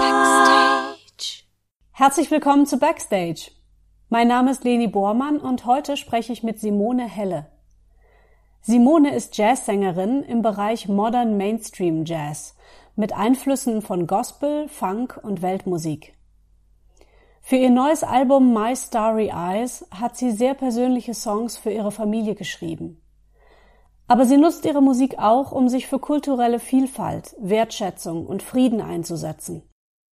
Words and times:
Backstage. 0.00 1.44
Herzlich 1.92 2.30
willkommen 2.30 2.64
zu 2.64 2.78
Backstage. 2.78 3.50
Mein 4.08 4.28
Name 4.28 4.50
ist 4.52 4.64
Leni 4.64 4.86
Bormann 4.86 5.36
und 5.38 5.66
heute 5.66 5.98
spreche 5.98 6.32
ich 6.32 6.42
mit 6.42 6.60
Simone 6.60 7.06
Helle. 7.06 7.52
Simone 8.62 9.14
ist 9.14 9.36
Jazzsängerin 9.36 10.22
im 10.22 10.40
Bereich 10.40 10.88
Modern 10.88 11.36
Mainstream 11.36 12.06
Jazz 12.06 12.56
mit 12.96 13.12
Einflüssen 13.12 13.82
von 13.82 14.06
Gospel, 14.06 14.66
Funk 14.68 15.20
und 15.22 15.42
Weltmusik. 15.42 16.14
Für 17.42 17.56
ihr 17.56 17.70
neues 17.70 18.02
Album 18.02 18.54
My 18.54 18.74
Starry 18.74 19.28
Eyes 19.28 19.86
hat 19.90 20.16
sie 20.16 20.30
sehr 20.30 20.54
persönliche 20.54 21.12
Songs 21.12 21.58
für 21.58 21.70
ihre 21.70 21.92
Familie 21.92 22.34
geschrieben. 22.34 23.02
Aber 24.10 24.24
sie 24.24 24.38
nutzt 24.38 24.64
ihre 24.64 24.80
Musik 24.80 25.18
auch, 25.18 25.52
um 25.52 25.68
sich 25.68 25.86
für 25.86 25.98
kulturelle 25.98 26.60
Vielfalt, 26.60 27.36
Wertschätzung 27.38 28.26
und 28.26 28.42
Frieden 28.42 28.80
einzusetzen. 28.80 29.62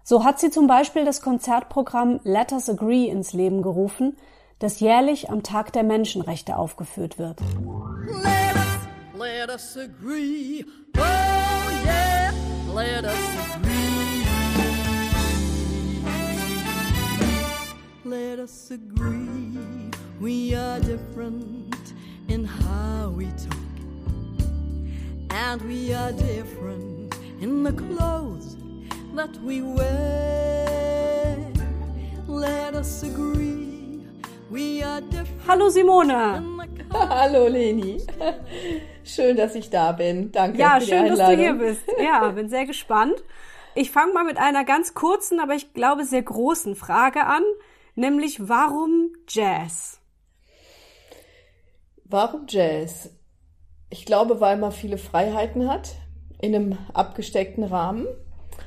So 0.02 0.24
hat 0.24 0.40
sie 0.40 0.50
zum 0.50 0.66
Beispiel 0.66 1.04
das 1.04 1.22
Konzertprogramm 1.22 2.18
Let 2.24 2.52
Us 2.52 2.68
Agree 2.68 3.06
ins 3.06 3.32
Leben 3.32 3.62
gerufen, 3.62 4.16
das 4.58 4.80
jährlich 4.80 5.30
am 5.30 5.44
Tag 5.44 5.72
der 5.72 5.84
Menschenrechte 5.84 6.56
aufgeführt 6.56 7.18
wird. 7.18 7.40
Let 7.40 8.56
us, 8.56 9.18
let 9.18 9.48
us 9.48 9.78
agree. 9.78 10.64
Oh 10.96 11.00
yeah, 11.86 12.32
let 12.74 13.04
us 13.04 13.14
agree. 13.54 14.24
Let 18.04 18.40
us 18.40 18.70
agree. 18.72 19.90
We 20.20 20.56
are 20.56 20.80
different 20.80 21.94
in 22.28 22.44
how 22.44 23.10
we 23.16 23.26
talk. 23.26 23.63
And 25.34 25.60
we 25.62 25.92
are 25.92 26.12
different 26.12 27.12
in 27.40 27.64
the 27.64 27.72
clothes 27.72 28.56
that 29.16 29.36
we 29.42 29.62
wear. 29.62 31.50
Let 32.28 32.76
us 32.76 33.02
agree. 33.02 34.06
We 34.48 34.84
are 34.84 35.00
different. 35.00 35.42
Hallo 35.48 35.70
Simone. 35.70 36.68
Hallo 36.92 37.48
Leni. 37.48 38.00
Schön, 39.02 39.36
dass 39.36 39.56
ich 39.56 39.70
da 39.70 39.90
bin. 39.90 40.30
Danke. 40.30 40.56
Ja, 40.56 40.78
für 40.78 40.86
schön, 40.86 41.08
dass 41.08 41.18
du 41.18 41.36
hier 41.36 41.54
bist. 41.54 41.82
Ja, 42.00 42.28
bin 42.28 42.48
sehr 42.48 42.66
gespannt. 42.66 43.24
Ich 43.74 43.90
fange 43.90 44.12
mal 44.12 44.24
mit 44.24 44.38
einer 44.38 44.64
ganz 44.64 44.94
kurzen, 44.94 45.40
aber 45.40 45.54
ich 45.54 45.74
glaube 45.74 46.04
sehr 46.04 46.22
großen 46.22 46.76
Frage 46.76 47.26
an, 47.26 47.42
nämlich 47.96 48.48
warum 48.48 49.10
Jazz? 49.26 50.00
Warum 52.04 52.46
Jazz? 52.48 53.10
Ich 53.94 54.06
glaube, 54.06 54.40
weil 54.40 54.56
man 54.56 54.72
viele 54.72 54.98
Freiheiten 54.98 55.68
hat 55.70 55.94
in 56.40 56.52
einem 56.52 56.78
abgesteckten 56.94 57.62
Rahmen. 57.62 58.08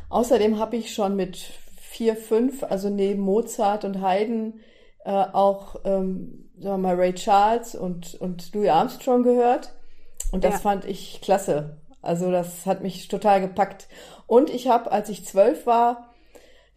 Außerdem 0.08 0.58
habe 0.58 0.78
ich 0.78 0.94
schon 0.94 1.18
mit 1.18 1.36
vier, 1.76 2.16
fünf, 2.16 2.64
also 2.64 2.90
neben 2.90 3.24
Mozart 3.24 3.84
und 3.84 4.02
Haydn, 4.02 4.62
äh, 5.04 5.12
auch 5.12 5.82
ähm, 5.84 6.50
sagen 6.58 6.76
wir 6.76 6.78
mal 6.78 6.96
Ray 6.96 7.14
Charles 7.14 7.76
und, 7.76 8.16
und 8.16 8.56
Louis 8.56 8.70
Armstrong 8.70 9.24
gehört. 9.24 9.74
Und 10.32 10.46
das 10.46 10.54
ja. 10.54 10.60
fand 10.60 10.86
ich 10.86 11.20
klasse. 11.20 11.82
Also 12.02 12.32
das 12.32 12.66
hat 12.66 12.82
mich 12.82 13.10
total 13.10 13.42
gepackt. 13.42 13.90
Und 14.28 14.50
ich 14.50 14.70
habe, 14.70 14.94
als 14.94 15.10
ich 15.10 15.26
zwölf 15.26 15.66
war, 15.66 16.14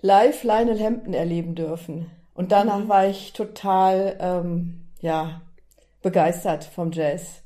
live 0.00 0.42
Lionel 0.42 0.82
Hampton 0.82 1.14
erleben 1.14 1.54
dürfen. 1.54 2.10
Und 2.34 2.50
danach 2.50 2.80
mhm. 2.80 2.88
war 2.88 3.06
ich 3.06 3.32
total, 3.32 4.16
ähm, 4.18 4.88
ja, 5.00 5.40
begeistert 6.02 6.64
vom 6.64 6.90
Jazz. 6.90 7.44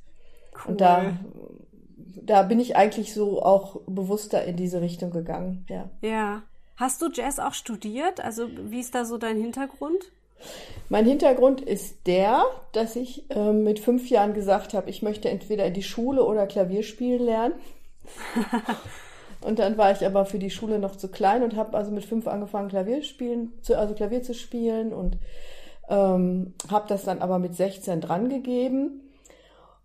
Cool. 0.55 0.72
Und 0.72 0.80
da, 0.80 1.12
da 2.22 2.42
bin 2.42 2.60
ich 2.60 2.77
eigentlich 2.77 3.12
so 3.12 3.42
auch 3.42 3.81
bewusster 3.87 4.44
in 4.44 4.56
diese 4.56 4.81
Richtung 4.81 5.10
gegangen, 5.10 5.66
ja. 5.69 5.91
Ja. 6.00 6.42
Hast 6.76 7.03
du 7.03 7.09
Jazz 7.12 7.38
auch 7.38 7.54
studiert? 7.54 8.20
Also 8.20 8.48
wie 8.48 8.81
ist 8.81 8.94
da 8.94 9.04
so 9.04 9.16
dein 9.16 9.37
Hintergrund? 9.37 10.10
Mein 10.88 11.06
Hintergrund 11.06 11.60
ist 11.60 12.06
der, 12.06 12.44
dass 12.72 12.97
ich 12.97 13.31
äh, 13.31 13.53
mit 13.53 13.78
fünf 13.78 14.10
Jahren 14.10 14.34
gesagt 14.34 14.75
habe, 14.75 14.91
ich 14.91 15.03
möchte 15.03 15.31
entweder 15.31 15.66
in 15.66 15.75
die 15.75 15.82
Schule 15.82 16.25
oder 16.25 16.47
Klavier 16.47 16.82
spielen 16.82 17.25
lernen. 17.25 17.54
und 19.41 19.59
dann 19.59 19.78
war 19.78 19.92
ich 19.92 20.04
aber 20.04 20.26
für 20.26 20.38
die 20.38 20.50
Schule 20.50 20.78
noch 20.78 20.97
zu 20.97 21.09
klein 21.09 21.42
und 21.42 21.56
habe 21.56 21.76
also 21.76 21.91
mit 21.91 22.04
fünf 22.04 22.26
angefangen, 22.26 22.69
Klavier 22.69 23.03
spielen, 23.03 23.53
zu, 23.62 23.78
also 23.78 23.94
Klavier 23.94 24.22
zu 24.22 24.34
spielen 24.34 24.92
und 24.92 25.16
ähm, 25.88 26.54
habe 26.71 26.86
das 26.88 27.04
dann 27.04 27.21
aber 27.21 27.38
mit 27.38 27.54
16 27.54 28.00
drangegeben 28.00 29.00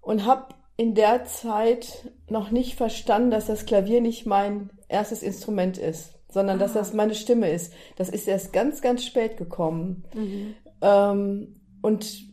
und 0.02 0.26
habe 0.26 0.54
in 0.80 0.96
der 0.96 1.26
Zeit 1.26 2.10
noch 2.30 2.52
nicht 2.52 2.76
verstanden, 2.76 3.32
dass 3.32 3.48
das 3.48 3.66
Klavier 3.66 4.00
nicht 4.00 4.26
mein 4.26 4.70
erstes 4.88 5.24
Instrument 5.24 5.78
ist, 5.78 6.14
sondern 6.30 6.56
ah. 6.56 6.60
dass 6.60 6.72
das 6.72 6.94
meine 6.94 7.16
Stimme 7.16 7.52
ist. 7.52 7.74
Das 7.98 8.08
ist 8.08 8.30
erst 8.30 8.54
ganz, 8.54 8.82
ganz 8.82 9.04
spät 9.04 9.36
gekommen. 9.36 10.06
Mhm. 10.16 10.56
Ähm, 10.82 11.62
und 11.82 12.24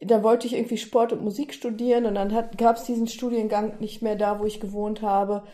da 0.00 0.22
wollte 0.22 0.46
ich 0.46 0.52
irgendwie 0.52 0.76
Sport 0.76 1.14
und 1.14 1.24
Musik 1.24 1.54
studieren 1.54 2.04
und 2.04 2.16
dann 2.16 2.28
gab 2.58 2.76
es 2.76 2.84
diesen 2.84 3.08
Studiengang 3.08 3.80
nicht 3.80 4.02
mehr 4.02 4.16
da, 4.16 4.40
wo 4.40 4.44
ich 4.44 4.60
gewohnt 4.60 5.00
habe. 5.00 5.44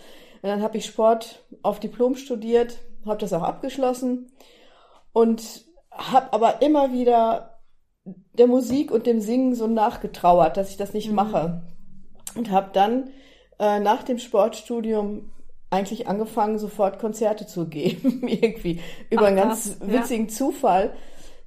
Und 0.42 0.48
dann 0.48 0.62
habe 0.62 0.78
ich 0.78 0.86
Sport 0.86 1.44
auf 1.62 1.78
Diplom 1.78 2.16
studiert, 2.16 2.76
habe 3.06 3.20
das 3.20 3.32
auch 3.32 3.44
abgeschlossen 3.44 4.32
und 5.12 5.64
habe 5.92 6.32
aber 6.32 6.60
immer 6.60 6.92
wieder 6.92 7.60
der 8.32 8.48
Musik 8.48 8.90
und 8.90 9.06
dem 9.06 9.20
Singen 9.20 9.54
so 9.54 9.68
nachgetrauert, 9.68 10.56
dass 10.56 10.70
ich 10.70 10.76
das 10.76 10.92
nicht 10.92 11.10
mhm. 11.10 11.14
mache 11.14 11.62
und 12.34 12.50
habe 12.50 12.70
dann 12.72 13.10
äh, 13.58 13.80
nach 13.80 14.02
dem 14.02 14.18
Sportstudium 14.18 15.30
eigentlich 15.70 16.06
angefangen, 16.06 16.58
sofort 16.58 16.98
Konzerte 16.98 17.46
zu 17.46 17.66
geben, 17.66 18.22
irgendwie 18.26 18.80
über 19.10 19.22
Ach, 19.22 19.26
einen 19.28 19.36
ganz 19.36 19.78
witzigen 19.80 20.26
ja. 20.26 20.32
Zufall. 20.32 20.92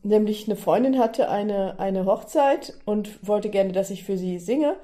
Nämlich 0.02 0.48
eine 0.48 0.56
Freundin 0.56 1.00
hatte 1.00 1.30
eine, 1.30 1.80
eine 1.80 2.06
Hochzeit 2.06 2.74
und 2.86 3.28
wollte 3.28 3.50
gerne, 3.50 3.72
dass 3.72 3.90
ich 3.90 4.04
für 4.04 4.18
sie 4.18 4.38
singe. 4.40 4.76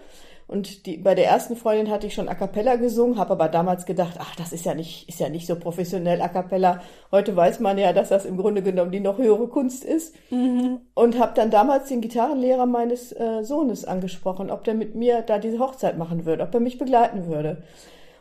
Und 0.52 0.86
die, 0.86 0.98
bei 0.98 1.16
der 1.16 1.28
ersten 1.28 1.56
Freundin 1.56 1.90
hatte 1.90 2.08
ich 2.08 2.14
schon 2.14 2.28
A 2.28 2.36
cappella 2.36 2.76
gesungen, 2.76 3.18
habe 3.18 3.32
aber 3.32 3.48
damals 3.48 3.86
gedacht, 3.86 4.18
ach, 4.20 4.36
das 4.36 4.52
ist 4.52 4.66
ja 4.66 4.76
nicht, 4.76 5.08
ist 5.08 5.22
ja 5.22 5.30
nicht 5.30 5.48
so 5.48 5.56
professionell 5.56 6.22
A 6.22 6.28
cappella. 6.28 6.82
Heute 7.10 7.34
weiß 7.38 7.62
man 7.62 7.78
ja, 7.78 7.94
dass 7.94 8.10
das 8.10 8.26
im 8.26 8.36
Grunde 8.36 8.62
genommen 8.62 8.92
die 8.92 9.00
noch 9.00 9.18
höhere 9.18 9.48
Kunst 9.48 9.86
ist. 9.86 10.14
Mhm. 10.30 10.82
Und 10.94 11.18
habe 11.18 11.32
dann 11.36 11.52
damals 11.52 11.88
den 11.88 12.02
Gitarrenlehrer 12.02 12.66
meines 12.66 13.14
äh, 13.14 13.46
Sohnes 13.46 13.86
angesprochen, 13.86 14.52
ob 14.52 14.66
der 14.66 14.74
mit 14.74 14.94
mir 14.94 15.22
da 15.22 15.40
diese 15.40 15.58
Hochzeit 15.58 15.98
machen 15.98 16.26
würde, 16.26 16.44
ob 16.44 16.54
er 16.54 16.60
mich 16.60 16.78
begleiten 16.78 17.28
würde. 17.28 17.64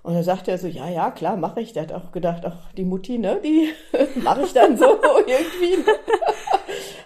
Und 0.03 0.15
dann 0.15 0.23
sagte 0.23 0.51
er 0.51 0.59
so, 0.59 0.67
ja, 0.67 0.89
ja, 0.89 1.11
klar, 1.11 1.37
mache 1.37 1.61
ich. 1.61 1.73
Der 1.73 1.83
hat 1.83 1.93
auch 1.93 2.13
gedacht, 2.13 2.43
ach, 2.47 2.73
die 2.73 2.85
Mutti, 2.85 3.19
ne, 3.19 3.41
die 3.43 3.69
mache 4.21 4.43
ich 4.43 4.53
dann 4.53 4.77
so 4.77 4.87
irgendwie. 5.27 5.85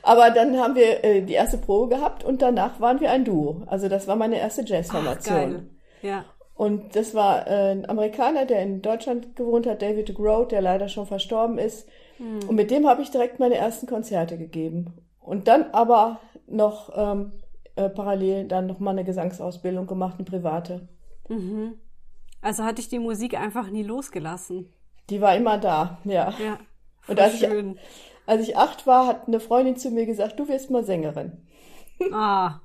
Aber 0.02 0.30
dann 0.30 0.58
haben 0.58 0.74
wir 0.74 1.02
äh, 1.02 1.22
die 1.22 1.32
erste 1.32 1.58
Probe 1.58 1.96
gehabt 1.96 2.24
und 2.24 2.42
danach 2.42 2.78
waren 2.80 3.00
wir 3.00 3.10
ein 3.10 3.24
Duo. 3.24 3.62
Also 3.66 3.88
das 3.88 4.06
war 4.06 4.16
meine 4.16 4.38
erste 4.38 4.62
Jazzformation. 4.64 5.70
Ja. 6.02 6.24
Und 6.54 6.94
das 6.94 7.14
war 7.14 7.48
äh, 7.48 7.72
ein 7.72 7.88
Amerikaner, 7.88 8.44
der 8.44 8.62
in 8.62 8.80
Deutschland 8.80 9.34
gewohnt 9.34 9.66
hat, 9.66 9.82
David 9.82 10.14
Grote, 10.14 10.50
der 10.50 10.62
leider 10.62 10.88
schon 10.88 11.06
verstorben 11.06 11.58
ist. 11.58 11.88
Hm. 12.18 12.48
Und 12.48 12.54
mit 12.54 12.70
dem 12.70 12.86
habe 12.86 13.02
ich 13.02 13.10
direkt 13.10 13.40
meine 13.40 13.56
ersten 13.56 13.86
Konzerte 13.86 14.38
gegeben. 14.38 14.94
Und 15.20 15.48
dann 15.48 15.70
aber 15.72 16.20
noch 16.46 16.92
ähm, 16.94 17.32
äh, 17.76 17.88
parallel 17.88 18.46
dann 18.46 18.66
noch 18.66 18.78
mal 18.78 18.92
eine 18.92 19.04
Gesangsausbildung 19.04 19.86
gemacht, 19.86 20.16
eine 20.18 20.24
private. 20.24 20.88
Mhm. 21.28 21.78
Also 22.44 22.62
hatte 22.62 22.82
ich 22.82 22.88
die 22.88 22.98
Musik 22.98 23.40
einfach 23.40 23.70
nie 23.70 23.82
losgelassen. 23.82 24.70
Die 25.08 25.22
war 25.22 25.34
immer 25.34 25.56
da, 25.56 25.98
ja. 26.04 26.34
Ja. 26.38 26.58
Und 27.08 27.18
als 27.18 27.38
schön. 27.38 27.76
ich, 27.76 27.80
als 28.26 28.42
ich 28.42 28.56
acht 28.58 28.86
war, 28.86 29.06
hat 29.06 29.26
eine 29.26 29.40
Freundin 29.40 29.76
zu 29.76 29.90
mir 29.90 30.04
gesagt, 30.04 30.38
du 30.38 30.46
wirst 30.46 30.70
mal 30.70 30.84
Sängerin. 30.84 31.32
Ah. 32.12 32.60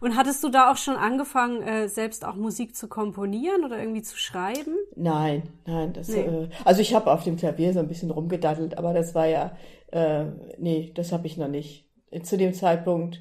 Und 0.00 0.16
hattest 0.16 0.42
du 0.42 0.48
da 0.48 0.72
auch 0.72 0.76
schon 0.76 0.96
angefangen, 0.96 1.62
äh, 1.62 1.88
selbst 1.88 2.24
auch 2.24 2.34
Musik 2.34 2.74
zu 2.74 2.88
komponieren 2.88 3.64
oder 3.64 3.78
irgendwie 3.78 4.02
zu 4.02 4.16
schreiben? 4.16 4.74
Nein, 4.96 5.44
nein. 5.66 5.92
Das, 5.92 6.08
nee. 6.08 6.20
äh, 6.20 6.48
also 6.64 6.80
ich 6.80 6.94
habe 6.94 7.12
auf 7.12 7.22
dem 7.22 7.36
Klavier 7.36 7.72
so 7.72 7.78
ein 7.78 7.88
bisschen 7.88 8.10
rumgedattelt, 8.10 8.78
aber 8.78 8.94
das 8.94 9.14
war 9.14 9.26
ja, 9.26 9.56
äh, 9.92 10.24
nee, 10.58 10.90
das 10.94 11.12
habe 11.12 11.26
ich 11.28 11.36
noch 11.36 11.48
nicht. 11.48 11.88
Zu 12.22 12.36
dem 12.36 12.52
Zeitpunkt, 12.52 13.20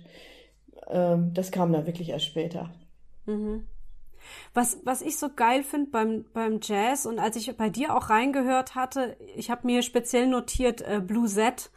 äh, 0.88 1.18
das 1.34 1.51
kam 1.51 1.72
dann 1.72 1.86
wirklich 1.86 2.10
erst 2.10 2.25
später. 2.25 2.72
Mhm. 3.28 3.68
Was, 4.54 4.80
was 4.84 5.02
ich 5.02 5.18
so 5.18 5.30
geil 5.34 5.64
finde 5.64 5.92
beim, 5.92 6.25
beim 6.34 6.60
Jazz 6.62 7.06
und 7.06 7.20
als 7.20 7.36
ich 7.36 7.56
bei 7.58 7.70
dir 7.70 7.96
auch 7.96 8.10
reingehört 8.10 8.75
hatte, 8.75 9.18
ich 9.36 9.50
habe 9.50 9.68
mir 9.68 9.81
speziell 9.81 10.28
notiert 10.28 10.81
äh, 10.81 11.00
Blue 11.00 11.28
Z. 11.28 11.72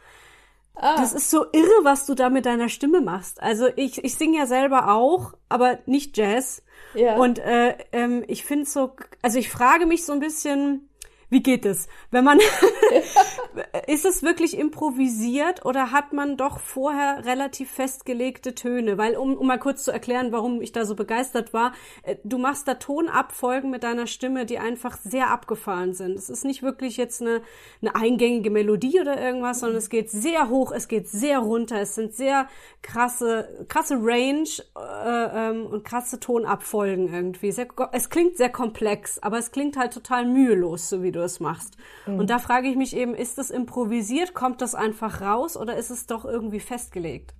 Ah. 0.75 0.95
Das 0.97 1.13
ist 1.13 1.29
so 1.29 1.45
irre, 1.51 1.83
was 1.83 2.05
du 2.05 2.13
da 2.13 2.29
mit 2.29 2.45
deiner 2.45 2.69
Stimme 2.69 3.01
machst. 3.01 3.41
Also 3.41 3.67
ich, 3.75 4.03
ich 4.03 4.15
singe 4.15 4.37
ja 4.37 4.45
selber 4.45 4.93
auch, 4.93 5.33
aber 5.49 5.79
nicht 5.85 6.17
Jazz. 6.17 6.61
Ja. 6.93 7.15
Und 7.15 7.39
äh, 7.39 7.75
ähm, 7.91 8.23
ich 8.27 8.45
finde 8.45 8.65
so, 8.65 8.95
also 9.21 9.39
ich 9.39 9.49
frage 9.49 9.85
mich 9.85 10.05
so 10.05 10.13
ein 10.13 10.19
bisschen, 10.19 10.86
Wie 11.29 11.43
geht 11.43 11.65
es? 11.65 11.87
Wenn 12.11 12.23
man 12.23 12.39
ist 13.87 14.05
es 14.05 14.23
wirklich 14.23 14.57
improvisiert 14.57 15.65
oder 15.65 15.91
hat 15.91 16.13
man 16.13 16.37
doch 16.37 16.59
vorher 16.59 17.25
relativ 17.25 17.71
festgelegte 17.71 18.55
Töne? 18.55 18.97
Weil 18.97 19.15
um, 19.17 19.35
um 19.35 19.47
mal 19.47 19.59
kurz 19.59 19.83
zu 19.83 19.91
erklären, 19.91 20.31
warum 20.31 20.61
ich 20.61 20.71
da 20.71 20.85
so 20.85 20.95
begeistert 20.95 21.53
war, 21.53 21.73
äh, 22.03 22.15
du 22.23 22.37
machst 22.37 22.67
da 22.67 22.75
Tonabfolgen 22.75 23.69
mit 23.69 23.83
deiner 23.83 24.07
Stimme, 24.07 24.45
die 24.45 24.59
einfach 24.59 24.97
sehr 24.97 25.29
abgefahren 25.29 25.93
sind. 25.93 26.15
Es 26.15 26.29
ist 26.29 26.45
nicht 26.45 26.63
wirklich 26.63 26.97
jetzt 26.97 27.21
eine, 27.21 27.41
eine 27.81 27.95
eingängige 27.95 28.49
Melodie 28.49 28.99
oder 29.01 29.19
irgendwas, 29.19 29.59
sondern 29.59 29.77
es 29.77 29.89
geht 29.89 30.09
sehr 30.09 30.49
hoch, 30.49 30.71
es 30.71 30.87
geht 30.87 31.07
sehr 31.09 31.39
runter, 31.39 31.81
es 31.81 31.95
sind 31.95 32.13
sehr 32.13 32.47
krasse 32.81 33.65
krasse 33.67 33.95
Range 33.95 34.47
äh, 34.75 35.49
ähm, 35.49 35.65
und 35.65 35.83
krasse 35.83 36.19
Tonabfolgen 36.19 37.13
irgendwie. 37.13 37.51
Sehr, 37.51 37.67
es 37.91 38.09
klingt 38.09 38.37
sehr 38.37 38.49
komplex, 38.49 39.19
aber 39.19 39.37
es 39.37 39.51
klingt 39.51 39.77
halt 39.77 39.93
total 39.93 40.25
mühelos, 40.25 40.89
so 40.89 41.03
wie 41.03 41.11
du 41.11 41.16
du 41.17 41.23
es 41.23 41.39
machst. 41.39 41.77
Mhm. 42.05 42.19
Und 42.19 42.29
da 42.29 42.39
frage 42.39 42.69
ich 42.69 42.75
mich 42.75 42.95
eben, 42.95 43.13
ist 43.13 43.37
das 43.37 43.49
improvisiert? 43.49 44.33
Kommt 44.33 44.61
das 44.61 44.75
einfach 44.75 45.21
raus 45.21 45.57
oder 45.57 45.75
ist 45.75 45.89
es 45.89 46.07
doch 46.07 46.25
irgendwie 46.25 46.59
festgelegt? 46.59 47.33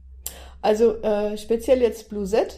Also 0.61 1.01
äh, 1.01 1.37
speziell 1.37 1.81
jetzt 1.81 2.09
Bluesette, 2.09 2.57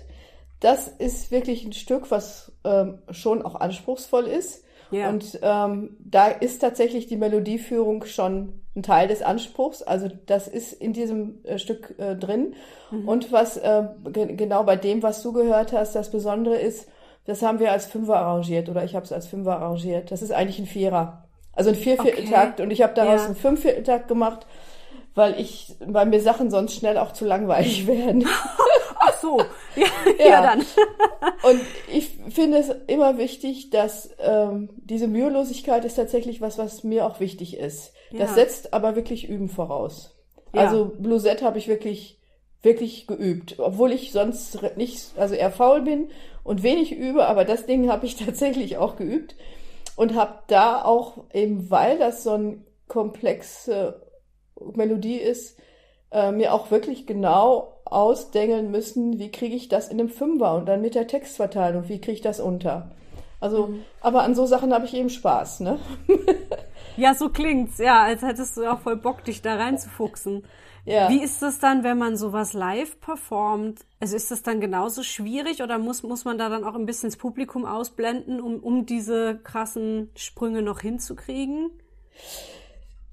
das 0.60 0.88
ist 0.88 1.32
wirklich 1.32 1.66
ein 1.66 1.74
Stück, 1.74 2.12
was 2.12 2.52
ähm, 2.64 3.00
schon 3.12 3.42
auch 3.42 3.56
anspruchsvoll 3.56 4.26
ist. 4.26 4.64
Ja. 4.92 5.10
Und 5.10 5.40
ähm, 5.42 5.98
da 6.00 6.28
ist 6.28 6.60
tatsächlich 6.60 7.08
die 7.08 7.18
Melodieführung 7.18 8.06
schon 8.06 8.62
ein 8.76 8.84
Teil 8.84 9.08
des 9.08 9.22
Anspruchs. 9.22 9.84
Also 9.84 10.10
das 10.26 10.48
ist 10.48 10.74
in 10.74 10.94
diesem 10.94 11.44
äh, 11.44 11.60
Stück 11.60 11.96
äh, 12.00 12.16
drin. 12.16 12.56
Mhm. 12.92 13.08
Und 13.08 13.32
was 13.32 13.58
äh, 13.58 13.84
genau 14.12 14.64
bei 14.64 14.76
dem, 14.76 15.04
was 15.04 15.22
du 15.22 15.32
gehört 15.32 15.74
hast, 15.74 15.96
das 15.96 16.10
Besondere 16.10 16.58
ist, 16.58 16.88
das 17.26 17.42
haben 17.42 17.60
wir 17.60 17.72
als 17.72 17.86
Fünfer 17.86 18.18
arrangiert 18.18 18.70
oder 18.70 18.84
ich 18.84 18.96
habe 18.96 19.06
es 19.06 19.12
als 19.12 19.28
Fünfer 19.28 19.58
arrangiert. 19.58 20.12
Das 20.12 20.22
ist 20.22 20.32
eigentlich 20.32 20.60
ein 20.60 20.66
Vierer. 20.66 21.26
Also 21.54 21.72
ein 21.72 21.76
Viervierteltakt 21.76 22.54
okay. 22.54 22.64
und 22.64 22.72
ich 22.72 22.82
habe 22.82 22.94
daraus 22.94 23.22
ja. 23.22 23.26
einen 23.28 23.36
Fünfvierteltakt 23.36 24.08
gemacht, 24.08 24.46
weil 25.14 25.40
ich, 25.40 25.76
weil 25.86 26.06
mir 26.06 26.22
Sachen 26.22 26.50
sonst 26.50 26.76
schnell 26.76 26.98
auch 26.98 27.12
zu 27.12 27.26
langweilig 27.26 27.86
werden. 27.86 28.26
Ach 29.00 29.14
so, 29.20 29.40
ja, 29.76 29.88
ja. 30.20 30.26
ja 30.26 30.42
dann. 30.42 30.60
und 31.44 31.62
ich 31.92 32.10
finde 32.30 32.60
es 32.60 32.70
immer 32.88 33.18
wichtig, 33.18 33.70
dass 33.70 34.10
ähm, 34.20 34.70
diese 34.78 35.08
Mühelosigkeit 35.08 35.84
ist 35.86 35.96
tatsächlich 35.96 36.42
was, 36.42 36.58
was 36.58 36.84
mir 36.84 37.06
auch 37.06 37.20
wichtig 37.20 37.58
ist. 37.58 37.94
Das 38.12 38.34
setzt 38.34 38.74
aber 38.74 38.96
wirklich 38.96 39.30
Üben 39.30 39.50
voraus. 39.50 40.16
Also 40.52 40.94
Bluesette 40.98 41.46
habe 41.46 41.60
ich 41.60 41.68
wirklich 41.68 42.20
wirklich 42.62 43.08
geübt, 43.08 43.60
obwohl 43.60 43.92
ich 43.92 44.12
sonst 44.12 44.60
nicht, 44.76 45.14
also 45.18 45.36
eher 45.36 45.52
faul 45.52 45.82
bin 45.82 46.10
und 46.50 46.64
wenig 46.64 46.98
übe, 46.98 47.28
aber 47.28 47.46
das 47.46 47.68
Ding 47.68 47.92
habe 47.92 48.08
ich 48.08 48.16
tatsächlich 48.26 48.78
auch 48.78 48.96
geübt 48.96 49.36
und 49.96 50.16
habe 50.16 50.40
da 50.48 50.84
auch 50.84 51.26
eben, 51.32 51.70
weil 51.70 52.00
das 52.00 52.24
so 52.24 52.32
eine 52.32 52.58
komplexe 52.88 54.02
Melodie 54.60 55.18
ist, 55.18 55.60
äh, 56.12 56.32
mir 56.32 56.56
auch 56.56 56.72
wirklich 56.72 57.06
genau 57.06 57.82
ausdengeln 57.86 58.72
müssen, 58.72 59.20
wie 59.20 59.30
kriege 59.30 59.56
ich 59.56 59.70
das 59.70 59.90
in 59.90 60.00
einem 60.00 60.10
Fünfer 60.10 60.56
und 60.56 60.66
dann 60.66 60.82
mit 60.82 60.96
der 60.96 61.06
Textverteilung, 61.06 61.88
wie 61.88 62.02
kriege 62.02 62.14
ich 62.14 62.22
das 62.22 62.40
unter. 62.40 62.96
Also, 63.40 63.68
mhm. 63.68 63.84
aber 64.02 64.24
an 64.24 64.34
so 64.34 64.48
Sachen 64.48 64.74
habe 64.74 64.86
ich 64.86 64.96
eben 64.96 65.12
Spaß, 65.12 65.60
ne? 65.60 65.78
ja, 66.98 67.14
so 67.14 67.30
klingt's, 67.30 67.78
ja, 67.78 68.02
als 68.02 68.24
hättest 68.24 68.58
du 68.58 68.66
auch 68.66 68.80
voll 68.80 68.98
Bock, 68.98 69.24
dich 69.24 69.44
da 69.44 69.54
reinzufuchsen. 69.54 70.46
Ja. 70.86 71.10
Wie 71.10 71.22
ist 71.22 71.42
das 71.42 71.60
dann, 71.60 71.84
wenn 71.84 71.98
man 71.98 72.18
sowas 72.18 72.54
live 72.54 73.00
performt? 73.00 73.86
Also 74.00 74.16
ist 74.16 74.32
das 74.32 74.44
dann 74.44 74.60
genauso 74.60 75.04
schwierig 75.04 75.62
oder 75.62 75.78
muss, 75.78 76.04
muss 76.04 76.26
man 76.26 76.38
da 76.38 76.50
dann 76.50 76.64
auch 76.64 76.76
ein 76.76 76.86
bisschen 76.86 77.10
das 77.10 77.18
Publikum 77.18 77.66
ausblenden, 77.66 78.42
um, 78.42 78.60
um 78.60 78.86
diese 78.86 79.40
krassen 79.44 80.10
Sprünge 80.16 80.62
noch 80.62 80.80
hinzukriegen? 80.80 81.72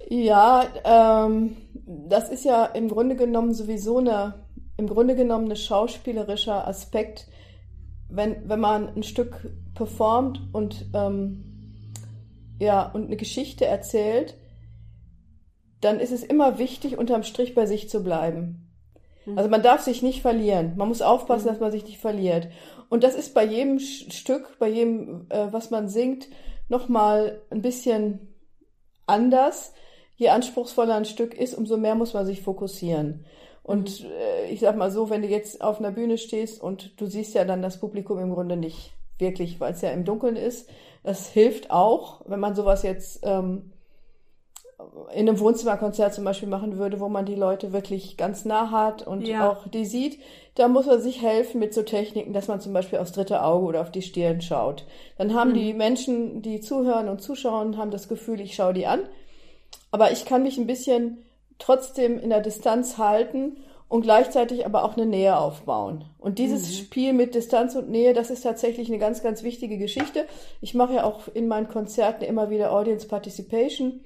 Ja, 0.09 0.67
ähm, 0.85 1.57
das 1.85 2.29
ist 2.29 2.45
ja 2.45 2.65
im 2.67 2.89
Grunde 2.89 3.17
genommen 3.17 3.55
sowieso 3.55 3.99
eine, 3.99 4.35
im 4.77 4.87
Grunde 4.87 5.17
genommen 5.17 5.51
ein 5.51 5.57
schauspielerischer 5.57 6.67
Aspekt, 6.67 7.27
wenn, 8.09 8.49
wenn 8.49 8.61
man 8.61 8.95
ein 8.95 9.03
Stück 9.03 9.51
performt 9.75 10.41
und, 10.53 10.87
ähm, 10.95 11.45
ja, 12.61 12.89
und 12.91 13.07
eine 13.07 13.17
Geschichte 13.17 13.67
erzählt, 13.67 14.37
dann 15.81 16.01
ist 16.01 16.13
es 16.13 16.25
immer 16.25 16.59
wichtig, 16.59 16.99
unterm 16.99 17.23
Strich 17.23 17.55
bei 17.55 17.67
sich 17.67 17.89
zu 17.89 18.03
bleiben. 18.03 18.73
Mhm. 19.27 19.39
Also 19.39 19.51
man 19.51 19.63
darf 19.63 19.83
sich 19.83 20.03
nicht 20.03 20.23
verlieren. 20.23 20.75
Man 20.77 20.89
muss 20.89 21.03
aufpassen, 21.03 21.47
mhm. 21.47 21.51
dass 21.51 21.61
man 21.61 21.73
sich 21.73 21.85
nicht 21.85 21.99
verliert. 21.99 22.49
Und 22.89 23.05
das 23.05 23.15
ist 23.15 23.35
bei 23.35 23.45
jedem 23.45 23.79
Stück, 23.79 24.59
bei 24.59 24.69
jedem, 24.69 25.27
äh, 25.29 25.49
was 25.51 25.71
man 25.71 25.89
singt, 25.89 26.29
nochmal 26.69 27.43
ein 27.51 27.63
bisschen 27.63 28.35
anders. 29.07 29.75
Je 30.17 30.29
anspruchsvoller 30.29 30.95
ein 30.95 31.05
Stück 31.05 31.35
ist, 31.35 31.55
umso 31.55 31.77
mehr 31.77 31.95
muss 31.95 32.15
man 32.15 32.25
sich 32.25 32.43
fokussieren. 32.43 33.27
Und 33.63 34.03
mhm. 34.03 34.11
äh, 34.11 34.51
ich 34.51 34.61
sag 34.61 34.77
mal 34.77 34.91
so, 34.91 35.11
wenn 35.11 35.23
du 35.23 35.29
jetzt 35.29 35.61
auf 35.61 35.79
einer 35.79 35.91
Bühne 35.91 36.19
stehst 36.19 36.63
und 36.63 37.01
du 37.01 37.07
siehst 37.07 37.35
ja 37.35 37.45
dann 37.45 37.63
das 37.63 37.81
Publikum 37.81 38.19
im 38.19 38.33
Grunde 38.33 38.57
nicht 38.57 38.93
wirklich, 39.19 39.61
weil 39.61 39.73
es 39.73 39.81
ja 39.81 39.91
im 39.91 40.05
Dunkeln 40.05 40.37
ist, 40.37 40.69
das 41.03 41.29
hilft 41.29 41.71
auch, 41.71 42.23
wenn 42.27 42.41
man 42.41 42.55
sowas 42.55 42.83
jetzt 42.83 43.21
ähm, 43.23 43.73
in 45.15 45.29
einem 45.29 45.39
Wohnzimmerkonzert 45.39 46.15
zum 46.15 46.25
Beispiel 46.25 46.49
machen 46.49 46.79
würde, 46.79 47.01
wo 47.01 47.09
man 47.09 47.27
die 47.27 47.35
Leute 47.35 47.73
wirklich 47.73 48.17
ganz 48.17 48.45
nah 48.45 48.71
hat 48.71 49.07
und 49.07 49.27
ja. 49.27 49.51
auch 49.51 49.69
die 49.69 49.85
sieht, 49.85 50.19
da 50.55 50.69
muss 50.69 50.87
man 50.87 51.01
sich 51.01 51.23
helfen 51.23 51.61
mit 51.61 51.75
so 51.75 51.83
Techniken, 51.83 52.33
dass 52.33 52.49
man 52.49 52.61
zum 52.61 52.73
Beispiel 52.73 52.99
aufs 52.99 53.13
dritte 53.13 53.43
Auge 53.43 53.67
oder 53.67 53.81
auf 53.83 53.91
die 53.91 54.03
Stirn 54.03 54.41
schaut. 54.41 54.85
Dann 55.19 55.35
haben 55.35 55.51
mhm. 55.51 55.55
die 55.55 55.75
Menschen, 55.75 56.43
die 56.43 56.61
zuhören 56.61 57.09
und 57.09 57.21
zuschauen, 57.21 57.77
haben 57.77 57.91
das 57.91 58.09
Gefühl, 58.09 58.41
ich 58.41 58.55
schaue 58.55 58.73
die 58.73 58.87
an. 58.87 59.01
Aber 59.91 60.13
ich 60.13 60.25
kann 60.25 60.43
mich 60.43 60.59
ein 60.59 60.67
bisschen 60.67 61.19
trotzdem 61.59 62.19
in 62.19 62.31
der 62.31 62.41
Distanz 62.41 62.99
halten 62.99 63.59
und 63.89 64.03
gleichzeitig 64.03 64.67
aber 64.67 64.85
auch 64.85 64.97
eine 64.97 65.07
Nähe 65.07 65.39
aufbauen. 65.39 66.05
Und 66.19 66.39
dieses 66.39 66.69
mhm. 66.69 66.75
Spiel 66.75 67.13
mit 67.13 67.35
Distanz 67.35 67.77
und 67.77 67.89
Nähe, 67.89 68.15
das 68.15 68.31
ist 68.31 68.43
tatsächlich 68.43 68.89
eine 68.89 68.99
ganz, 68.99 69.23
ganz 69.23 69.43
wichtige 69.43 69.79
Geschichte. 69.79 70.25
Ich 70.61 70.75
mache 70.75 70.95
ja 70.95 71.05
auch 71.05 71.29
in 71.33 71.47
meinen 71.49 71.69
Konzerten 71.69 72.25
immer 72.25 72.51
wieder 72.51 72.73
Audience 72.73 73.07
Participation. 73.07 74.01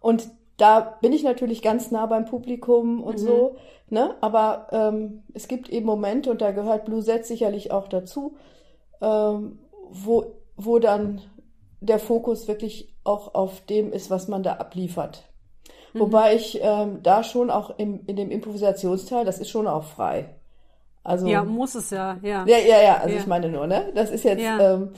Und 0.00 0.28
da 0.56 0.80
bin 0.80 1.12
ich 1.12 1.22
natürlich 1.22 1.62
ganz 1.62 1.90
nah 1.90 2.06
beim 2.06 2.26
Publikum 2.26 3.02
und 3.02 3.20
mhm. 3.20 3.26
so, 3.26 3.56
ne? 3.88 4.14
Aber 4.20 4.66
ähm, 4.72 5.22
es 5.32 5.48
gibt 5.48 5.68
eben 5.68 5.86
Momente, 5.86 6.30
und 6.30 6.40
da 6.40 6.50
gehört 6.50 6.84
Blue 6.84 7.02
Set 7.02 7.24
sicherlich 7.24 7.70
auch 7.70 7.88
dazu, 7.88 8.36
ähm, 9.00 9.58
wo, 9.90 10.34
wo 10.56 10.78
dann 10.78 11.22
der 11.80 11.98
Fokus 11.98 12.46
wirklich 12.46 12.94
auch 13.04 13.34
auf 13.34 13.64
dem 13.66 13.92
ist, 13.92 14.10
was 14.10 14.28
man 14.28 14.42
da 14.42 14.54
abliefert. 14.54 15.24
Mhm. 15.94 16.00
Wobei 16.00 16.34
ich 16.34 16.60
ähm, 16.62 17.02
da 17.02 17.24
schon 17.24 17.50
auch 17.50 17.78
im, 17.78 18.04
in 18.06 18.16
dem 18.16 18.30
Improvisationsteil, 18.30 19.24
das 19.24 19.38
ist 19.38 19.48
schon 19.48 19.66
auch 19.66 19.84
frei. 19.84 20.34
Also, 21.02 21.26
ja, 21.26 21.42
muss 21.42 21.74
es 21.74 21.90
ja, 21.90 22.18
ja. 22.22 22.44
Ja, 22.46 22.58
ja, 22.58 22.82
ja, 22.82 22.96
also 22.98 23.14
ja. 23.14 23.20
ich 23.20 23.26
meine 23.26 23.48
nur, 23.48 23.66
ne? 23.66 23.90
Das 23.94 24.10
ist 24.10 24.24
jetzt, 24.24 24.42
ja. 24.42 24.74
ähm, 24.74 24.90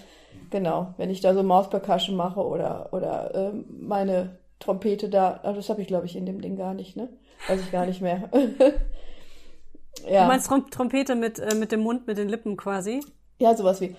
genau, 0.50 0.94
wenn 0.96 1.10
ich 1.10 1.20
da 1.20 1.32
so 1.32 1.44
Mouse 1.44 1.70
Percussion 1.70 2.16
mache 2.16 2.44
oder, 2.44 2.88
oder 2.90 3.32
ähm, 3.34 3.64
meine 3.80 4.41
Trompete 4.62 5.08
da. 5.08 5.40
Aber 5.42 5.54
das 5.54 5.68
habe 5.68 5.82
ich, 5.82 5.88
glaube 5.88 6.06
ich, 6.06 6.16
in 6.16 6.24
dem 6.24 6.40
Ding 6.40 6.56
gar 6.56 6.72
nicht, 6.74 6.96
ne? 6.96 7.08
Weiß 7.48 7.60
ich 7.60 7.72
gar 7.72 7.84
nicht 7.84 8.00
mehr. 8.00 8.30
ja. 10.08 10.22
Du 10.22 10.28
meinst 10.28 10.46
Trom 10.46 10.70
Trompete 10.70 11.16
mit, 11.16 11.38
äh, 11.40 11.54
mit 11.56 11.72
dem 11.72 11.80
Mund, 11.80 12.06
mit 12.06 12.16
den 12.16 12.28
Lippen 12.28 12.56
quasi? 12.56 13.00
Ja, 13.38 13.56
sowas 13.56 13.80
wie. 13.80 13.96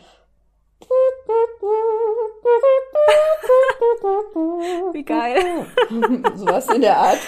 Wie 4.93 5.03
geil. 5.03 5.65
Sowas 6.35 6.67
in 6.73 6.81
der 6.81 6.97
Art. 6.97 7.19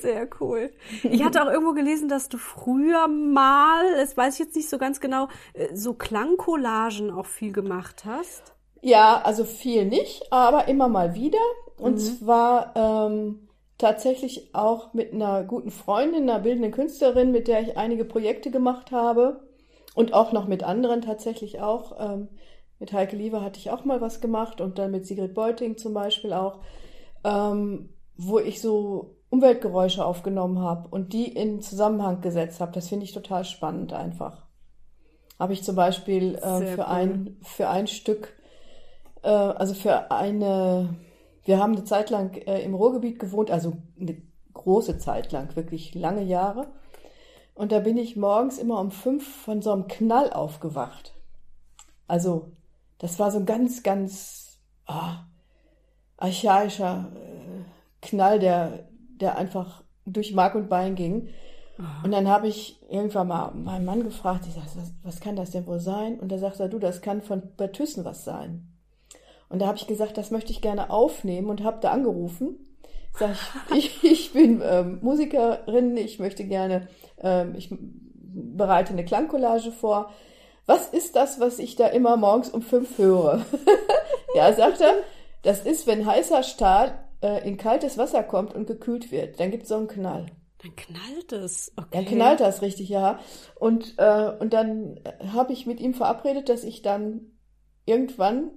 Sehr 0.00 0.28
cool. 0.40 0.72
Ich 1.02 1.22
hatte 1.22 1.42
auch 1.42 1.50
irgendwo 1.50 1.72
gelesen, 1.72 2.08
dass 2.08 2.28
du 2.28 2.38
früher 2.38 3.08
mal, 3.08 3.94
das 3.96 4.16
weiß 4.16 4.34
ich 4.34 4.40
jetzt 4.40 4.56
nicht 4.56 4.68
so 4.68 4.78
ganz 4.78 5.00
genau, 5.00 5.28
äh, 5.54 5.74
so 5.74 5.94
Klangcollagen 5.94 7.10
auch 7.10 7.26
viel 7.26 7.52
gemacht 7.52 8.04
hast. 8.04 8.54
Ja, 8.82 9.22
also 9.24 9.44
viel 9.44 9.86
nicht, 9.86 10.32
aber 10.32 10.68
immer 10.68 10.88
mal 10.88 11.14
wieder. 11.14 11.38
Und 11.78 11.94
mhm. 11.94 11.98
zwar 11.98 12.72
ähm, 12.74 13.48
tatsächlich 13.78 14.54
auch 14.54 14.92
mit 14.92 15.12
einer 15.12 15.44
guten 15.44 15.70
Freundin, 15.70 16.28
einer 16.28 16.40
bildenden 16.40 16.72
Künstlerin, 16.72 17.30
mit 17.30 17.48
der 17.48 17.62
ich 17.62 17.76
einige 17.76 18.04
Projekte 18.04 18.50
gemacht 18.50 18.90
habe. 18.90 19.48
Und 19.94 20.14
auch 20.14 20.32
noch 20.32 20.48
mit 20.48 20.64
anderen 20.64 21.00
tatsächlich 21.00 21.60
auch. 21.60 21.98
Ähm, 22.00 22.28
mit 22.78 22.92
Heike 22.92 23.16
Lieber 23.16 23.42
hatte 23.42 23.60
ich 23.60 23.70
auch 23.70 23.84
mal 23.84 24.00
was 24.00 24.20
gemacht 24.20 24.60
und 24.60 24.78
dann 24.78 24.90
mit 24.90 25.06
Sigrid 25.06 25.34
Beuting 25.34 25.76
zum 25.76 25.94
Beispiel 25.94 26.32
auch, 26.32 26.58
ähm, 27.22 27.90
wo 28.16 28.40
ich 28.40 28.60
so 28.60 29.16
Umweltgeräusche 29.30 30.04
aufgenommen 30.04 30.58
habe 30.58 30.88
und 30.88 31.12
die 31.12 31.28
in 31.28 31.60
Zusammenhang 31.60 32.20
gesetzt 32.20 32.60
habe. 32.60 32.72
Das 32.72 32.88
finde 32.88 33.04
ich 33.04 33.12
total 33.12 33.44
spannend 33.44 33.92
einfach. 33.92 34.46
Habe 35.38 35.52
ich 35.52 35.62
zum 35.62 35.76
Beispiel 35.76 36.34
äh, 36.34 36.66
für, 36.66 36.78
cool. 36.78 36.84
ein, 36.84 37.36
für 37.42 37.68
ein 37.68 37.86
Stück 37.86 38.34
äh, 39.22 39.28
also 39.28 39.74
für 39.74 40.10
eine, 40.10 40.94
wir 41.44 41.58
haben 41.58 41.72
eine 41.72 41.84
Zeit 41.84 42.10
lang 42.10 42.36
äh, 42.46 42.62
im 42.62 42.74
Ruhrgebiet 42.74 43.18
gewohnt, 43.18 43.50
also 43.50 43.74
eine 44.00 44.16
große 44.54 44.98
Zeit 44.98 45.32
lang, 45.32 45.54
wirklich 45.56 45.94
lange 45.94 46.22
Jahre. 46.22 46.68
Und 47.54 47.72
da 47.72 47.80
bin 47.80 47.96
ich 47.96 48.16
morgens 48.16 48.58
immer 48.58 48.80
um 48.80 48.90
fünf 48.90 49.26
von 49.44 49.62
so 49.62 49.72
einem 49.72 49.88
Knall 49.88 50.32
aufgewacht. 50.32 51.14
Also, 52.06 52.52
das 52.98 53.18
war 53.18 53.30
so 53.30 53.44
ganz, 53.44 53.82
ganz, 53.82 54.58
oh, 54.88 55.16
archaischer 56.16 57.10
äh, 57.14 58.06
Knall, 58.06 58.38
der, 58.38 58.86
der 59.20 59.36
einfach 59.36 59.82
durch 60.06 60.34
Mark 60.34 60.54
und 60.54 60.68
Bein 60.68 60.94
ging. 60.94 61.28
Und 62.04 62.12
dann 62.12 62.28
habe 62.28 62.48
ich 62.48 62.80
irgendwann 62.90 63.28
mal 63.28 63.50
meinen 63.52 63.84
Mann 63.84 64.04
gefragt, 64.04 64.46
ich 64.46 64.54
sag, 64.54 64.64
was, 64.76 64.92
was 65.02 65.20
kann 65.20 65.36
das 65.36 65.50
denn 65.50 65.66
wohl 65.66 65.80
sein? 65.80 66.18
Und 66.20 66.30
da 66.30 66.38
sagt 66.38 66.60
er, 66.60 66.68
du, 66.68 66.78
das 66.78 67.00
kann 67.00 67.22
von 67.22 67.42
bei 67.56 67.68
Thyssen 67.68 68.04
was 68.04 68.24
sein. 68.24 68.71
Und 69.52 69.58
da 69.58 69.66
habe 69.66 69.76
ich 69.76 69.86
gesagt, 69.86 70.16
das 70.16 70.30
möchte 70.30 70.50
ich 70.50 70.62
gerne 70.62 70.88
aufnehmen 70.88 71.50
und 71.50 71.62
habe 71.62 71.78
da 71.82 71.92
angerufen. 71.92 72.58
Sag 73.18 73.36
ich, 73.76 74.02
ich, 74.02 74.04
ich 74.10 74.32
bin 74.32 74.62
ähm, 74.64 74.98
Musikerin, 75.02 75.94
ich 75.98 76.18
möchte 76.18 76.44
gerne, 76.44 76.88
ähm, 77.22 77.54
ich 77.54 77.68
bereite 77.70 78.94
eine 78.94 79.04
Klangcollage 79.04 79.70
vor. 79.70 80.10
Was 80.64 80.88
ist 80.88 81.16
das, 81.16 81.38
was 81.38 81.58
ich 81.58 81.76
da 81.76 81.88
immer 81.88 82.16
morgens 82.16 82.48
um 82.48 82.62
fünf 82.62 82.96
höre? 82.96 83.44
ja, 84.34 84.50
sagt 84.54 84.80
er, 84.80 84.94
das 85.42 85.66
ist, 85.66 85.86
wenn 85.86 86.06
heißer 86.06 86.42
Stahl 86.44 86.98
äh, 87.20 87.46
in 87.46 87.58
kaltes 87.58 87.98
Wasser 87.98 88.22
kommt 88.22 88.54
und 88.54 88.66
gekühlt 88.66 89.12
wird, 89.12 89.38
dann 89.38 89.50
gibt 89.50 89.64
es 89.64 89.68
so 89.68 89.76
einen 89.76 89.88
Knall. 89.88 90.26
Dann 90.62 90.74
knallt 90.76 91.32
es. 91.32 91.72
Okay. 91.76 91.88
Dann 91.90 92.06
knallt 92.06 92.40
das 92.40 92.62
richtig, 92.62 92.88
ja. 92.88 93.18
Und, 93.56 93.98
äh, 93.98 94.32
und 94.38 94.54
dann 94.54 94.98
habe 95.30 95.52
ich 95.52 95.66
mit 95.66 95.78
ihm 95.78 95.92
verabredet, 95.92 96.48
dass 96.48 96.64
ich 96.64 96.80
dann 96.80 97.32
irgendwann 97.84 98.52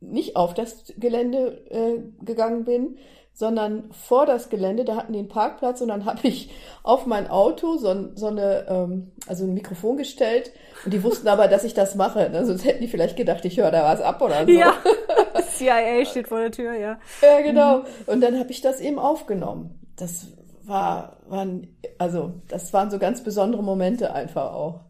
nicht 0.00 0.36
auf 0.36 0.54
das 0.54 0.84
Gelände 0.96 1.62
äh, 1.70 2.24
gegangen 2.24 2.64
bin, 2.64 2.96
sondern 3.32 3.90
vor 3.92 4.26
das 4.26 4.50
Gelände, 4.50 4.84
da 4.84 4.96
hatten 4.96 5.12
die 5.12 5.18
einen 5.18 5.28
Parkplatz 5.28 5.80
und 5.80 5.88
dann 5.88 6.04
habe 6.06 6.26
ich 6.26 6.50
auf 6.82 7.06
mein 7.06 7.28
Auto 7.28 7.76
so, 7.76 8.14
so 8.14 8.26
eine, 8.26 8.66
ähm, 8.68 9.12
also 9.26 9.44
ein 9.44 9.54
Mikrofon 9.54 9.96
gestellt 9.96 10.52
und 10.84 10.92
die 10.92 11.02
wussten 11.02 11.28
aber, 11.28 11.48
dass 11.48 11.64
ich 11.64 11.74
das 11.74 11.94
mache. 11.94 12.30
Ne? 12.30 12.44
Sonst 12.44 12.64
hätten 12.64 12.82
die 12.82 12.88
vielleicht 12.88 13.16
gedacht, 13.16 13.44
ich 13.44 13.58
höre 13.58 13.70
da 13.70 13.84
was 13.84 14.00
ab 14.00 14.20
oder 14.20 14.44
so. 14.44 14.50
Ja, 14.50 14.74
CIA 15.56 16.04
steht 16.04 16.28
vor 16.28 16.40
der 16.40 16.52
Tür, 16.52 16.74
ja. 16.74 16.98
Ja, 17.22 17.40
genau. 17.42 17.84
Und 18.06 18.20
dann 18.20 18.38
habe 18.38 18.50
ich 18.50 18.60
das 18.60 18.80
eben 18.80 18.98
aufgenommen. 18.98 19.78
Das 19.96 20.28
war, 20.62 21.18
waren, 21.28 21.76
also 21.98 22.32
das 22.48 22.72
waren 22.72 22.90
so 22.90 22.98
ganz 22.98 23.22
besondere 23.22 23.62
Momente 23.62 24.12
einfach 24.12 24.52
auch. 24.52 24.80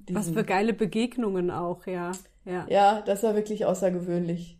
Diesen, 0.00 0.16
Was 0.16 0.30
für 0.30 0.44
geile 0.44 0.74
Begegnungen 0.74 1.50
auch, 1.50 1.86
ja. 1.86 2.12
Ja. 2.44 2.66
ja, 2.68 3.02
das 3.02 3.22
war 3.22 3.34
wirklich 3.34 3.64
außergewöhnlich. 3.64 4.58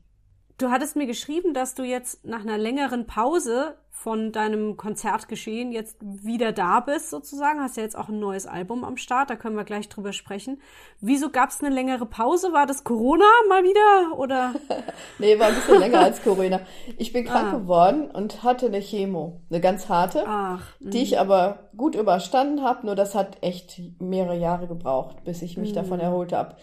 Du 0.56 0.70
hattest 0.70 0.94
mir 0.94 1.06
geschrieben, 1.06 1.52
dass 1.52 1.74
du 1.74 1.82
jetzt 1.82 2.24
nach 2.24 2.42
einer 2.42 2.58
längeren 2.58 3.06
Pause 3.06 3.76
von 3.90 4.32
deinem 4.32 4.76
Konzertgeschehen 4.76 5.72
jetzt 5.72 5.96
wieder 6.00 6.52
da 6.52 6.80
bist, 6.80 7.10
sozusagen. 7.10 7.60
Hast 7.60 7.76
ja 7.76 7.82
jetzt 7.82 7.96
auch 7.96 8.08
ein 8.08 8.20
neues 8.20 8.46
Album 8.46 8.84
am 8.84 8.96
Start, 8.96 9.30
da 9.30 9.36
können 9.36 9.56
wir 9.56 9.64
gleich 9.64 9.88
drüber 9.88 10.12
sprechen. 10.12 10.60
Wieso 11.00 11.30
gab 11.30 11.50
es 11.50 11.60
eine 11.62 11.74
längere 11.74 12.06
Pause? 12.06 12.52
War 12.52 12.66
das 12.66 12.84
Corona 12.84 13.24
mal 13.48 13.64
wieder? 13.64 14.18
Oder? 14.18 14.54
nee, 15.18 15.38
war 15.38 15.46
ein 15.48 15.54
bisschen 15.54 15.80
länger 15.80 16.00
als 16.00 16.22
Corona. 16.22 16.60
Ich 16.98 17.12
bin 17.12 17.24
krank 17.24 17.54
ah. 17.54 17.56
geworden 17.56 18.10
und 18.10 18.42
hatte 18.42 18.66
eine 18.66 18.80
Chemo, 18.80 19.40
eine 19.50 19.60
ganz 19.60 19.88
harte, 19.88 20.24
Ach, 20.26 20.66
die 20.80 21.02
ich 21.02 21.18
aber 21.18 21.70
gut 21.76 21.94
überstanden 21.96 22.62
habe. 22.62 22.86
Nur 22.86 22.94
das 22.94 23.14
hat 23.14 23.38
echt 23.40 23.80
mehrere 24.00 24.36
Jahre 24.36 24.68
gebraucht, 24.68 25.24
bis 25.24 25.42
ich 25.42 25.56
mich 25.56 25.74
mh. 25.74 25.80
davon 25.80 25.98
erholt 25.98 26.32
habe. 26.32 26.56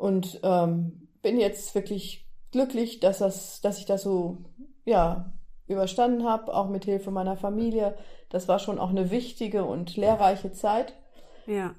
Und 0.00 0.40
ähm, 0.44 1.08
bin 1.20 1.38
jetzt 1.38 1.74
wirklich 1.74 2.26
glücklich, 2.52 3.00
dass 3.00 3.18
das, 3.18 3.60
dass 3.60 3.78
ich 3.78 3.84
das 3.84 4.02
so 4.02 4.38
ja 4.86 5.30
überstanden 5.66 6.24
habe, 6.24 6.54
auch 6.54 6.70
mit 6.70 6.86
Hilfe 6.86 7.10
meiner 7.10 7.36
Familie. 7.36 7.94
Das 8.30 8.48
war 8.48 8.58
schon 8.58 8.78
auch 8.78 8.88
eine 8.88 9.10
wichtige 9.10 9.64
und 9.64 9.98
lehrreiche 9.98 10.52
Zeit. 10.52 10.94
Ja. 11.46 11.74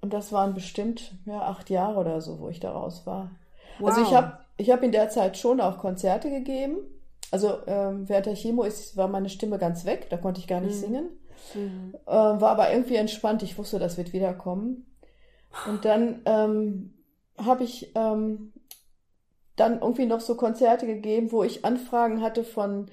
Und 0.00 0.14
das 0.14 0.32
waren 0.32 0.54
bestimmt 0.54 1.12
ja 1.26 1.42
acht 1.42 1.68
Jahre 1.68 2.00
oder 2.00 2.22
so, 2.22 2.40
wo 2.40 2.48
ich 2.48 2.60
da 2.60 2.72
raus 2.72 3.02
war. 3.04 3.30
Wow. 3.78 3.90
Also 3.90 4.00
ich 4.00 4.14
habe 4.14 4.38
ich 4.56 4.70
hab 4.70 4.82
in 4.82 4.92
der 4.92 5.10
Zeit 5.10 5.36
schon 5.36 5.60
auch 5.60 5.76
Konzerte 5.76 6.30
gegeben. 6.30 6.78
Also 7.30 7.58
ähm, 7.66 8.08
während 8.08 8.24
der 8.24 8.36
Chemo 8.36 8.62
ist, 8.62 8.96
war 8.96 9.08
meine 9.08 9.28
Stimme 9.28 9.58
ganz 9.58 9.84
weg, 9.84 10.06
da 10.08 10.16
konnte 10.16 10.40
ich 10.40 10.46
gar 10.46 10.60
nicht 10.62 10.76
mhm. 10.76 10.80
singen. 10.80 11.08
Mhm. 11.54 11.94
Äh, 12.06 12.10
war 12.10 12.52
aber 12.52 12.72
irgendwie 12.72 12.96
entspannt. 12.96 13.42
Ich 13.42 13.58
wusste, 13.58 13.78
das 13.78 13.98
wird 13.98 14.14
wiederkommen. 14.14 14.86
Und 15.68 15.84
dann 15.84 16.22
ähm, 16.24 16.95
habe 17.38 17.64
ich 17.64 17.92
ähm, 17.94 18.52
dann 19.56 19.80
irgendwie 19.80 20.06
noch 20.06 20.20
so 20.20 20.36
Konzerte 20.36 20.86
gegeben, 20.86 21.32
wo 21.32 21.42
ich 21.42 21.64
Anfragen 21.64 22.20
hatte 22.20 22.44
von 22.44 22.90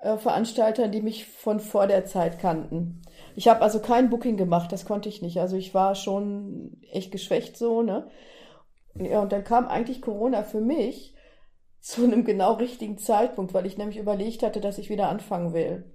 äh, 0.00 0.16
Veranstaltern, 0.16 0.92
die 0.92 1.02
mich 1.02 1.26
von 1.26 1.60
vor 1.60 1.86
der 1.86 2.04
Zeit 2.04 2.38
kannten. 2.38 3.02
Ich 3.34 3.48
habe 3.48 3.62
also 3.62 3.80
kein 3.80 4.08
Booking 4.10 4.36
gemacht, 4.36 4.72
das 4.72 4.84
konnte 4.84 5.08
ich 5.08 5.22
nicht. 5.22 5.40
Also 5.40 5.56
ich 5.56 5.74
war 5.74 5.94
schon 5.94 6.80
echt 6.90 7.12
geschwächt 7.12 7.56
so, 7.56 7.82
ne? 7.82 8.08
Ja, 8.94 9.20
und 9.20 9.32
dann 9.32 9.44
kam 9.44 9.68
eigentlich 9.68 10.00
Corona 10.00 10.42
für 10.42 10.60
mich 10.60 11.14
zu 11.80 12.04
einem 12.04 12.24
genau 12.24 12.54
richtigen 12.54 12.98
Zeitpunkt, 12.98 13.52
weil 13.52 13.66
ich 13.66 13.76
nämlich 13.76 13.98
überlegt 13.98 14.42
hatte, 14.42 14.60
dass 14.60 14.78
ich 14.78 14.90
wieder 14.90 15.08
anfangen 15.08 15.52
will. 15.52 15.92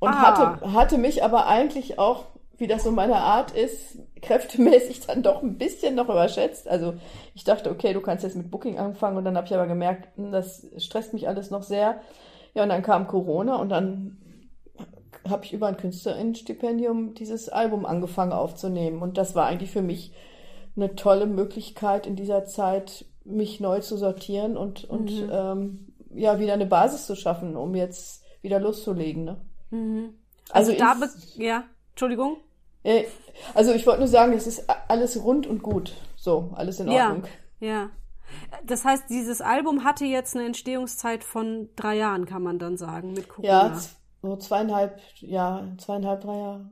Und 0.00 0.10
ah. 0.10 0.22
hatte, 0.22 0.72
hatte 0.72 0.98
mich 0.98 1.22
aber 1.22 1.46
eigentlich 1.46 1.98
auch 1.98 2.26
wie 2.58 2.66
das 2.66 2.84
so 2.84 2.90
meine 2.90 3.16
Art 3.16 3.50
ist, 3.52 3.98
kräftemäßig 4.20 5.06
dann 5.06 5.22
doch 5.22 5.42
ein 5.42 5.58
bisschen 5.58 5.94
noch 5.94 6.08
überschätzt. 6.08 6.68
Also 6.68 6.94
ich 7.34 7.44
dachte, 7.44 7.70
okay, 7.70 7.92
du 7.92 8.00
kannst 8.00 8.24
jetzt 8.24 8.36
mit 8.36 8.50
Booking 8.50 8.78
anfangen 8.78 9.16
und 9.16 9.24
dann 9.24 9.36
habe 9.36 9.46
ich 9.46 9.54
aber 9.54 9.66
gemerkt, 9.66 10.16
hm, 10.16 10.32
das 10.32 10.66
stresst 10.78 11.12
mich 11.12 11.28
alles 11.28 11.50
noch 11.50 11.62
sehr. 11.62 12.00
Ja, 12.54 12.62
und 12.62 12.68
dann 12.68 12.82
kam 12.82 13.06
Corona 13.06 13.56
und 13.56 13.70
dann 13.70 14.18
habe 15.28 15.44
ich 15.44 15.52
über 15.52 15.66
ein 15.66 15.76
Künstlerinnenstipendium 15.76 17.14
dieses 17.14 17.48
Album 17.48 17.86
angefangen 17.86 18.32
aufzunehmen. 18.32 19.02
Und 19.02 19.18
das 19.18 19.34
war 19.34 19.46
eigentlich 19.46 19.70
für 19.70 19.82
mich 19.82 20.12
eine 20.76 20.94
tolle 20.94 21.26
Möglichkeit 21.26 22.06
in 22.06 22.16
dieser 22.16 22.44
Zeit, 22.44 23.04
mich 23.24 23.60
neu 23.60 23.80
zu 23.80 23.96
sortieren 23.96 24.56
und, 24.56 24.84
und 24.84 25.10
mhm. 25.10 25.30
ähm, 25.32 25.92
ja, 26.14 26.38
wieder 26.40 26.54
eine 26.54 26.66
Basis 26.66 27.06
zu 27.06 27.14
schaffen, 27.14 27.56
um 27.56 27.74
jetzt 27.74 28.24
wieder 28.42 28.58
loszulegen. 28.58 29.24
Ne? 29.24 29.40
Mhm. 29.70 30.14
Also, 30.50 30.72
also 30.72 30.82
da, 30.82 30.96
ja, 31.36 31.64
Entschuldigung. 32.02 32.38
Äh, 32.82 33.04
also 33.54 33.72
ich 33.72 33.86
wollte 33.86 34.00
nur 34.00 34.08
sagen, 34.08 34.32
es 34.32 34.48
ist 34.48 34.64
alles 34.88 35.22
rund 35.22 35.46
und 35.46 35.62
gut. 35.62 35.94
So, 36.16 36.50
alles 36.54 36.80
in 36.80 36.88
Ordnung. 36.88 37.22
Ja, 37.60 37.68
ja. 37.68 37.90
Das 38.64 38.84
heißt, 38.84 39.04
dieses 39.08 39.40
Album 39.40 39.84
hatte 39.84 40.04
jetzt 40.04 40.34
eine 40.34 40.46
Entstehungszeit 40.46 41.22
von 41.22 41.68
drei 41.76 41.96
Jahren, 41.96 42.26
kann 42.26 42.42
man 42.42 42.58
dann 42.58 42.76
sagen, 42.76 43.12
mit 43.12 43.28
Corona. 43.28 43.68
Ja, 43.68 43.80
so 44.20 44.36
zweieinhalb, 44.36 45.00
ja, 45.20 45.68
zweieinhalb, 45.78 46.22
drei 46.22 46.38
Jahre. 46.38 46.70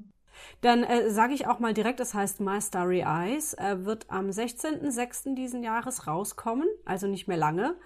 Dann 0.62 0.82
äh, 0.82 1.10
sage 1.10 1.34
ich 1.34 1.46
auch 1.46 1.60
mal 1.60 1.74
direkt, 1.74 2.00
es 2.00 2.12
heißt 2.12 2.40
My 2.40 2.60
Starry 2.60 3.04
Eyes. 3.06 3.54
Er 3.54 3.84
wird 3.84 4.06
am 4.08 4.30
16.06. 4.30 5.36
diesen 5.36 5.62
Jahres 5.62 6.08
rauskommen, 6.08 6.66
also 6.84 7.06
nicht 7.06 7.28
mehr 7.28 7.36
lange. 7.36 7.76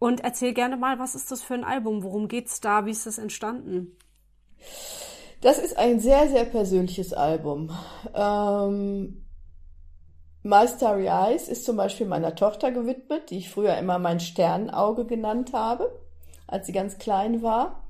Und 0.00 0.22
erzähl 0.24 0.52
gerne 0.52 0.76
mal, 0.76 0.98
was 0.98 1.14
ist 1.14 1.30
das 1.30 1.42
für 1.42 1.54
ein 1.54 1.64
Album? 1.64 2.02
Worum 2.02 2.26
geht's 2.26 2.60
da? 2.60 2.86
Wie 2.86 2.90
ist 2.90 3.06
das 3.06 3.18
entstanden? 3.18 3.96
Das 5.42 5.58
ist 5.58 5.76
ein 5.76 5.98
sehr, 5.98 6.28
sehr 6.28 6.44
persönliches 6.44 7.12
Album. 7.12 7.70
Ähm, 8.14 9.26
My 10.44 10.68
Starry 10.68 11.08
Eyes 11.08 11.48
ist 11.48 11.64
zum 11.64 11.76
Beispiel 11.76 12.06
meiner 12.06 12.36
Tochter 12.36 12.70
gewidmet, 12.70 13.30
die 13.30 13.38
ich 13.38 13.50
früher 13.50 13.76
immer 13.76 13.98
mein 13.98 14.20
Sternauge 14.20 15.04
genannt 15.04 15.52
habe, 15.52 16.00
als 16.46 16.66
sie 16.66 16.72
ganz 16.72 16.98
klein 16.98 17.42
war. 17.42 17.88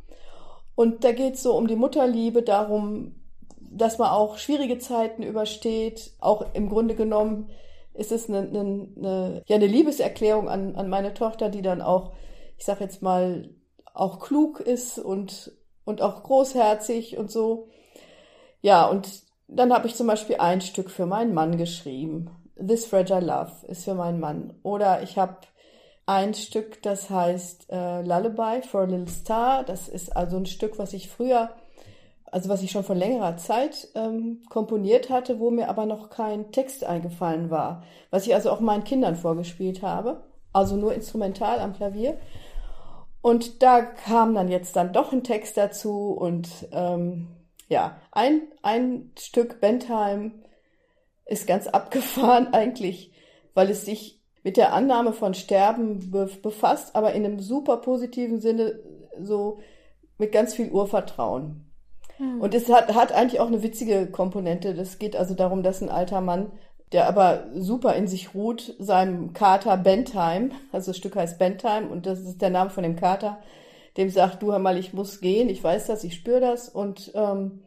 Und 0.74 1.04
da 1.04 1.12
geht 1.12 1.34
es 1.34 1.42
so 1.42 1.54
um 1.54 1.66
die 1.66 1.76
Mutterliebe, 1.76 2.42
darum, 2.42 3.16
dass 3.60 3.98
man 3.98 4.08
auch 4.08 4.38
schwierige 4.38 4.78
Zeiten 4.78 5.22
übersteht. 5.22 6.12
Auch 6.20 6.54
im 6.54 6.70
Grunde 6.70 6.94
genommen 6.94 7.50
ist 7.92 8.12
es 8.12 8.30
eine, 8.30 8.38
eine, 8.38 8.88
eine, 8.96 9.42
ja, 9.46 9.56
eine 9.56 9.66
Liebeserklärung 9.66 10.48
an, 10.48 10.74
an 10.74 10.88
meine 10.88 11.12
Tochter, 11.12 11.50
die 11.50 11.60
dann 11.60 11.82
auch, 11.82 12.12
ich 12.56 12.64
sag 12.64 12.80
jetzt 12.80 13.02
mal, 13.02 13.50
auch 13.92 14.20
klug 14.20 14.60
ist 14.60 14.98
und 14.98 15.52
und 15.84 16.02
auch 16.02 16.22
großherzig 16.22 17.18
und 17.18 17.30
so. 17.30 17.68
Ja, 18.60 18.86
und 18.86 19.22
dann 19.48 19.72
habe 19.72 19.86
ich 19.86 19.94
zum 19.94 20.06
Beispiel 20.06 20.36
ein 20.36 20.60
Stück 20.60 20.90
für 20.90 21.06
meinen 21.06 21.34
Mann 21.34 21.58
geschrieben. 21.58 22.30
This 22.56 22.86
Fragile 22.86 23.20
Love 23.20 23.66
ist 23.66 23.84
für 23.84 23.94
meinen 23.94 24.20
Mann. 24.20 24.54
Oder 24.62 25.02
ich 25.02 25.18
habe 25.18 25.36
ein 26.06 26.34
Stück, 26.34 26.82
das 26.82 27.10
heißt 27.10 27.70
äh, 27.70 28.02
Lullaby 28.02 28.62
for 28.62 28.82
a 28.82 28.84
Little 28.84 29.08
Star. 29.08 29.64
Das 29.64 29.88
ist 29.88 30.16
also 30.16 30.36
ein 30.36 30.46
Stück, 30.46 30.78
was 30.78 30.92
ich 30.92 31.08
früher, 31.08 31.50
also 32.30 32.48
was 32.48 32.62
ich 32.62 32.70
schon 32.70 32.84
vor 32.84 32.96
längerer 32.96 33.36
Zeit 33.36 33.88
ähm, 33.94 34.42
komponiert 34.48 35.10
hatte, 35.10 35.38
wo 35.38 35.50
mir 35.50 35.68
aber 35.68 35.86
noch 35.86 36.10
kein 36.10 36.52
Text 36.52 36.84
eingefallen 36.84 37.50
war. 37.50 37.82
Was 38.10 38.26
ich 38.26 38.34
also 38.34 38.50
auch 38.50 38.60
meinen 38.60 38.84
Kindern 38.84 39.16
vorgespielt 39.16 39.82
habe. 39.82 40.22
Also 40.52 40.76
nur 40.76 40.94
instrumental 40.94 41.60
am 41.60 41.72
Klavier. 41.72 42.18
Und 43.22 43.62
da 43.62 43.82
kam 43.82 44.34
dann 44.34 44.48
jetzt 44.48 44.74
dann 44.74 44.92
doch 44.92 45.12
ein 45.12 45.22
Text 45.22 45.56
dazu 45.56 46.10
und 46.10 46.48
ähm, 46.72 47.28
ja, 47.68 48.00
ein, 48.10 48.42
ein 48.62 49.12
Stück 49.18 49.60
Bentheim 49.60 50.42
ist 51.24 51.46
ganz 51.46 51.68
abgefahren 51.68 52.48
eigentlich, 52.52 53.12
weil 53.54 53.70
es 53.70 53.84
sich 53.84 54.20
mit 54.42 54.56
der 54.56 54.72
Annahme 54.72 55.12
von 55.12 55.34
Sterben 55.34 56.10
be 56.10 56.28
befasst, 56.42 56.96
aber 56.96 57.12
in 57.12 57.24
einem 57.24 57.38
super 57.38 57.76
positiven 57.76 58.40
Sinne 58.40 58.80
so 59.20 59.60
mit 60.18 60.32
ganz 60.32 60.54
viel 60.54 60.70
Urvertrauen. 60.70 61.70
Hm. 62.16 62.40
Und 62.40 62.54
es 62.54 62.68
hat, 62.68 62.92
hat 62.92 63.12
eigentlich 63.12 63.40
auch 63.40 63.46
eine 63.46 63.62
witzige 63.62 64.08
Komponente. 64.08 64.74
Das 64.74 64.98
geht 64.98 65.14
also 65.14 65.34
darum, 65.34 65.62
dass 65.62 65.80
ein 65.80 65.90
alter 65.90 66.20
Mann 66.20 66.50
der 66.92 67.08
aber 67.08 67.46
super 67.54 67.94
in 67.94 68.06
sich 68.06 68.34
ruht, 68.34 68.74
seinem 68.78 69.32
Kater 69.32 69.76
Bentheim, 69.76 70.52
also 70.72 70.90
das 70.90 70.98
Stück 70.98 71.16
heißt 71.16 71.38
Bentheim 71.38 71.90
und 71.90 72.06
das 72.06 72.20
ist 72.20 72.42
der 72.42 72.50
Name 72.50 72.70
von 72.70 72.82
dem 72.82 72.96
Kater, 72.96 73.38
dem 73.96 74.10
sagt, 74.10 74.42
du 74.42 74.52
hör 74.52 74.58
mal, 74.58 74.78
ich 74.78 74.92
muss 74.92 75.20
gehen, 75.20 75.48
ich 75.48 75.62
weiß 75.62 75.86
das, 75.86 76.04
ich 76.04 76.14
spüre 76.14 76.40
das 76.40 76.68
und 76.68 77.12
ähm, 77.14 77.62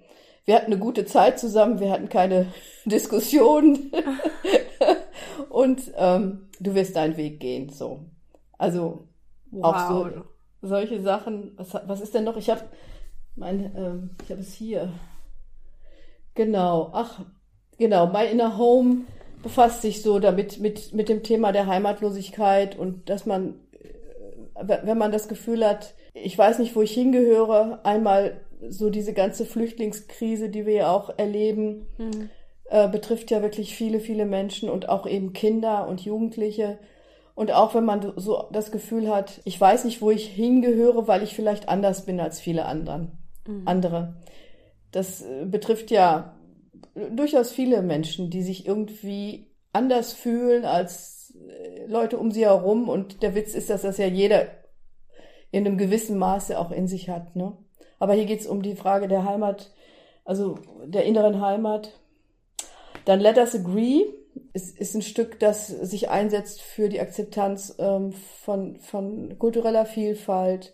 wir 0.45 0.55
hatten 0.55 0.71
eine 0.71 0.77
gute 0.77 1.05
Zeit 1.05 1.39
zusammen, 1.39 1.79
wir 1.79 1.91
hatten 1.91 2.09
keine 2.09 2.47
Diskussionen 2.85 3.91
und 5.49 5.91
ähm, 5.97 6.47
du 6.59 6.75
wirst 6.75 6.95
deinen 6.95 7.17
Weg 7.17 7.39
gehen, 7.39 7.69
so. 7.69 8.01
Also 8.57 9.07
wow. 9.51 9.65
auch 9.65 9.89
so 9.89 10.09
solche 10.61 11.01
Sachen. 11.01 11.51
Was, 11.57 11.73
was 11.85 12.01
ist 12.01 12.13
denn 12.13 12.23
noch? 12.23 12.37
Ich 12.37 12.49
habe 12.49 12.61
mein, 13.35 13.75
ähm, 13.75 14.09
ich 14.23 14.31
habe 14.31 14.41
es 14.41 14.53
hier. 14.53 14.91
Genau. 16.33 16.91
Ach, 16.93 17.21
genau. 17.77 18.07
My 18.07 18.25
Inner 18.25 18.57
Home 18.57 19.05
befasst 19.43 19.81
sich 19.81 20.01
so 20.01 20.19
damit 20.19 20.59
mit 20.59 20.93
mit 20.93 21.09
dem 21.09 21.23
Thema 21.23 21.51
der 21.51 21.67
Heimatlosigkeit 21.67 22.77
und 22.77 23.09
dass 23.09 23.25
man, 23.25 23.55
äh, 24.55 24.79
wenn 24.83 24.97
man 24.97 25.11
das 25.11 25.27
Gefühl 25.27 25.65
hat, 25.65 25.93
ich 26.13 26.37
weiß 26.37 26.59
nicht, 26.59 26.75
wo 26.75 26.81
ich 26.81 26.93
hingehöre, 26.93 27.81
einmal 27.83 28.41
so 28.69 28.89
diese 28.89 29.13
ganze 29.13 29.45
Flüchtlingskrise, 29.45 30.49
die 30.49 30.65
wir 30.65 30.73
ja 30.73 30.91
auch 30.91 31.17
erleben, 31.17 31.87
mhm. 31.97 32.29
äh, 32.65 32.87
betrifft 32.87 33.31
ja 33.31 33.41
wirklich 33.41 33.75
viele, 33.75 33.99
viele 33.99 34.25
Menschen 34.25 34.69
und 34.69 34.89
auch 34.89 35.05
eben 35.05 35.33
Kinder 35.33 35.87
und 35.87 36.01
Jugendliche. 36.01 36.79
Und 37.35 37.51
auch 37.51 37.75
wenn 37.75 37.83
man 37.83 38.13
so 38.15 38.45
das 38.51 38.71
Gefühl 38.71 39.13
hat, 39.13 39.41
ich 39.43 39.59
weiß 39.59 39.83
nicht, 39.83 40.01
wo 40.01 40.09
ich 40.09 40.27
hingehöre, 40.27 41.07
weil 41.07 41.21
ich 41.21 41.35
vielleicht 41.35 41.67
anders 41.67 42.05
bin 42.05 42.19
als 42.19 42.39
viele 42.39 42.65
anderen, 42.65 43.11
mhm. 43.45 43.63
andere. 43.65 44.15
Das 44.91 45.21
äh, 45.21 45.45
betrifft 45.45 45.91
ja 45.91 46.34
durchaus 46.93 47.51
viele 47.51 47.81
Menschen, 47.81 48.29
die 48.29 48.43
sich 48.43 48.65
irgendwie 48.65 49.47
anders 49.73 50.13
fühlen 50.13 50.65
als 50.65 51.33
äh, 51.35 51.85
Leute 51.87 52.17
um 52.17 52.31
sie 52.31 52.45
herum. 52.45 52.89
Und 52.89 53.21
der 53.21 53.35
Witz 53.35 53.53
ist, 53.53 53.69
dass 53.69 53.81
das 53.81 53.97
ja 53.97 54.07
jeder 54.07 54.47
in 55.51 55.65
einem 55.65 55.77
gewissen 55.77 56.17
Maße 56.17 56.57
auch 56.59 56.71
in 56.71 56.87
sich 56.87 57.09
hat. 57.09 57.35
Ne? 57.35 57.57
Aber 57.99 58.13
hier 58.13 58.25
geht's 58.25 58.47
um 58.47 58.61
die 58.61 58.75
Frage 58.75 59.07
der 59.07 59.25
Heimat, 59.25 59.71
also 60.23 60.59
der 60.85 61.05
inneren 61.05 61.41
Heimat. 61.41 61.99
Dann 63.05 63.19
Let 63.19 63.37
Us 63.37 63.55
Agree 63.55 64.05
ist, 64.53 64.77
ist 64.77 64.95
ein 64.95 65.01
Stück, 65.01 65.39
das 65.39 65.67
sich 65.67 66.09
einsetzt 66.09 66.61
für 66.61 66.89
die 66.89 66.99
Akzeptanz 66.99 67.75
ähm, 67.77 68.11
von, 68.11 68.79
von 68.79 69.37
kultureller 69.37 69.85
Vielfalt, 69.85 70.73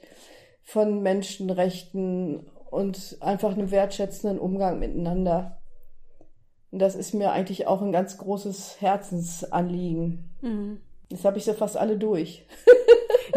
von 0.63 1.01
Menschenrechten 1.01 2.49
und 2.69 3.17
einfach 3.19 3.53
einem 3.53 3.71
wertschätzenden 3.71 4.39
Umgang 4.39 4.79
miteinander. 4.79 5.60
Und 6.71 6.79
das 6.79 6.95
ist 6.95 7.13
mir 7.13 7.31
eigentlich 7.31 7.67
auch 7.67 7.81
ein 7.81 7.91
ganz 7.91 8.17
großes 8.17 8.79
Herzensanliegen. 8.79 10.23
Mhm. 10.41 10.79
Jetzt 11.09 11.25
habe 11.25 11.37
ich 11.37 11.43
so 11.43 11.53
fast 11.53 11.77
alle 11.77 11.97
durch. 11.97 12.45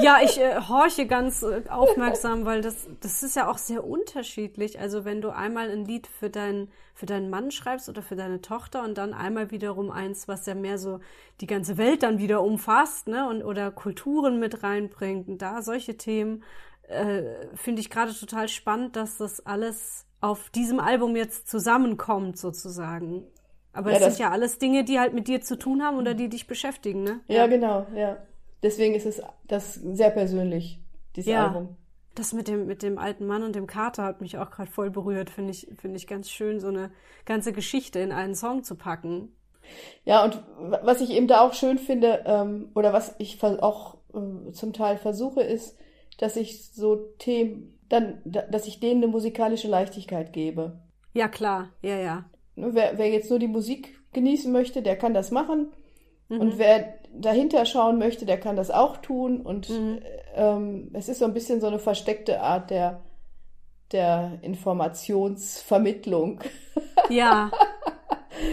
Ja, 0.00 0.18
ich 0.22 0.40
äh, 0.40 0.60
horche 0.68 1.06
ganz 1.06 1.42
äh, 1.42 1.62
aufmerksam, 1.68 2.44
weil 2.44 2.60
das, 2.60 2.88
das 3.00 3.22
ist 3.22 3.36
ja 3.36 3.48
auch 3.48 3.58
sehr 3.58 3.84
unterschiedlich. 3.84 4.80
Also 4.80 5.04
wenn 5.04 5.20
du 5.20 5.30
einmal 5.30 5.70
ein 5.70 5.84
Lied 5.84 6.06
für, 6.06 6.30
dein, 6.30 6.68
für 6.94 7.06
deinen 7.06 7.30
Mann 7.30 7.50
schreibst 7.50 7.88
oder 7.88 8.02
für 8.02 8.16
deine 8.16 8.40
Tochter 8.40 8.82
und 8.82 8.98
dann 8.98 9.14
einmal 9.14 9.50
wiederum 9.50 9.90
eins, 9.90 10.26
was 10.26 10.46
ja 10.46 10.54
mehr 10.54 10.78
so 10.78 11.00
die 11.40 11.46
ganze 11.46 11.76
Welt 11.76 12.02
dann 12.02 12.18
wieder 12.18 12.42
umfasst, 12.42 13.08
ne, 13.08 13.28
und 13.28 13.42
oder 13.42 13.70
Kulturen 13.70 14.40
mit 14.40 14.62
reinbringt 14.62 15.28
und 15.28 15.38
da 15.38 15.62
solche 15.62 15.96
Themen, 15.96 16.42
äh, 16.88 17.22
finde 17.54 17.80
ich 17.80 17.88
gerade 17.88 18.12
total 18.12 18.48
spannend, 18.48 18.96
dass 18.96 19.18
das 19.18 19.46
alles 19.46 20.06
auf 20.24 20.48
diesem 20.48 20.80
Album 20.80 21.16
jetzt 21.16 21.48
zusammenkommt, 21.48 22.38
sozusagen. 22.38 23.24
Aber 23.74 23.90
ja, 23.90 23.98
es 23.98 24.04
sind 24.04 24.18
ja 24.18 24.30
alles 24.30 24.58
Dinge, 24.58 24.82
die 24.82 24.98
halt 24.98 25.12
mit 25.12 25.28
dir 25.28 25.42
zu 25.42 25.58
tun 25.58 25.82
haben 25.82 25.98
oder 25.98 26.14
die 26.14 26.30
dich 26.30 26.46
beschäftigen, 26.46 27.02
ne? 27.02 27.20
Ja, 27.28 27.36
ja. 27.36 27.46
genau, 27.46 27.86
ja. 27.94 28.16
Deswegen 28.62 28.94
ist 28.94 29.04
es 29.04 29.20
das 29.46 29.74
sehr 29.74 30.08
persönlich, 30.08 30.80
dieses 31.14 31.30
ja, 31.30 31.48
Album. 31.48 31.76
Das 32.14 32.32
mit 32.32 32.48
dem, 32.48 32.66
mit 32.66 32.82
dem 32.82 32.96
alten 32.96 33.26
Mann 33.26 33.42
und 33.42 33.54
dem 33.54 33.66
Kater 33.66 34.04
hat 34.04 34.22
mich 34.22 34.38
auch 34.38 34.50
gerade 34.50 34.70
voll 34.70 34.90
berührt. 34.90 35.28
Finde 35.28 35.50
ich, 35.50 35.68
finde 35.76 35.98
ich 35.98 36.06
ganz 36.06 36.30
schön, 36.30 36.58
so 36.58 36.68
eine 36.68 36.90
ganze 37.26 37.52
Geschichte 37.52 37.98
in 37.98 38.12
einen 38.12 38.34
Song 38.34 38.64
zu 38.64 38.76
packen. 38.76 39.36
Ja, 40.04 40.24
und 40.24 40.42
was 40.82 41.02
ich 41.02 41.10
eben 41.10 41.26
da 41.26 41.40
auch 41.40 41.52
schön 41.52 41.78
finde, 41.78 42.22
ähm, 42.24 42.70
oder 42.74 42.94
was 42.94 43.14
ich 43.18 43.42
auch 43.42 43.98
äh, 44.14 44.52
zum 44.52 44.72
Teil 44.72 44.96
versuche, 44.96 45.42
ist, 45.42 45.76
dass 46.16 46.36
ich 46.36 46.70
so 46.70 46.96
Themen, 47.18 47.73
dann, 47.88 48.20
dass 48.24 48.66
ich 48.66 48.80
denen 48.80 49.02
eine 49.02 49.12
musikalische 49.12 49.68
Leichtigkeit 49.68 50.32
gebe. 50.32 50.80
Ja, 51.12 51.28
klar, 51.28 51.70
ja, 51.82 51.96
ja. 51.96 52.24
Ne, 52.56 52.70
wer, 52.72 52.98
wer 52.98 53.10
jetzt 53.10 53.30
nur 53.30 53.38
die 53.38 53.48
Musik 53.48 53.98
genießen 54.12 54.50
möchte, 54.52 54.82
der 54.82 54.96
kann 54.96 55.14
das 55.14 55.30
machen. 55.30 55.72
Mhm. 56.28 56.40
Und 56.40 56.58
wer 56.58 56.98
dahinter 57.12 57.64
schauen 57.66 57.98
möchte, 57.98 58.26
der 58.26 58.40
kann 58.40 58.56
das 58.56 58.70
auch 58.70 58.96
tun. 58.98 59.40
Und 59.40 59.70
mhm. 59.70 60.00
ähm, 60.34 60.90
es 60.92 61.08
ist 61.08 61.18
so 61.18 61.24
ein 61.24 61.34
bisschen 61.34 61.60
so 61.60 61.66
eine 61.66 61.78
versteckte 61.78 62.40
Art 62.40 62.70
der, 62.70 63.02
der 63.92 64.38
Informationsvermittlung. 64.42 66.40
Ja. 67.10 67.50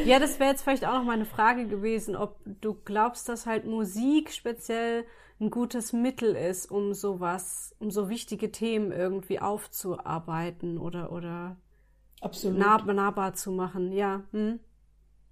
Ja, 0.06 0.20
das 0.20 0.40
wäre 0.40 0.50
jetzt 0.50 0.64
vielleicht 0.64 0.86
auch 0.86 0.94
noch 0.94 1.06
mal 1.06 1.14
eine 1.14 1.26
Frage 1.26 1.68
gewesen, 1.68 2.18
ob 2.18 2.36
du 2.46 2.74
glaubst, 2.74 3.30
dass 3.30 3.46
halt 3.46 3.66
Musik 3.66 4.32
speziell 4.32 5.06
ein 5.42 5.50
gutes 5.50 5.92
Mittel 5.92 6.36
ist, 6.36 6.70
um 6.70 6.94
sowas, 6.94 7.76
um 7.80 7.90
so 7.90 8.10
wichtige 8.10 8.52
Themen 8.52 8.92
irgendwie 8.92 9.40
aufzuarbeiten 9.40 10.78
oder, 10.78 11.12
oder. 11.12 11.58
Nah, 12.60 12.78
nahbar 12.94 13.34
zu 13.34 13.52
machen, 13.52 13.92
ja. 13.92 14.24
Hm? 14.32 14.60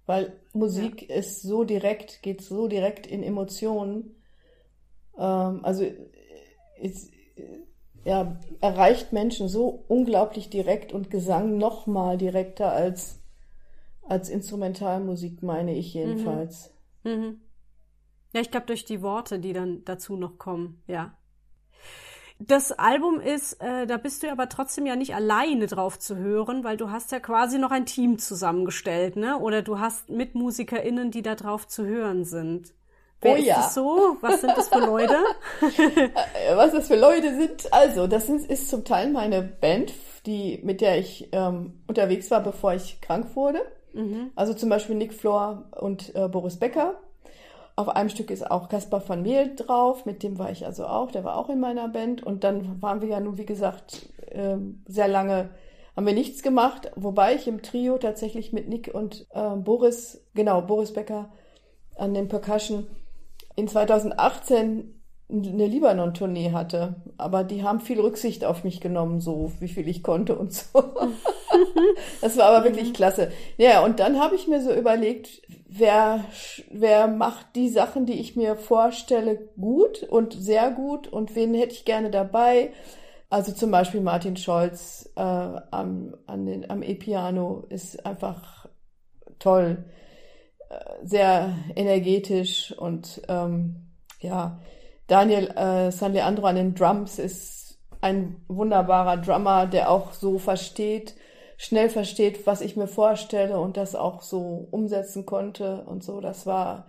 Weil 0.06 0.32
Musik 0.52 1.08
ja. 1.08 1.14
ist 1.14 1.42
so 1.42 1.62
direkt, 1.62 2.22
geht 2.22 2.42
so 2.42 2.66
direkt 2.66 3.06
in 3.06 3.22
Emotionen. 3.22 4.16
Ähm, 5.16 5.64
also 5.64 5.84
ist, 6.80 7.12
ja, 8.04 8.40
erreicht 8.60 9.12
Menschen 9.12 9.48
so 9.48 9.84
unglaublich 9.86 10.50
direkt 10.50 10.92
und 10.92 11.10
Gesang 11.10 11.58
noch 11.58 11.86
mal 11.86 12.18
direkter 12.18 12.72
als, 12.72 13.20
als 14.02 14.28
Instrumentalmusik, 14.28 15.44
meine 15.44 15.76
ich 15.76 15.94
jedenfalls. 15.94 16.74
Mhm. 17.04 17.12
Mhm. 17.12 17.40
Ja, 18.32 18.40
ich 18.40 18.50
glaube 18.50 18.66
durch 18.66 18.84
die 18.84 19.02
Worte, 19.02 19.38
die 19.38 19.52
dann 19.52 19.84
dazu 19.84 20.16
noch 20.16 20.38
kommen, 20.38 20.82
ja. 20.86 21.14
Das 22.42 22.72
Album 22.72 23.20
ist, 23.20 23.60
äh, 23.60 23.86
da 23.86 23.98
bist 23.98 24.22
du 24.22 24.32
aber 24.32 24.48
trotzdem 24.48 24.86
ja 24.86 24.96
nicht 24.96 25.14
alleine 25.14 25.66
drauf 25.66 25.98
zu 25.98 26.16
hören, 26.16 26.64
weil 26.64 26.78
du 26.78 26.90
hast 26.90 27.12
ja 27.12 27.20
quasi 27.20 27.58
noch 27.58 27.70
ein 27.70 27.84
Team 27.84 28.18
zusammengestellt, 28.18 29.16
ne? 29.16 29.38
Oder 29.38 29.60
du 29.60 29.78
hast 29.78 30.08
MitmusikerInnen, 30.08 31.10
die 31.10 31.20
da 31.20 31.34
drauf 31.34 31.68
zu 31.68 31.84
hören 31.84 32.24
sind. 32.24 32.72
Wer 33.20 33.32
oh 33.32 33.36
ist 33.36 33.44
ja. 33.44 33.56
das 33.56 33.74
so? 33.74 34.16
Was 34.22 34.40
sind 34.40 34.56
das 34.56 34.68
für 34.68 34.78
Leute? 34.78 35.16
Was 36.54 36.72
das 36.72 36.88
für 36.88 36.96
Leute 36.96 37.36
sind? 37.36 37.70
Also, 37.72 38.06
das 38.06 38.30
ist, 38.30 38.48
ist 38.48 38.70
zum 38.70 38.86
Teil 38.86 39.10
meine 39.10 39.42
Band, 39.42 39.92
die, 40.24 40.60
mit 40.62 40.80
der 40.80 40.98
ich 40.98 41.28
ähm, 41.32 41.82
unterwegs 41.86 42.30
war, 42.30 42.42
bevor 42.42 42.72
ich 42.72 43.02
krank 43.02 43.36
wurde. 43.36 43.60
Mhm. 43.92 44.30
Also 44.34 44.54
zum 44.54 44.70
Beispiel 44.70 44.96
Nick 44.96 45.12
Flor 45.12 45.68
und 45.78 46.14
äh, 46.14 46.28
Boris 46.28 46.58
Becker. 46.58 46.98
Auf 47.76 47.88
einem 47.88 48.08
Stück 48.08 48.30
ist 48.30 48.50
auch 48.50 48.68
Caspar 48.68 49.06
van 49.08 49.22
Meel 49.22 49.54
drauf, 49.56 50.04
mit 50.04 50.22
dem 50.22 50.38
war 50.38 50.50
ich 50.50 50.66
also 50.66 50.86
auch, 50.86 51.10
der 51.10 51.24
war 51.24 51.36
auch 51.36 51.48
in 51.48 51.60
meiner 51.60 51.88
Band. 51.88 52.22
Und 52.22 52.44
dann 52.44 52.82
waren 52.82 53.00
wir 53.00 53.08
ja 53.08 53.20
nun, 53.20 53.38
wie 53.38 53.46
gesagt, 53.46 54.08
ähm, 54.30 54.82
sehr 54.86 55.08
lange, 55.08 55.50
haben 55.96 56.06
wir 56.06 56.14
nichts 56.14 56.42
gemacht, 56.42 56.90
wobei 56.96 57.34
ich 57.34 57.48
im 57.48 57.62
Trio 57.62 57.98
tatsächlich 57.98 58.52
mit 58.52 58.68
Nick 58.68 58.94
und 58.94 59.26
äh, 59.30 59.56
Boris, 59.56 60.24
genau, 60.34 60.62
Boris 60.62 60.92
Becker 60.92 61.30
an 61.96 62.14
den 62.14 62.28
Percussion 62.28 62.86
in 63.56 63.68
2018 63.68 64.99
eine 65.30 65.66
Libanon-Tournee 65.66 66.52
hatte. 66.52 66.96
Aber 67.16 67.44
die 67.44 67.62
haben 67.62 67.80
viel 67.80 68.00
Rücksicht 68.00 68.44
auf 68.44 68.64
mich 68.64 68.80
genommen, 68.80 69.20
so 69.20 69.52
wie 69.60 69.68
viel 69.68 69.88
ich 69.88 70.02
konnte 70.02 70.36
und 70.36 70.52
so. 70.52 70.82
das 72.20 72.36
war 72.36 72.46
aber 72.46 72.64
wirklich 72.64 72.88
mhm. 72.88 72.94
klasse. 72.94 73.32
Ja, 73.56 73.84
und 73.84 74.00
dann 74.00 74.18
habe 74.18 74.34
ich 74.34 74.48
mir 74.48 74.62
so 74.62 74.72
überlegt, 74.72 75.42
wer, 75.68 76.24
wer 76.70 77.06
macht 77.06 77.54
die 77.54 77.68
Sachen, 77.68 78.06
die 78.06 78.20
ich 78.20 78.36
mir 78.36 78.56
vorstelle, 78.56 79.36
gut 79.58 80.02
und 80.02 80.32
sehr 80.32 80.70
gut 80.70 81.08
und 81.08 81.34
wen 81.34 81.54
hätte 81.54 81.74
ich 81.74 81.84
gerne 81.84 82.10
dabei? 82.10 82.72
Also 83.28 83.52
zum 83.52 83.70
Beispiel 83.70 84.00
Martin 84.00 84.36
Scholz 84.36 85.08
äh, 85.14 85.20
am, 85.20 86.16
an 86.26 86.46
den, 86.46 86.68
am 86.68 86.82
E-Piano 86.82 87.64
ist 87.68 88.04
einfach 88.04 88.66
toll, 89.38 89.84
äh, 90.68 91.06
sehr 91.06 91.54
energetisch 91.76 92.74
und 92.76 93.22
ähm, 93.28 93.86
ja, 94.18 94.60
Daniel 95.10 95.48
äh, 95.56 95.90
San 95.90 96.12
Leandro 96.12 96.46
an 96.46 96.54
den 96.54 96.76
Drums 96.76 97.18
ist 97.18 97.80
ein 98.00 98.36
wunderbarer 98.46 99.16
Drummer, 99.16 99.66
der 99.66 99.90
auch 99.90 100.12
so 100.12 100.38
versteht, 100.38 101.16
schnell 101.56 101.88
versteht, 101.88 102.46
was 102.46 102.60
ich 102.60 102.76
mir 102.76 102.86
vorstelle 102.86 103.58
und 103.58 103.76
das 103.76 103.96
auch 103.96 104.22
so 104.22 104.68
umsetzen 104.70 105.26
konnte 105.26 105.82
und 105.86 106.04
so. 106.04 106.20
Das 106.20 106.46
war 106.46 106.86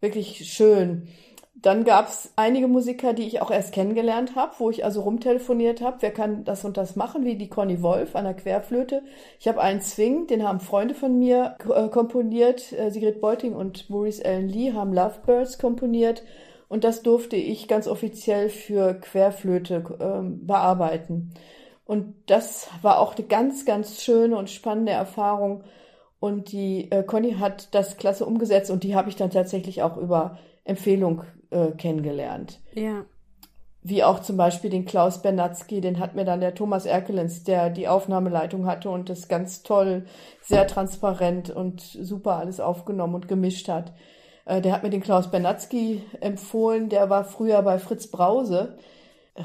wirklich 0.00 0.50
schön. 0.50 1.08
Dann 1.54 1.84
gab 1.84 2.08
es 2.08 2.32
einige 2.36 2.68
Musiker, 2.68 3.12
die 3.12 3.26
ich 3.26 3.42
auch 3.42 3.50
erst 3.50 3.74
kennengelernt 3.74 4.34
habe, 4.34 4.54
wo 4.56 4.70
ich 4.70 4.86
also 4.86 5.02
rumtelefoniert 5.02 5.82
habe, 5.82 5.98
wer 6.00 6.10
kann 6.10 6.44
das 6.44 6.64
und 6.64 6.78
das 6.78 6.96
machen, 6.96 7.26
wie 7.26 7.36
die 7.36 7.50
Conny 7.50 7.82
Wolf 7.82 8.16
an 8.16 8.24
der 8.24 8.32
Querflöte. 8.32 9.02
Ich 9.38 9.46
habe 9.46 9.60
einen 9.60 9.82
Swing, 9.82 10.26
den 10.26 10.42
haben 10.42 10.58
Freunde 10.58 10.94
von 10.94 11.18
mir 11.18 11.56
äh, 11.68 11.88
komponiert. 11.88 12.72
Äh, 12.72 12.90
Sigrid 12.90 13.20
Beuting 13.20 13.52
und 13.52 13.90
Maurice 13.90 14.24
Allen 14.24 14.48
Lee 14.48 14.72
haben 14.72 14.94
Lovebirds 14.94 15.58
komponiert. 15.58 16.22
Und 16.72 16.84
das 16.84 17.02
durfte 17.02 17.36
ich 17.36 17.68
ganz 17.68 17.86
offiziell 17.86 18.48
für 18.48 18.94
Querflöte 18.94 19.84
ähm, 20.00 20.46
bearbeiten. 20.46 21.34
Und 21.84 22.14
das 22.28 22.70
war 22.80 22.98
auch 22.98 23.14
eine 23.14 23.26
ganz, 23.26 23.66
ganz 23.66 24.02
schöne 24.02 24.38
und 24.38 24.48
spannende 24.48 24.92
Erfahrung. 24.92 25.64
Und 26.18 26.50
die 26.50 26.90
äh, 26.90 27.02
Conny 27.02 27.34
hat 27.34 27.74
das 27.74 27.98
klasse 27.98 28.24
umgesetzt 28.24 28.70
und 28.70 28.84
die 28.84 28.94
habe 28.96 29.10
ich 29.10 29.16
dann 29.16 29.28
tatsächlich 29.28 29.82
auch 29.82 29.98
über 29.98 30.38
Empfehlung 30.64 31.24
äh, 31.50 31.72
kennengelernt. 31.72 32.62
Ja. 32.72 33.04
Wie 33.82 34.02
auch 34.02 34.20
zum 34.20 34.38
Beispiel 34.38 34.70
den 34.70 34.86
Klaus 34.86 35.20
Bernatzky, 35.20 35.82
den 35.82 36.00
hat 36.00 36.14
mir 36.14 36.24
dann 36.24 36.40
der 36.40 36.54
Thomas 36.54 36.86
Erkelens, 36.86 37.44
der 37.44 37.68
die 37.68 37.86
Aufnahmeleitung 37.86 38.64
hatte 38.64 38.88
und 38.88 39.10
das 39.10 39.28
ganz 39.28 39.62
toll, 39.62 40.06
sehr 40.40 40.66
transparent 40.66 41.50
und 41.50 41.82
super 41.82 42.36
alles 42.36 42.60
aufgenommen 42.60 43.14
und 43.14 43.28
gemischt 43.28 43.68
hat. 43.68 43.92
Äh, 44.44 44.60
der 44.60 44.72
hat 44.72 44.82
mir 44.82 44.90
den 44.90 45.02
Klaus 45.02 45.30
Bernatzky 45.30 46.02
empfohlen, 46.20 46.88
der 46.88 47.10
war 47.10 47.24
früher 47.24 47.62
bei 47.62 47.78
Fritz 47.78 48.06
Brause, 48.06 48.76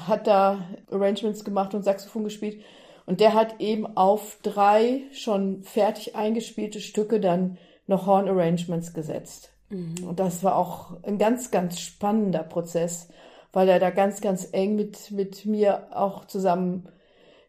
hat 0.07 0.27
da 0.27 0.59
Arrangements 0.91 1.43
gemacht 1.43 1.73
und 1.73 1.83
Saxophon 1.83 2.23
gespielt. 2.23 2.61
Und 3.05 3.21
der 3.21 3.33
hat 3.33 3.61
eben 3.61 3.95
auf 3.95 4.37
drei 4.43 5.03
schon 5.13 5.63
fertig 5.63 6.15
eingespielte 6.15 6.81
Stücke 6.81 7.21
dann 7.21 7.57
noch 7.87 8.05
Horn 8.05 8.27
Arrangements 8.27 8.93
gesetzt. 8.93 9.53
Mhm. 9.69 10.07
Und 10.07 10.19
das 10.19 10.43
war 10.43 10.57
auch 10.57 10.91
ein 11.03 11.17
ganz, 11.17 11.51
ganz 11.51 11.79
spannender 11.79 12.43
Prozess, 12.43 13.07
weil 13.53 13.69
er 13.69 13.79
da 13.79 13.91
ganz, 13.91 14.19
ganz 14.19 14.49
eng 14.51 14.75
mit, 14.75 15.11
mit 15.11 15.45
mir 15.45 15.87
auch 15.91 16.25
zusammen 16.25 16.89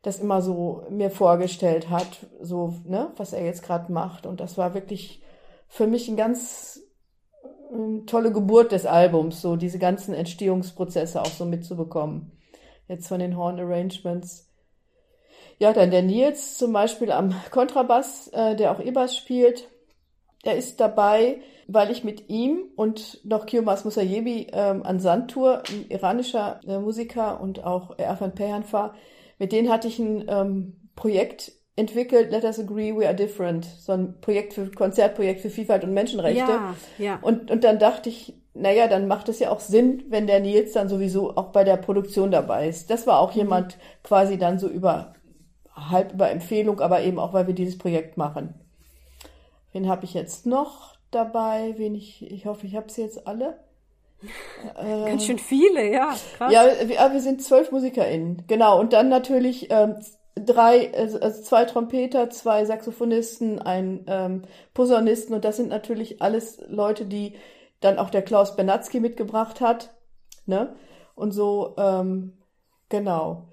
das 0.03 0.21
immer 0.21 0.43
so 0.43 0.85
mir 0.91 1.11
vorgestellt 1.11 1.91
hat, 1.91 2.27
so, 2.41 2.75
ne, 2.85 3.11
was 3.17 3.33
er 3.33 3.45
jetzt 3.45 3.65
gerade 3.65 3.93
macht. 3.93 4.27
Und 4.27 4.41
das 4.41 4.57
war 4.57 4.75
wirklich 4.75 5.21
für 5.67 5.89
mich 5.89 6.09
ein 6.09 6.17
ganz 6.17 6.81
tolle 8.07 8.33
Geburt 8.33 8.73
des 8.73 8.87
Albums, 8.87 9.41
so 9.41 9.57
diese 9.57 9.79
ganzen 9.79 10.15
Entstehungsprozesse 10.15 11.21
auch 11.21 11.27
so 11.27 11.45
mitzubekommen. 11.45 12.33
Jetzt 12.89 13.09
von 13.09 13.21
den 13.21 13.37
Horn 13.37 13.61
Arrangements. 13.61 14.49
Ja, 15.59 15.73
dann 15.73 15.91
der 15.91 16.03
Nils 16.03 16.57
zum 16.57 16.73
Beispiel 16.73 17.11
am 17.11 17.35
Kontrabass, 17.51 18.29
äh, 18.29 18.57
der 18.57 18.73
auch 18.73 18.81
E-Bass 18.81 19.17
spielt. 19.17 19.69
Er 20.45 20.57
ist 20.57 20.79
dabei, 20.81 21.41
weil 21.67 21.91
ich 21.91 22.05
mit 22.05 22.31
ihm 22.31 22.61
und 22.77 23.21
noch 23.25 23.45
Kiomas 23.45 23.85
Musayebi 23.85 24.49
ähm, 24.53 24.83
an 24.85 25.01
Sandtour, 25.01 25.63
ein 25.69 25.87
iranischer 25.91 26.61
äh, 26.67 26.79
Musiker 26.79 27.41
und 27.41 27.65
auch 27.65 27.99
Erfan 27.99 28.35
Pehanfar, 28.35 28.95
mit 29.39 29.53
denen 29.53 29.69
hatte 29.69 29.89
ich 29.89 29.99
ein 29.99 30.25
ähm, 30.29 30.91
Projekt 30.95 31.53
entwickelt, 31.79 32.31
Let 32.31 32.45
Us 32.45 32.59
Agree 32.59 32.95
We 32.95 33.07
Are 33.07 33.15
Different, 33.15 33.65
so 33.65 33.93
ein 33.93 34.21
Projekt 34.21 34.55
für 34.55 34.71
Konzertprojekt 34.71 35.41
für 35.41 35.51
Vielfalt 35.51 35.85
und 35.85 35.95
Menschenrechte. 35.95 36.41
Ja, 36.41 36.75
ja. 36.99 37.19
Und, 37.23 37.51
und 37.51 37.63
dann 37.65 37.79
dachte 37.79 38.09
ich, 38.09 38.35
naja, 38.53 38.89
dann 38.89 39.07
macht 39.07 39.29
es 39.29 39.39
ja 39.39 39.51
auch 39.51 39.61
Sinn, 39.61 40.03
wenn 40.09 40.27
der 40.27 40.41
Nils 40.41 40.73
dann 40.73 40.89
sowieso 40.89 41.37
auch 41.37 41.53
bei 41.53 41.63
der 41.63 41.77
Produktion 41.77 42.33
dabei 42.33 42.69
ist. 42.69 42.91
Das 42.91 43.07
war 43.07 43.21
auch 43.21 43.33
mhm. 43.33 43.39
jemand 43.39 43.79
quasi 44.03 44.37
dann 44.37 44.59
so 44.59 44.69
über 44.69 45.15
halb 45.75 46.13
über 46.13 46.31
Empfehlung, 46.31 46.81
aber 46.81 47.03
eben 47.03 47.21
auch, 47.21 47.33
weil 47.33 47.47
wir 47.47 47.55
dieses 47.55 47.79
Projekt 47.79 48.17
machen. 48.17 48.55
Wen 49.73 49.89
habe 49.89 50.05
ich 50.05 50.15
jetzt 50.15 50.47
noch 50.47 50.97
dabei? 51.13 51.75
Wen 51.77 51.95
ich, 51.95 52.29
ich 52.29 52.47
hoffe, 52.47 52.67
ich 52.67 52.75
habe 52.75 52.91
sie 52.91 53.03
jetzt 53.03 53.29
alle. 53.29 53.61
Ganz 54.75 55.25
schön 55.25 55.39
viele, 55.39 55.93
ja. 55.93 56.17
Krass. 56.37 56.53
Ja, 56.53 56.65
wir, 56.85 57.13
wir 57.13 57.21
sind 57.21 57.41
zwölf 57.41 57.71
MusikerInnen, 57.71 58.43
genau. 58.49 58.81
Und 58.81 58.93
dann 58.93 59.09
natürlich 59.09 59.69
ähm, 59.71 59.95
drei, 60.45 60.93
also, 60.95 61.21
also 61.21 61.43
zwei 61.43 61.65
Trompeter, 61.65 62.31
zwei 62.31 62.65
Saxophonisten, 62.65 63.59
ein 63.61 64.05
ähm, 64.07 64.43
Posaunisten 64.75 65.35
und 65.35 65.45
das 65.45 65.57
sind 65.57 65.69
natürlich 65.69 66.23
alles 66.23 66.63
Leute, 66.69 67.07
die 67.07 67.35
dann 67.81 67.99
auch 67.99 68.11
der 68.11 68.23
Klaus 68.23 68.57
Bernatzky 68.57 69.01
mitgebracht 69.01 69.61
hat, 69.61 69.95
ne? 70.47 70.75
Und 71.15 71.33
so, 71.33 71.75
ähm, 71.79 72.39
genau. 72.89 73.49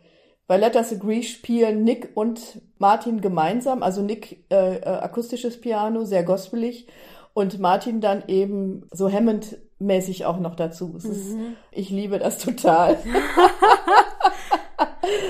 Bei 0.48 0.58
Let 0.58 0.76
Us 0.76 0.94
Agree 0.94 1.24
spielen 1.24 1.84
Nick 1.84 2.12
und 2.14 2.62
Martin 2.78 3.22
gemeinsam, 3.22 3.82
also 3.82 4.02
Nick 4.02 4.46
äh, 4.52 4.78
äh, 4.78 4.86
akustisches 4.86 5.60
Piano, 5.60 6.06
sehr 6.06 6.24
gospelig 6.24 6.88
und 7.34 7.60
Martin 7.60 8.00
dann 8.00 8.24
eben 8.28 8.88
so 8.92 9.12
Hammond-mäßig 9.12 10.26
auch 10.26 10.40
noch 10.40 10.56
dazu. 10.56 10.88
Mhm. 10.90 10.96
Ist, 10.96 11.38
ich 11.72 11.90
liebe 11.90 12.18
das 12.18 12.38
total. 12.38 12.98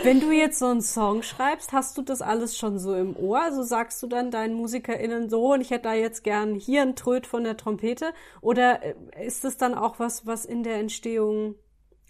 Wenn 0.04 0.20
du 0.20 0.32
jetzt 0.32 0.60
so 0.60 0.68
einen 0.68 0.82
Song 0.82 1.24
schreibst, 1.24 1.72
hast 1.72 1.98
du 1.98 2.02
das 2.02 2.22
alles 2.22 2.58
schon 2.58 2.80
so 2.80 2.96
im 2.96 3.16
Ohr? 3.16 3.42
Also 3.42 3.64
sagst 3.64 4.02
du 4.04 4.08
dann 4.08 4.32
deinen 4.32 4.54
MusikerInnen 4.54 5.30
so, 5.30 5.54
und 5.54 5.62
ich 5.62 5.72
hätte 5.72 5.84
da 5.84 5.94
jetzt 5.94 6.24
gern 6.24 6.56
hier 6.56 6.82
einen 6.82 6.96
Tröd 6.96 7.28
von 7.28 7.44
der 7.44 7.58
Trompete? 7.58 8.14
Oder 8.42 8.84
äh, 8.84 8.96
ist 9.26 9.44
das 9.44 9.58
dann 9.58 9.74
auch 9.74 10.00
was, 10.00 10.26
was 10.26 10.46
in 10.46 10.64
der 10.64 10.76
Entstehung, 10.80 11.56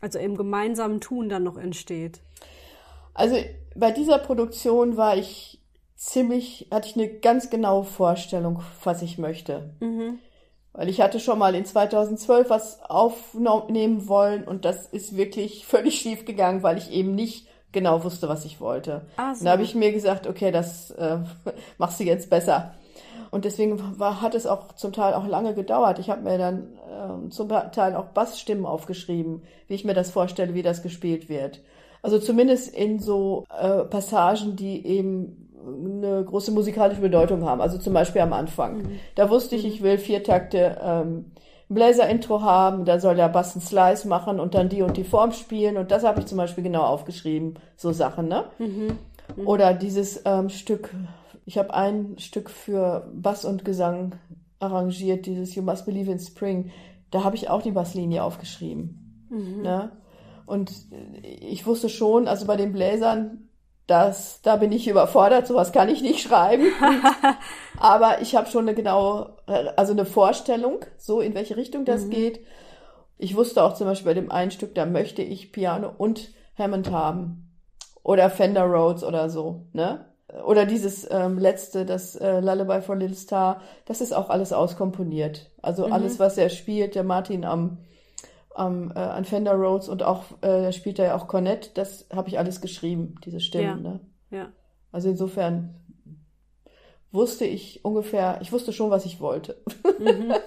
also 0.01 0.19
im 0.19 0.35
gemeinsamen 0.35 1.01
Tun 1.01 1.29
dann 1.29 1.43
noch 1.43 1.57
entsteht? 1.57 2.21
Also 3.13 3.37
bei 3.75 3.91
dieser 3.91 4.19
Produktion 4.19 4.97
war 4.97 5.17
ich 5.17 5.61
ziemlich, 5.95 6.67
hatte 6.71 6.89
ich 6.89 6.95
eine 6.95 7.07
ganz 7.07 7.49
genaue 7.49 7.85
Vorstellung, 7.85 8.61
was 8.83 9.01
ich 9.01 9.17
möchte. 9.17 9.73
Mhm. 9.79 10.19
Weil 10.73 10.89
ich 10.89 10.99
hatte 10.99 11.21
schon 11.21 11.39
mal 11.39 11.55
in 11.55 11.63
2012 11.63 12.49
was 12.49 12.81
aufnehmen 12.81 14.09
wollen 14.09 14.43
und 14.43 14.65
das 14.65 14.87
ist 14.87 15.15
wirklich 15.15 15.65
völlig 15.65 15.95
schief 15.95 16.25
gegangen, 16.25 16.63
weil 16.63 16.77
ich 16.77 16.91
eben 16.91 17.15
nicht 17.15 17.47
genau 17.75 18.03
wusste, 18.03 18.27
was 18.27 18.45
ich 18.45 18.59
wollte. 18.59 19.01
Ah, 19.17 19.35
so. 19.35 19.45
Da 19.45 19.51
habe 19.51 19.61
ich 19.61 19.75
mir 19.75 19.91
gesagt, 19.91 20.25
okay, 20.25 20.49
das 20.49 20.89
äh, 20.91 21.17
machst 21.77 21.99
du 21.99 22.03
jetzt 22.03 22.31
besser. 22.31 22.73
Und 23.29 23.45
deswegen 23.45 23.99
war, 23.99 24.21
hat 24.21 24.33
es 24.33 24.47
auch 24.47 24.73
zum 24.73 24.93
Teil 24.93 25.13
auch 25.13 25.27
lange 25.27 25.53
gedauert. 25.53 25.99
Ich 25.99 26.09
habe 26.09 26.21
mir 26.21 26.37
dann 26.37 26.73
äh, 26.87 27.29
zum 27.29 27.49
Teil 27.49 27.95
auch 27.95 28.05
Bassstimmen 28.05 28.65
aufgeschrieben, 28.65 29.43
wie 29.67 29.75
ich 29.75 29.85
mir 29.85 29.93
das 29.93 30.09
vorstelle, 30.09 30.53
wie 30.53 30.63
das 30.63 30.81
gespielt 30.81 31.29
wird. 31.29 31.61
Also 32.01 32.17
zumindest 32.17 32.73
in 32.73 32.99
so 32.99 33.45
äh, 33.59 33.83
Passagen, 33.83 34.55
die 34.55 34.85
eben 34.85 35.51
eine 35.67 36.23
große 36.23 36.51
musikalische 36.51 37.01
Bedeutung 37.01 37.43
haben. 37.43 37.61
Also 37.61 37.77
zum 37.77 37.93
Beispiel 37.93 38.21
am 38.21 38.33
Anfang. 38.33 38.77
Mhm. 38.77 38.99
Da 39.15 39.29
wusste 39.29 39.55
ich, 39.55 39.63
mhm. 39.63 39.69
ich 39.69 39.83
will 39.83 39.97
vier 39.97 40.23
Takte 40.23 40.77
ähm, 40.81 41.31
Bläser-Intro 41.69 42.41
haben, 42.41 42.85
da 42.85 42.99
soll 42.99 43.15
der 43.15 43.29
Bass 43.29 43.55
einen 43.55 43.65
Slice 43.65 44.07
machen 44.07 44.39
und 44.39 44.53
dann 44.53 44.69
die 44.69 44.81
und 44.81 44.97
die 44.97 45.03
Form 45.03 45.31
spielen. 45.31 45.77
Und 45.77 45.91
das 45.91 46.03
habe 46.03 46.19
ich 46.19 46.27
zum 46.27 46.37
Beispiel 46.37 46.63
genau 46.63 46.83
aufgeschrieben, 46.83 47.55
so 47.75 47.91
Sachen, 47.91 48.27
ne? 48.27 48.45
Mhm. 48.59 48.97
Mhm. 49.35 49.47
Oder 49.47 49.73
dieses 49.73 50.21
ähm, 50.25 50.49
Stück, 50.49 50.93
ich 51.45 51.57
habe 51.57 51.73
ein 51.73 52.17
Stück 52.19 52.49
für 52.49 53.11
Bass 53.13 53.45
und 53.45 53.65
Gesang 53.65 54.15
arrangiert, 54.59 55.25
dieses 55.25 55.55
You 55.55 55.63
Must 55.63 55.85
Believe 55.85 56.11
in 56.11 56.19
Spring. 56.19 56.71
Da 57.09 57.23
habe 57.23 57.35
ich 57.35 57.49
auch 57.49 57.61
die 57.61 57.71
Basslinie 57.71 58.23
aufgeschrieben. 58.23 59.27
Mhm. 59.29 59.61
Ne? 59.63 59.91
Und 60.45 60.71
ich 61.23 61.65
wusste 61.65 61.89
schon, 61.89 62.27
also 62.27 62.45
bei 62.45 62.55
den 62.55 62.73
Bläsern, 62.73 63.49
das, 63.87 64.41
da 64.41 64.55
bin 64.55 64.71
ich 64.71 64.87
überfordert, 64.87 65.47
sowas 65.47 65.71
kann 65.71 65.89
ich 65.89 66.01
nicht 66.01 66.21
schreiben. 66.21 66.65
Aber 67.79 68.21
ich 68.21 68.35
habe 68.35 68.49
schon 68.49 68.67
eine 68.67 68.75
genaue, 68.75 69.37
also 69.75 69.93
eine 69.93 70.05
Vorstellung, 70.05 70.79
so 70.97 71.21
in 71.21 71.33
welche 71.33 71.57
Richtung 71.57 71.85
das 71.85 72.05
mhm. 72.05 72.09
geht. 72.09 72.39
Ich 73.17 73.35
wusste 73.35 73.63
auch 73.63 73.73
zum 73.73 73.87
Beispiel 73.87 74.11
bei 74.11 74.19
dem 74.19 74.31
einen 74.31 74.51
Stück, 74.51 74.75
da 74.75 74.85
möchte 74.85 75.21
ich 75.21 75.51
Piano 75.51 75.91
und 75.97 76.29
Hammond 76.57 76.91
haben. 76.91 77.51
Oder 78.03 78.29
Fender 78.29 78.65
Rhodes 78.65 79.03
oder 79.03 79.29
so, 79.29 79.67
ne? 79.73 80.05
Oder 80.45 80.65
dieses 80.65 81.07
ähm, 81.09 81.39
letzte, 81.39 81.85
das 81.85 82.15
äh, 82.15 82.39
Lullaby 82.39 82.81
for 82.81 82.95
Little 82.95 83.15
Star, 83.15 83.61
das 83.85 84.01
ist 84.01 84.13
auch 84.13 84.29
alles 84.29 84.53
auskomponiert. 84.53 85.51
Also 85.61 85.87
mhm. 85.87 85.93
alles, 85.93 86.19
was 86.19 86.37
er 86.37 86.49
spielt, 86.49 86.95
der 86.95 87.03
Martin 87.03 87.45
am 87.45 87.77
am, 88.55 88.91
äh, 88.95 88.99
an 88.99 89.25
Fender 89.25 89.53
Rhodes 89.53 89.89
und 89.89 90.01
auch, 90.01 90.23
äh, 90.41 90.63
da 90.63 90.71
spielt 90.71 90.97
er 90.97 91.05
ja 91.05 91.15
auch 91.15 91.27
Cornett, 91.27 91.77
das 91.77 92.07
habe 92.13 92.29
ich 92.29 92.39
alles 92.39 92.61
geschrieben, 92.61 93.15
diese 93.25 93.39
Stimmen. 93.39 93.83
Ja. 93.83 93.91
Ne? 93.91 93.99
ja. 94.31 94.47
Also 94.91 95.09
insofern 95.09 95.75
wusste 97.11 97.45
ich 97.45 97.83
ungefähr, 97.83 98.39
ich 98.41 98.51
wusste 98.51 98.73
schon, 98.73 98.89
was 98.89 99.05
ich 99.05 99.19
wollte. 99.19 99.57
Mhm. 99.99 100.33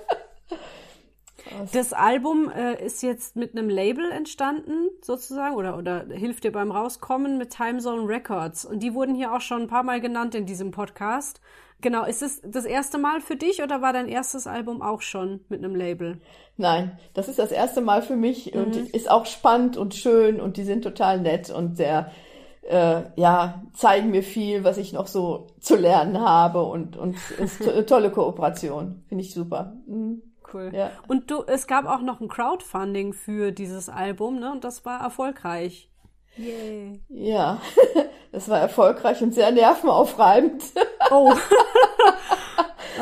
Das 1.72 1.92
Album 1.92 2.50
äh, 2.50 2.84
ist 2.84 3.02
jetzt 3.02 3.36
mit 3.36 3.56
einem 3.56 3.68
Label 3.68 4.10
entstanden, 4.10 4.90
sozusagen, 5.00 5.56
oder, 5.56 5.78
oder 5.78 6.04
hilft 6.10 6.44
dir 6.44 6.52
beim 6.52 6.70
Rauskommen 6.70 7.38
mit 7.38 7.50
Time 7.50 7.78
Zone 7.78 8.06
Records. 8.08 8.64
Und 8.64 8.82
die 8.82 8.94
wurden 8.94 9.14
hier 9.14 9.32
auch 9.32 9.40
schon 9.40 9.62
ein 9.62 9.68
paar 9.68 9.82
Mal 9.82 10.00
genannt 10.00 10.34
in 10.34 10.46
diesem 10.46 10.70
Podcast. 10.70 11.40
Genau, 11.80 12.04
ist 12.04 12.22
es 12.22 12.42
das 12.44 12.64
erste 12.64 12.98
Mal 12.98 13.20
für 13.20 13.36
dich 13.36 13.62
oder 13.62 13.80
war 13.80 13.92
dein 13.92 14.08
erstes 14.08 14.46
Album 14.46 14.82
auch 14.82 15.00
schon 15.00 15.40
mit 15.48 15.62
einem 15.62 15.76
Label? 15.76 16.20
Nein, 16.56 16.98
das 17.14 17.28
ist 17.28 17.38
das 17.38 17.52
erste 17.52 17.80
Mal 17.80 18.02
für 18.02 18.16
mich 18.16 18.52
mhm. 18.52 18.60
und 18.60 18.76
ist 18.76 19.08
auch 19.08 19.26
spannend 19.26 19.76
und 19.76 19.94
schön 19.94 20.40
und 20.40 20.56
die 20.56 20.64
sind 20.64 20.82
total 20.82 21.20
nett 21.20 21.50
und 21.50 21.76
sehr, 21.76 22.10
äh, 22.68 23.04
ja, 23.16 23.62
zeigen 23.72 24.10
mir 24.10 24.22
viel, 24.22 24.62
was 24.62 24.76
ich 24.76 24.92
noch 24.92 25.06
so 25.06 25.46
zu 25.58 25.74
lernen 25.74 26.20
habe 26.20 26.62
und, 26.62 26.96
und 26.96 27.16
ist 27.38 27.66
eine 27.66 27.86
tolle 27.86 28.10
Kooperation. 28.10 29.04
Finde 29.08 29.24
ich 29.24 29.32
super. 29.32 29.76
Mhm. 29.86 30.22
cool. 30.52 30.70
Ja. 30.74 30.90
Und 31.08 31.30
du, 31.30 31.42
es 31.46 31.66
gab 31.66 31.86
auch 31.86 32.02
noch 32.02 32.20
ein 32.20 32.28
Crowdfunding 32.28 33.14
für 33.14 33.52
dieses 33.52 33.88
Album, 33.88 34.38
ne? 34.38 34.52
Und 34.52 34.64
das 34.64 34.84
war 34.84 35.00
erfolgreich. 35.00 35.90
Yay. 36.36 37.00
Ja, 37.08 37.60
das 38.32 38.48
war 38.50 38.58
erfolgreich 38.58 39.22
und 39.22 39.34
sehr 39.34 39.50
nervenaufreibend. 39.50 40.62
Oh. 41.10 41.32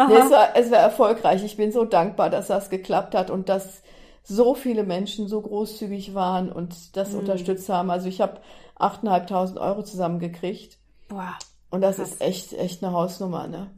nee, 0.06 0.14
es, 0.14 0.30
war, 0.30 0.54
es 0.54 0.70
war 0.70 0.78
erfolgreich. 0.78 1.42
Ich 1.42 1.56
bin 1.56 1.72
so 1.72 1.84
dankbar, 1.84 2.30
dass 2.30 2.46
das 2.46 2.70
geklappt 2.70 3.16
hat 3.16 3.30
und 3.30 3.48
dass 3.48 3.82
so 4.28 4.54
viele 4.54 4.82
Menschen 4.82 5.28
so 5.28 5.40
großzügig 5.40 6.14
waren 6.14 6.50
und 6.50 6.96
das 6.96 7.12
mhm. 7.12 7.20
unterstützt 7.20 7.68
haben. 7.68 7.90
Also 7.90 8.08
ich 8.08 8.20
habe 8.20 8.40
8.500 8.78 9.60
Euro 9.60 9.82
zusammengekriegt. 9.82 10.78
Boah. 11.08 11.38
Und 11.70 11.80
das 11.80 11.96
krass. 11.96 12.12
ist 12.12 12.20
echt, 12.20 12.52
echt 12.52 12.82
eine 12.82 12.92
Hausnummer, 12.92 13.46
ne? 13.46 13.70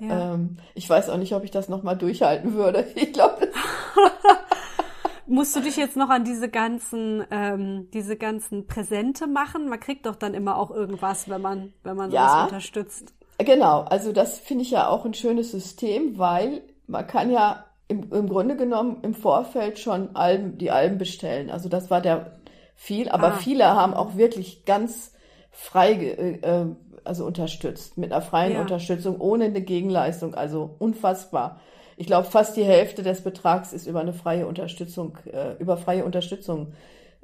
Ja. 0.00 0.34
Ähm, 0.34 0.56
ich 0.74 0.88
weiß 0.88 1.08
auch 1.10 1.18
nicht, 1.18 1.34
ob 1.34 1.44
ich 1.44 1.50
das 1.50 1.68
nochmal 1.68 1.96
durchhalten 1.96 2.54
würde. 2.54 2.86
Ich 2.94 3.12
glaube. 3.12 3.48
Musst 5.26 5.54
du 5.54 5.60
dich 5.60 5.76
jetzt 5.76 5.96
noch 5.96 6.10
an 6.10 6.24
diese 6.24 6.48
ganzen, 6.48 7.24
ähm, 7.30 7.88
diese 7.94 8.16
ganzen 8.16 8.66
Präsente 8.66 9.26
machen? 9.28 9.68
Man 9.68 9.80
kriegt 9.80 10.04
doch 10.06 10.16
dann 10.16 10.34
immer 10.34 10.56
auch 10.56 10.70
irgendwas, 10.70 11.28
wenn 11.28 11.40
man, 11.40 11.72
wenn 11.84 11.96
man 11.96 12.10
ja, 12.10 12.28
sowas 12.28 12.44
unterstützt. 12.44 13.14
Genau, 13.38 13.82
also 13.82 14.12
das 14.12 14.40
finde 14.40 14.62
ich 14.62 14.72
ja 14.72 14.88
auch 14.88 15.04
ein 15.04 15.14
schönes 15.14 15.52
System, 15.52 16.18
weil 16.18 16.62
man 16.86 17.06
kann 17.06 17.30
ja 17.30 17.64
im, 17.92 18.10
im 18.10 18.28
Grunde 18.28 18.56
genommen 18.56 18.98
im 19.02 19.14
Vorfeld 19.14 19.78
schon 19.78 20.16
Alben, 20.16 20.56
die 20.56 20.70
Alben 20.70 20.96
bestellen. 20.96 21.50
Also 21.50 21.68
das 21.68 21.90
war 21.90 22.00
der 22.00 22.38
viel, 22.74 23.08
aber 23.10 23.28
ah. 23.28 23.32
viele 23.32 23.66
haben 23.66 23.92
auch 23.92 24.16
wirklich 24.16 24.64
ganz 24.64 25.12
frei 25.50 25.92
äh, 25.92 26.32
äh, 26.36 26.66
also 27.04 27.26
unterstützt, 27.26 27.98
mit 27.98 28.12
einer 28.12 28.22
freien 28.22 28.54
ja. 28.54 28.60
Unterstützung, 28.60 29.20
ohne 29.20 29.44
eine 29.44 29.60
Gegenleistung, 29.60 30.34
also 30.34 30.74
unfassbar. 30.78 31.60
Ich 31.96 32.06
glaube, 32.06 32.28
fast 32.28 32.56
die 32.56 32.64
Hälfte 32.64 33.02
des 33.02 33.22
Betrags 33.22 33.72
ist 33.72 33.86
über 33.86 34.00
eine 34.00 34.14
freie 34.14 34.46
Unterstützung, 34.46 35.18
äh, 35.30 35.52
über 35.58 35.76
freie 35.76 36.04
Unterstützung 36.04 36.72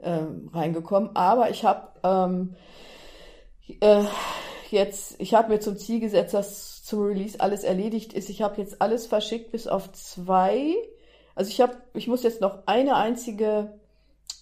äh, 0.03 0.19
reingekommen. 0.53 1.17
Aber 1.17 1.49
ich 1.49 1.65
habe 1.65 1.89
ähm, 2.05 2.55
äh, 3.81 4.03
jetzt, 4.71 5.17
ich 5.19 5.35
habe 5.35 5.49
mir 5.49 5.61
zum 5.61 5.79
Ziel 5.79 6.01
gesetzt, 6.01 6.35
dass 6.35 6.78
zum 6.89 7.03
Release 7.03 7.39
alles 7.39 7.65
erledigt 7.65 8.15
ist. 8.15 8.31
Ich 8.31 8.41
habe 8.41 8.61
jetzt 8.61 8.81
alles 8.81 9.07
verschickt 9.07 9.53
bis 9.53 9.67
auf 9.67 9.93
zwei. 9.93 10.75
Also 11.35 11.51
ich 11.51 11.61
habe, 11.61 11.77
ich 11.93 12.09
muss 12.09 12.23
jetzt 12.23 12.41
noch 12.41 12.67
eine 12.67 12.97
einzige 12.97 13.79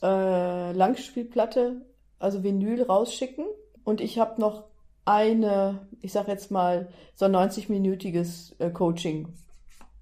äh, 0.00 0.72
Langspielplatte, 0.72 1.82
also 2.20 2.44
Vinyl 2.44 2.84
rausschicken. 2.84 3.46
Und 3.82 4.00
ich 4.00 4.20
habe 4.20 4.40
noch 4.40 4.64
eine, 5.04 5.88
ich 6.00 6.12
sag 6.12 6.28
jetzt 6.28 6.52
mal, 6.52 6.88
so 7.16 7.24
ein 7.24 7.34
90-minütiges 7.34 8.60
äh, 8.60 8.70
Coaching, 8.70 9.34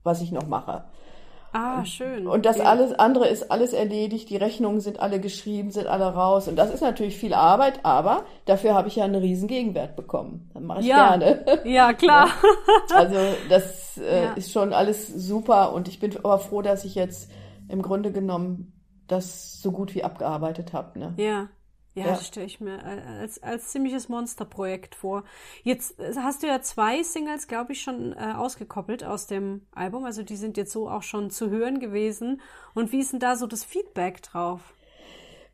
was 0.03 0.21
ich 0.21 0.31
noch 0.31 0.47
mache. 0.47 0.85
Ah, 1.57 1.85
schön. 1.85 2.27
Und 2.27 2.47
das 2.47 2.59
ja. 2.59 2.64
alles 2.64 2.93
andere 2.93 3.29
ist 3.29 3.53
alles 3.53 3.73
erledigt, 3.73 4.29
die 4.29 4.37
Rechnungen 4.37 4.81
sind 4.81 4.99
alle 4.99 5.21
geschrieben, 5.21 5.71
sind 5.71 5.87
alle 5.87 6.07
raus. 6.07 6.49
Und 6.49 6.57
das 6.57 6.75
ist 6.75 6.81
natürlich 6.81 7.17
viel 7.17 7.33
Arbeit, 7.33 7.79
aber 7.85 8.25
dafür 8.45 8.75
habe 8.75 8.88
ich 8.88 8.97
ja 8.97 9.05
einen 9.05 9.14
riesen 9.14 9.47
Gegenwert 9.47 9.95
bekommen. 9.95 10.51
Dann 10.53 10.64
mache 10.64 10.81
ich 10.81 10.87
ja. 10.87 11.17
gerne. 11.17 11.61
Ja, 11.64 11.93
klar. 11.93 12.29
Also 12.93 13.17
das 13.49 13.99
äh, 13.99 14.25
ja. 14.25 14.33
ist 14.33 14.51
schon 14.51 14.73
alles 14.73 15.07
super 15.07 15.73
und 15.73 15.87
ich 15.87 16.01
bin 16.01 16.17
aber 16.17 16.38
froh, 16.38 16.61
dass 16.61 16.85
ich 16.85 16.97
jetzt 16.97 17.31
im 17.69 17.83
Grunde 17.83 18.11
genommen 18.11 18.73
das 19.07 19.61
so 19.62 19.71
gut 19.71 19.95
wie 19.95 20.03
abgearbeitet 20.03 20.73
habe. 20.73 20.99
Ne? 20.99 21.14
Ja. 21.17 21.49
Ja, 21.95 22.07
ja. 22.07 22.11
das 22.11 22.27
stelle 22.27 22.47
ich 22.47 22.61
mir 22.61 22.85
als, 22.85 23.41
als 23.43 23.69
ziemliches 23.69 24.09
Monsterprojekt 24.09 24.97
vor. 24.97 25.23
Jetzt 25.63 25.99
äh, 26.01 26.13
hast 26.17 26.43
du 26.43 26.49
ja 26.49 26.61
zwei 26.61 27.03
Singles, 27.03 27.47
glaube 27.47 27.73
ich, 27.73 27.83
schon 27.83 28.13
äh, 28.13 28.33
ausgekoppelt 28.37 29.05
aus 29.05 29.27
dem 29.27 29.67
Album. 29.75 30.05
Also 30.05 30.25
die 30.25 30.37
sind 30.37 30.57
jetzt 30.57 30.73
so 30.73 30.91
auch 30.91 31.05
schon 31.05 31.31
zu 31.31 31.51
hören 31.51 31.79
gewesen. 31.79 32.41
Und 32.75 32.91
wie 32.91 32.99
ist 32.99 33.13
denn 33.13 33.21
da 33.21 33.37
so 33.37 33.47
das 33.47 33.63
Feedback 33.63 34.23
drauf? 34.23 34.75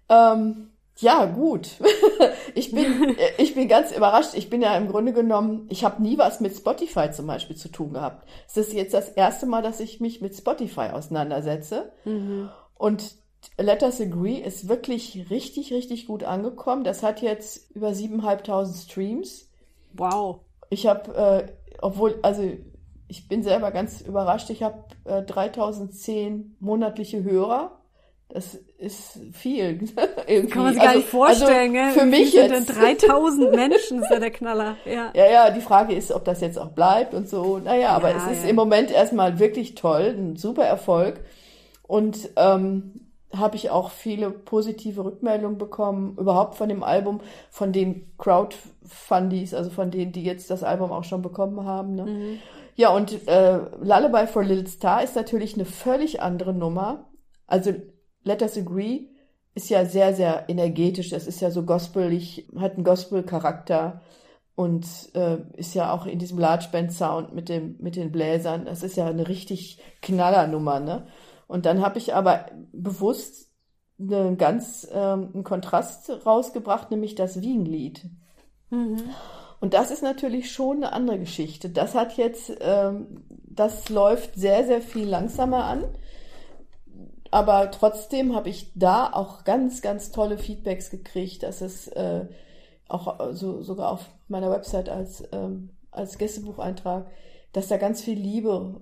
Ähm, 0.09 0.71
ja, 0.97 1.27
gut. 1.27 1.77
ich, 2.55 2.73
bin, 2.73 3.19
äh, 3.19 3.33
ich 3.37 3.55
bin 3.55 3.69
ganz 3.69 3.93
überrascht. 3.93 4.33
Ich 4.33 4.49
bin 4.49 4.63
ja 4.63 4.75
im 4.77 4.89
Grunde 4.89 5.13
genommen, 5.13 5.67
ich 5.69 5.85
habe 5.85 6.03
nie 6.03 6.17
was 6.17 6.41
mit 6.41 6.55
Spotify 6.57 7.11
zum 7.11 7.27
Beispiel 7.27 7.57
zu 7.57 7.71
tun 7.71 7.93
gehabt. 7.93 8.27
Es 8.49 8.57
ist 8.57 8.73
jetzt 8.73 8.95
das 8.95 9.11
erste 9.11 9.45
Mal, 9.45 9.63
dass 9.63 9.79
ich 9.81 10.01
mich 10.01 10.23
mit 10.23 10.35
Spotify 10.35 10.91
auseinandersetze. 10.93 11.93
Mhm. 12.07 12.49
Und 12.75 13.20
Letters 13.59 14.01
Agree 14.01 14.39
ist 14.39 14.69
wirklich 14.69 15.27
richtig, 15.31 15.73
richtig 15.73 16.07
gut 16.07 16.25
angekommen. 16.25 16.85
Das 16.85 17.03
hat 17.03 17.21
jetzt 17.23 17.71
über 17.75 17.89
7.500 17.89 18.85
Streams. 18.85 19.51
Wow. 19.93 20.41
Ich 20.71 20.87
habe, 20.87 21.15
äh, 21.15 21.53
obwohl, 21.81 22.19
also 22.23 22.43
ich 23.09 23.29
bin 23.29 23.43
selber 23.43 23.71
ganz 23.73 24.01
überrascht, 24.01 24.51
ich 24.51 24.63
habe 24.63 24.85
äh, 25.05 25.23
3010 25.23 26.57
monatliche 26.61 27.23
Hörer. 27.25 27.77
Das 28.29 28.55
ist 28.79 29.19
viel. 29.33 29.79
Kann 30.51 30.63
man 30.63 30.75
sich 30.75 30.83
gar 30.83 30.95
nicht 30.95 31.07
also, 31.07 31.19
vorstellen, 31.19 31.77
also, 31.77 31.99
Für 31.99 32.07
mich 32.07 32.33
jetzt. 32.33 32.69
3000 32.69 33.51
Menschen 33.57 34.03
ist 34.03 34.11
ja 34.11 34.21
der 34.21 34.31
Knaller. 34.31 34.77
Ja. 34.85 35.11
ja, 35.15 35.29
ja, 35.29 35.51
die 35.51 35.61
Frage 35.61 35.95
ist, 35.95 36.13
ob 36.13 36.25
das 36.25 36.41
jetzt 36.41 36.57
auch 36.57 36.71
bleibt 36.71 37.13
und 37.13 37.29
so. 37.29 37.59
Naja, 37.59 37.89
aber 37.89 38.11
ja, 38.11 38.19
es 38.19 38.39
ist 38.39 38.45
ja. 38.45 38.51
im 38.51 38.57
Moment 38.57 38.93
erstmal 38.93 39.41
wirklich 39.41 39.75
toll, 39.75 40.15
ein 40.17 40.37
super 40.37 40.65
Erfolg. 40.65 41.25
Und 41.83 42.31
ähm, 42.37 43.10
habe 43.37 43.57
ich 43.57 43.71
auch 43.71 43.91
viele 43.91 44.31
positive 44.31 45.05
Rückmeldungen 45.05 45.59
bekommen, 45.59 46.17
überhaupt 46.19 46.57
von 46.57 46.69
dem 46.69 46.83
Album, 46.83 47.21
von 47.51 47.73
den 47.73 48.13
Crowdfundies, 48.19 49.55
also 49.55 49.71
von 49.71 49.91
denen, 49.91 50.13
die 50.13 50.25
jetzt 50.25 50.51
das 50.51 50.65
Album 50.65 50.91
auch 50.91 51.05
schon 51.05 51.23
bekommen 51.23 51.65
haben. 51.65 51.95
Ne? 51.95 52.05
Mhm. 52.05 52.39
Ja, 52.75 52.91
und 52.91 53.29
äh, 53.29 53.59
Lullaby 53.81 54.27
for 54.27 54.43
Little 54.43 54.67
Star 54.67 55.03
ist 55.03 55.15
natürlich 55.15 55.55
eine 55.55 55.65
völlig 55.65 56.23
andere 56.23 56.55
Nummer. 56.55 57.11
Also 57.47 57.73
Let 58.25 58.43
Us 58.43 58.57
Agree 58.57 59.09
ist 59.55 59.71
ja 59.71 59.85
sehr, 59.85 60.15
sehr 60.15 60.49
energetisch. 60.49 61.11
Das 61.11 61.27
ist 61.27 61.41
ja 61.41 61.51
so 61.51 61.65
gospelig, 61.65 62.49
hat 62.57 62.75
einen 62.75 62.85
Gospel-Charakter 62.85 64.01
und 64.55 64.87
äh, 65.15 65.39
ist 65.57 65.75
ja 65.75 65.93
auch 65.93 66.07
in 66.07 66.19
diesem 66.19 66.39
Large 66.39 66.69
Band 66.73 66.93
Sound 66.93 67.35
mit 67.35 67.49
dem 67.49 67.77
mit 67.81 67.97
den 67.97 68.13
Bläsern. 68.13 68.65
Das 68.65 68.83
ist 68.83 68.97
ja 68.97 69.07
eine 69.07 69.29
richtig 69.29 69.79
Knallernummer, 70.03 70.81
ne? 70.81 71.07
Und 71.51 71.67
dann 71.67 71.83
habe 71.83 71.99
ich 71.99 72.15
aber 72.15 72.47
bewusst 72.71 73.51
einen 73.99 74.39
ganz 74.39 74.87
ähm, 74.93 75.31
einen 75.35 75.43
Kontrast 75.43 76.09
rausgebracht, 76.25 76.93
nämlich 76.93 77.17
das 77.17 77.43
Wiegenlied. 77.43 78.05
Mhm. 78.71 79.01
Und 79.59 79.75
das 79.75 79.91
ist 79.91 80.05
natürlich 80.05 80.53
schon 80.53 80.77
eine 80.77 80.93
andere 80.93 81.19
Geschichte. 81.19 81.69
Das 81.69 81.97
hat 81.97 82.17
jetzt, 82.17 82.53
ähm, 82.61 83.25
das 83.29 83.89
läuft 83.89 84.37
sehr, 84.37 84.65
sehr 84.65 84.81
viel 84.81 85.09
langsamer 85.09 85.65
an. 85.65 85.87
Aber 87.33 87.73
trotzdem 87.73 88.37
habe 88.37 88.49
ich 88.49 88.71
da 88.77 89.13
auch 89.13 89.43
ganz, 89.43 89.83
ganz 89.83 90.13
tolle 90.13 90.39
Feedbacks 90.39 90.91
gekriegt, 90.91 91.43
dass 91.43 91.63
es 91.63 91.89
äh, 91.89 92.27
auch 92.87 93.33
so, 93.33 93.61
sogar 93.63 93.91
auf 93.91 94.09
meiner 94.29 94.53
Website 94.53 94.89
als, 94.89 95.25
ähm, 95.33 95.71
als 95.91 96.17
Gästebucheintrag 96.17 97.11
dass 97.53 97.69
da 97.69 97.77
ganz 97.77 98.03
viel 98.03 98.19
Liebe 98.19 98.81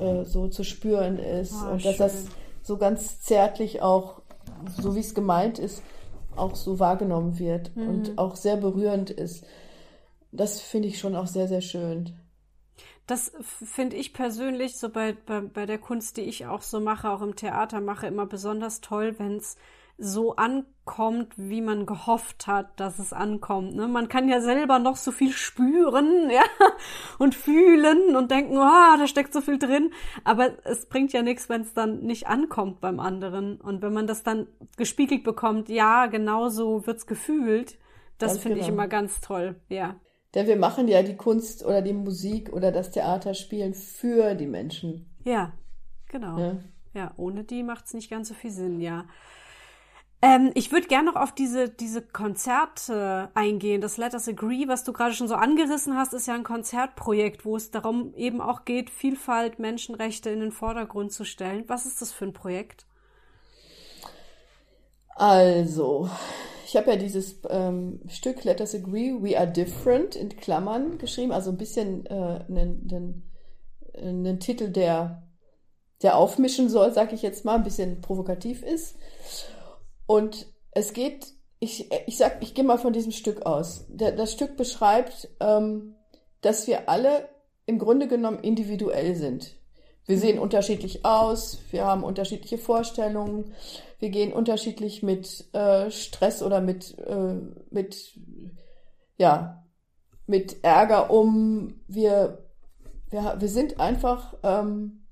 äh, 0.00 0.24
so 0.24 0.48
zu 0.48 0.64
spüren 0.64 1.18
ist 1.18 1.54
oh, 1.54 1.72
und 1.72 1.84
dass 1.84 1.96
das 1.96 2.24
so 2.62 2.76
ganz 2.76 3.20
zärtlich 3.20 3.82
auch, 3.82 4.22
so 4.80 4.94
wie 4.94 5.00
es 5.00 5.14
gemeint 5.14 5.58
ist, 5.58 5.82
auch 6.36 6.54
so 6.54 6.78
wahrgenommen 6.78 7.38
wird 7.38 7.74
mhm. 7.76 7.88
und 7.88 8.18
auch 8.18 8.36
sehr 8.36 8.56
berührend 8.56 9.10
ist. 9.10 9.44
Das 10.32 10.60
finde 10.60 10.88
ich 10.88 10.98
schon 10.98 11.16
auch 11.16 11.26
sehr, 11.26 11.48
sehr 11.48 11.60
schön. 11.60 12.16
Das 13.06 13.32
finde 13.42 13.96
ich 13.96 14.12
persönlich 14.12 14.78
so 14.78 14.88
bei, 14.88 15.16
bei, 15.26 15.40
bei 15.40 15.66
der 15.66 15.78
Kunst, 15.78 16.16
die 16.16 16.22
ich 16.22 16.46
auch 16.46 16.62
so 16.62 16.78
mache, 16.78 17.10
auch 17.10 17.22
im 17.22 17.34
Theater 17.34 17.80
mache, 17.80 18.06
immer 18.06 18.26
besonders 18.26 18.80
toll, 18.80 19.18
wenn 19.18 19.38
es 19.38 19.56
so 20.00 20.34
ankommt, 20.36 21.34
wie 21.36 21.60
man 21.60 21.84
gehofft 21.84 22.46
hat, 22.46 22.80
dass 22.80 22.98
es 22.98 23.12
ankommt. 23.12 23.74
Ne? 23.76 23.86
Man 23.86 24.08
kann 24.08 24.28
ja 24.28 24.40
selber 24.40 24.78
noch 24.78 24.96
so 24.96 25.12
viel 25.12 25.32
spüren, 25.32 26.30
ja, 26.32 26.42
und 27.18 27.34
fühlen 27.34 28.16
und 28.16 28.30
denken, 28.30 28.56
oh, 28.56 28.96
da 28.98 29.06
steckt 29.06 29.32
so 29.32 29.40
viel 29.40 29.58
drin. 29.58 29.92
Aber 30.24 30.52
es 30.64 30.86
bringt 30.86 31.12
ja 31.12 31.22
nichts, 31.22 31.48
wenn 31.48 31.62
es 31.62 31.74
dann 31.74 32.00
nicht 32.00 32.26
ankommt 32.26 32.80
beim 32.80 32.98
anderen. 32.98 33.60
Und 33.60 33.82
wenn 33.82 33.92
man 33.92 34.06
das 34.06 34.22
dann 34.22 34.46
gespiegelt 34.76 35.22
bekommt, 35.22 35.68
ja, 35.68 36.06
genau 36.06 36.48
so 36.48 36.86
wird's 36.86 37.06
gefühlt. 37.06 37.78
Das 38.18 38.38
finde 38.38 38.56
genau. 38.56 38.66
ich 38.66 38.72
immer 38.72 38.88
ganz 38.88 39.20
toll, 39.20 39.56
ja. 39.68 39.96
Denn 40.34 40.46
wir 40.46 40.56
machen 40.56 40.86
ja 40.88 41.02
die 41.02 41.16
Kunst 41.16 41.64
oder 41.64 41.82
die 41.82 41.92
Musik 41.92 42.52
oder 42.52 42.70
das 42.70 42.90
Theaterspielen 42.90 43.74
für 43.74 44.34
die 44.34 44.46
Menschen. 44.46 45.10
Ja, 45.24 45.52
genau. 46.08 46.38
Ja, 46.38 46.56
ja 46.94 47.12
ohne 47.16 47.44
die 47.44 47.62
macht's 47.62 47.94
nicht 47.94 48.10
ganz 48.10 48.28
so 48.28 48.34
viel 48.34 48.50
Sinn, 48.50 48.80
ja. 48.80 49.06
Ähm, 50.22 50.50
ich 50.54 50.70
würde 50.70 50.86
gerne 50.86 51.10
noch 51.10 51.20
auf 51.20 51.32
diese, 51.32 51.70
diese 51.70 52.02
Konzerte 52.02 53.30
eingehen. 53.34 53.80
Das 53.80 53.96
Let 53.96 54.12
Us 54.12 54.28
Agree, 54.28 54.68
was 54.68 54.84
du 54.84 54.92
gerade 54.92 55.14
schon 55.14 55.28
so 55.28 55.34
angerissen 55.34 55.96
hast, 55.96 56.12
ist 56.12 56.26
ja 56.26 56.34
ein 56.34 56.44
Konzertprojekt, 56.44 57.46
wo 57.46 57.56
es 57.56 57.70
darum 57.70 58.12
eben 58.14 58.42
auch 58.42 58.66
geht, 58.66 58.90
Vielfalt, 58.90 59.58
Menschenrechte 59.58 60.28
in 60.28 60.40
den 60.40 60.52
Vordergrund 60.52 61.12
zu 61.12 61.24
stellen. 61.24 61.64
Was 61.68 61.86
ist 61.86 62.02
das 62.02 62.12
für 62.12 62.26
ein 62.26 62.34
Projekt? 62.34 62.84
Also, 65.16 66.08
ich 66.66 66.76
habe 66.76 66.90
ja 66.90 66.96
dieses 66.96 67.40
ähm, 67.48 68.00
Stück 68.08 68.44
Let 68.44 68.60
Us 68.60 68.74
Agree, 68.74 69.14
We 69.20 69.38
Are 69.38 69.50
Different 69.50 70.16
in 70.16 70.28
Klammern 70.36 70.98
geschrieben, 70.98 71.32
also 71.32 71.50
ein 71.50 71.56
bisschen 71.56 72.04
äh, 72.06 72.44
einen, 72.48 73.22
einen, 73.94 74.38
Titel, 74.40 74.68
der 74.68 75.22
der 76.02 76.16
aufmischen 76.16 76.70
soll, 76.70 76.92
sag 76.92 77.12
ich 77.12 77.20
jetzt 77.20 77.44
mal, 77.44 77.56
ein 77.56 77.62
bisschen 77.62 78.00
provokativ 78.00 78.62
ist. 78.62 78.96
Und 80.10 80.48
es 80.72 80.92
geht, 80.92 81.34
ich, 81.60 81.88
ich 82.08 82.18
sag, 82.18 82.42
ich 82.42 82.54
gehe 82.54 82.64
mal 82.64 82.78
von 82.78 82.92
diesem 82.92 83.12
Stück 83.12 83.46
aus. 83.46 83.86
Das 83.90 84.32
Stück 84.32 84.56
beschreibt, 84.56 85.28
ähm, 85.38 85.94
dass 86.40 86.66
wir 86.66 86.88
alle 86.88 87.28
im 87.64 87.78
Grunde 87.78 88.08
genommen 88.08 88.40
individuell 88.40 89.14
sind. 89.14 89.54
Wir 90.06 90.18
sehen 90.18 90.40
unterschiedlich 90.40 91.04
aus, 91.04 91.60
wir 91.70 91.84
haben 91.84 92.02
unterschiedliche 92.02 92.58
Vorstellungen, 92.58 93.54
wir 94.00 94.08
gehen 94.08 94.32
unterschiedlich 94.32 95.04
mit 95.04 95.44
äh, 95.54 95.92
Stress 95.92 96.42
oder 96.42 96.60
mit, 96.60 96.98
äh, 96.98 97.36
mit, 97.70 98.18
ja, 99.16 99.64
mit 100.26 100.64
Ärger 100.64 101.12
um. 101.12 101.82
Wir, 101.86 102.48
wir, 103.10 103.36
wir 103.38 103.48
sind 103.48 103.78
einfach, 103.78 104.34
ähm, 104.42 105.06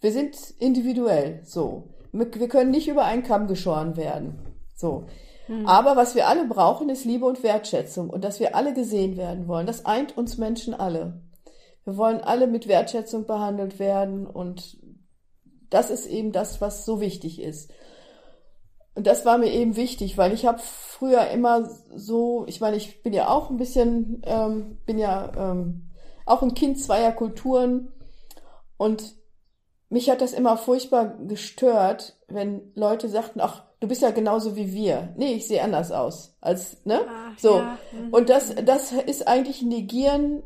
wir 0.00 0.12
sind 0.12 0.36
individuell, 0.60 1.40
so. 1.42 1.88
Wir 2.12 2.48
können 2.48 2.70
nicht 2.70 2.88
über 2.88 3.04
einen 3.04 3.22
Kamm 3.22 3.46
geschoren 3.46 3.96
werden, 3.96 4.38
so. 4.74 5.06
Aber 5.64 5.96
was 5.96 6.14
wir 6.14 6.28
alle 6.28 6.46
brauchen, 6.46 6.88
ist 6.90 7.04
Liebe 7.04 7.26
und 7.26 7.42
Wertschätzung 7.42 8.08
und 8.08 8.22
dass 8.22 8.38
wir 8.38 8.54
alle 8.54 8.72
gesehen 8.72 9.16
werden 9.16 9.48
wollen. 9.48 9.66
Das 9.66 9.84
eint 9.84 10.16
uns 10.16 10.38
Menschen 10.38 10.74
alle. 10.74 11.22
Wir 11.84 11.96
wollen 11.96 12.20
alle 12.20 12.46
mit 12.46 12.68
Wertschätzung 12.68 13.26
behandelt 13.26 13.80
werden 13.80 14.28
und 14.28 14.78
das 15.70 15.90
ist 15.90 16.06
eben 16.06 16.30
das, 16.30 16.60
was 16.60 16.84
so 16.84 17.00
wichtig 17.00 17.40
ist. 17.40 17.72
Und 18.94 19.06
das 19.06 19.24
war 19.24 19.38
mir 19.38 19.50
eben 19.50 19.76
wichtig, 19.76 20.18
weil 20.18 20.32
ich 20.32 20.46
habe 20.46 20.60
früher 20.60 21.28
immer 21.30 21.68
so, 21.94 22.44
ich 22.46 22.60
meine, 22.60 22.76
ich 22.76 23.02
bin 23.02 23.12
ja 23.12 23.28
auch 23.28 23.50
ein 23.50 23.56
bisschen, 23.56 24.22
ähm, 24.24 24.78
bin 24.84 24.98
ja 24.98 25.32
ähm, 25.36 25.90
auch 26.26 26.42
ein 26.42 26.54
Kind 26.54 26.80
zweier 26.80 27.12
Kulturen 27.12 27.92
und 28.76 29.16
mich 29.90 30.08
hat 30.08 30.20
das 30.20 30.32
immer 30.32 30.56
furchtbar 30.56 31.16
gestört, 31.26 32.16
wenn 32.28 32.72
Leute 32.74 33.08
sagten, 33.08 33.40
ach, 33.40 33.64
du 33.80 33.88
bist 33.88 34.02
ja 34.02 34.10
genauso 34.10 34.56
wie 34.56 34.72
wir. 34.72 35.12
Nee, 35.16 35.34
ich 35.34 35.48
sehe 35.48 35.62
anders 35.62 35.90
aus 35.90 36.36
als, 36.40 36.84
ne? 36.84 37.00
Ach, 37.08 37.38
so. 37.38 37.56
Ja. 37.56 37.78
Mhm. 37.92 38.14
Und 38.14 38.30
das, 38.30 38.54
das 38.64 38.92
ist 38.92 39.26
eigentlich 39.26 39.62
Negieren 39.62 40.42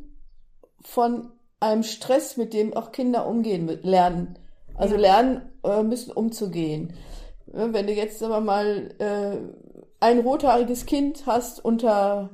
von 0.81 1.33
einem 1.61 1.83
Stress, 1.83 2.37
mit 2.37 2.55
dem 2.55 2.75
auch 2.75 2.91
Kinder 2.91 3.27
umgehen 3.27 3.69
lernen. 3.83 4.39
Also 4.75 4.95
ja. 4.95 5.01
lernen 5.01 5.53
äh, 5.63 5.83
müssen 5.83 6.13
umzugehen. 6.13 6.95
Wenn 7.47 7.87
du 7.87 7.93
jetzt 7.93 8.23
aber 8.23 8.41
mal 8.41 8.95
äh, 8.99 9.37
ein 10.01 10.21
rothaariges 10.21 10.87
Kind 10.87 11.25
hast 11.27 11.65
unter 11.65 12.31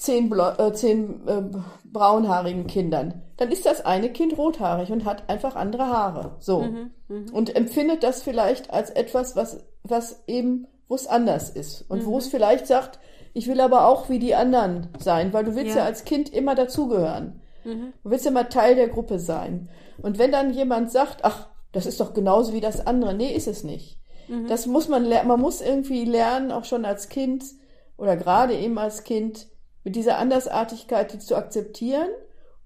zehn, 0.00 0.32
äh, 0.32 0.72
zehn 0.72 1.28
äh, 1.28 1.42
braunhaarigen 1.84 2.66
Kindern, 2.66 3.22
dann 3.36 3.50
ist 3.50 3.66
das 3.66 3.84
eine 3.84 4.10
Kind 4.10 4.36
rothaarig 4.38 4.90
und 4.90 5.04
hat 5.04 5.28
einfach 5.28 5.56
andere 5.56 5.86
Haare. 5.86 6.36
So. 6.38 6.62
Mhm, 6.62 6.90
mh. 7.08 7.32
Und 7.32 7.54
empfindet 7.54 8.02
das 8.02 8.22
vielleicht 8.22 8.70
als 8.70 8.90
etwas, 8.90 9.36
was, 9.36 9.64
was 9.82 10.22
eben, 10.26 10.66
wo 10.88 10.94
es 10.94 11.06
anders 11.06 11.50
ist. 11.50 11.82
Und 11.88 12.02
mhm. 12.02 12.06
wo 12.06 12.18
es 12.18 12.28
vielleicht 12.28 12.66
sagt, 12.66 12.98
ich 13.34 13.46
will 13.46 13.60
aber 13.60 13.86
auch 13.86 14.08
wie 14.08 14.18
die 14.18 14.34
anderen 14.34 14.88
sein, 14.98 15.32
weil 15.32 15.44
du 15.44 15.54
willst 15.54 15.76
ja, 15.76 15.82
ja 15.82 15.84
als 15.84 16.04
Kind 16.04 16.32
immer 16.32 16.54
dazugehören. 16.54 17.40
Mhm. 17.64 17.92
Du 18.02 18.10
willst 18.10 18.26
immer 18.26 18.48
Teil 18.48 18.74
der 18.74 18.88
Gruppe 18.88 19.18
sein. 19.18 19.68
Und 20.00 20.18
wenn 20.18 20.32
dann 20.32 20.52
jemand 20.52 20.90
sagt, 20.90 21.24
ach, 21.24 21.48
das 21.72 21.86
ist 21.86 22.00
doch 22.00 22.14
genauso 22.14 22.52
wie 22.54 22.60
das 22.60 22.86
andere, 22.86 23.14
nee, 23.14 23.32
ist 23.32 23.46
es 23.46 23.64
nicht. 23.64 23.98
Mhm. 24.28 24.48
Das 24.48 24.66
muss 24.66 24.88
man 24.88 25.04
lernen, 25.04 25.28
man 25.28 25.40
muss 25.40 25.60
irgendwie 25.60 26.04
lernen, 26.06 26.52
auch 26.52 26.64
schon 26.64 26.84
als 26.86 27.10
Kind 27.10 27.44
oder 27.96 28.16
gerade 28.16 28.56
eben 28.56 28.78
als 28.78 29.04
Kind, 29.04 29.46
mit 29.84 29.96
dieser 29.96 30.18
Andersartigkeit 30.18 31.12
die 31.12 31.18
zu 31.18 31.36
akzeptieren 31.36 32.08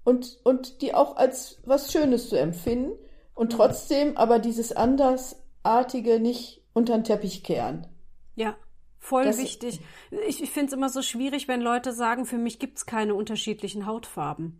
und, 0.03 0.39
und 0.43 0.81
die 0.81 0.93
auch 0.93 1.17
als 1.17 1.59
was 1.65 1.91
Schönes 1.91 2.29
zu 2.29 2.37
empfinden 2.37 2.93
und 3.33 3.51
mhm. 3.51 3.57
trotzdem 3.57 4.17
aber 4.17 4.39
dieses 4.39 4.71
Andersartige 4.71 6.19
nicht 6.19 6.61
unter 6.73 6.93
den 6.97 7.03
Teppich 7.03 7.43
kehren. 7.43 7.87
Ja. 8.35 8.55
Voll 8.99 9.25
das 9.25 9.37
wichtig. 9.37 9.81
Ich, 10.27 10.41
ich 10.41 10.49
finde 10.49 10.67
es 10.67 10.73
immer 10.73 10.89
so 10.89 11.03
schwierig, 11.03 11.47
wenn 11.47 11.61
Leute 11.61 11.93
sagen, 11.93 12.25
für 12.25 12.39
mich 12.39 12.57
gibt 12.57 12.77
es 12.79 12.87
keine 12.87 13.13
unterschiedlichen 13.13 13.85
Hautfarben. 13.85 14.59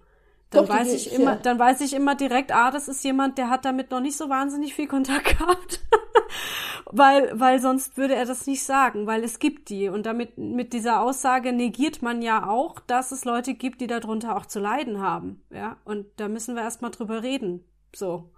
Dann 0.52 0.68
Doch, 0.68 0.74
weiß 0.74 0.94
ich 0.94 1.12
immer, 1.12 1.34
ja. 1.34 1.38
dann 1.38 1.58
weiß 1.58 1.82
ich 1.82 1.94
immer 1.94 2.14
direkt, 2.14 2.54
ah, 2.54 2.70
das 2.70 2.88
ist 2.88 3.04
jemand, 3.04 3.40
der 3.40 3.50
hat 3.50 3.66
damit 3.66 3.90
noch 3.90 4.02
nicht 4.02 4.16
so 4.16 4.30
wahnsinnig 4.30 4.76
viel 4.76 4.88
Kontakt 4.88 5.40
gehabt. 5.40 5.82
weil, 6.92 7.40
weil 7.40 7.60
sonst 7.60 7.98
würde 7.98 8.16
er 8.16 8.26
das 8.26 8.46
nicht 8.48 8.64
sagen, 8.64 9.08
weil 9.08 9.24
es 9.24 9.40
gibt 9.40 9.70
die. 9.70 9.90
Und 9.90 10.06
damit, 10.06 10.38
mit 10.38 10.74
dieser 10.74 11.02
Aussage 11.02 11.52
negiert 11.52 12.02
man 12.02 12.22
ja 12.22 12.50
auch, 12.50 12.80
dass 12.80 13.12
es 13.12 13.26
Leute 13.26 13.56
gibt, 13.56 13.82
die 13.82 13.88
darunter 13.88 14.38
auch 14.38 14.46
zu 14.46 14.60
leiden 14.60 15.02
haben. 15.02 15.44
Ja. 15.52 15.78
Und 15.84 16.06
da 16.18 16.28
müssen 16.28 16.56
wir 16.56 16.62
erstmal 16.62 16.92
drüber 16.92 17.24
reden. 17.24 17.66
So. 17.96 18.30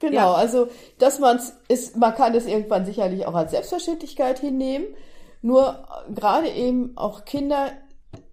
Genau, 0.00 0.32
ja. 0.32 0.34
also, 0.34 0.68
dass 0.98 1.20
man 1.20 1.36
es 1.36 1.56
ist, 1.68 1.96
man 1.96 2.14
kann 2.14 2.34
es 2.34 2.46
irgendwann 2.46 2.86
sicherlich 2.86 3.26
auch 3.26 3.34
als 3.34 3.52
Selbstverständlichkeit 3.52 4.38
hinnehmen. 4.38 4.86
Nur 5.42 5.86
gerade 6.12 6.48
eben 6.48 6.96
auch 6.96 7.24
Kinder 7.24 7.72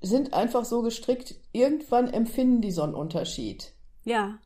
sind 0.01 0.33
einfach 0.33 0.65
so 0.65 0.81
gestrickt, 0.81 1.35
irgendwann 1.51 2.11
empfinden 2.11 2.61
die 2.61 2.71
so 2.71 2.83
einen 2.83 2.95
Unterschied. 2.95 3.73
Ja. 4.03 4.39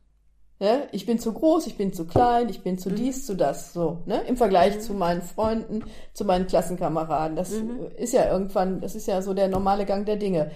Ja. 0.64 0.82
Ich 0.92 1.06
bin 1.06 1.18
zu 1.18 1.32
groß, 1.32 1.66
ich 1.66 1.76
bin 1.76 1.92
zu 1.92 2.06
klein, 2.06 2.48
ich 2.48 2.62
bin 2.62 2.78
zu 2.78 2.90
mhm. 2.90 2.96
dies, 2.96 3.26
zu 3.26 3.34
das, 3.34 3.72
so, 3.72 3.98
ne? 4.06 4.22
Im 4.26 4.36
Vergleich 4.36 4.76
mhm. 4.76 4.80
zu 4.80 4.94
meinen 4.94 5.22
Freunden, 5.22 5.84
zu 6.12 6.24
meinen 6.24 6.46
Klassenkameraden. 6.46 7.36
Das 7.36 7.50
mhm. 7.50 7.86
ist 7.96 8.12
ja 8.12 8.30
irgendwann, 8.30 8.80
das 8.80 8.94
ist 8.94 9.06
ja 9.06 9.22
so 9.22 9.34
der 9.34 9.48
normale 9.48 9.84
Gang 9.84 10.06
der 10.06 10.16
Dinge. 10.16 10.50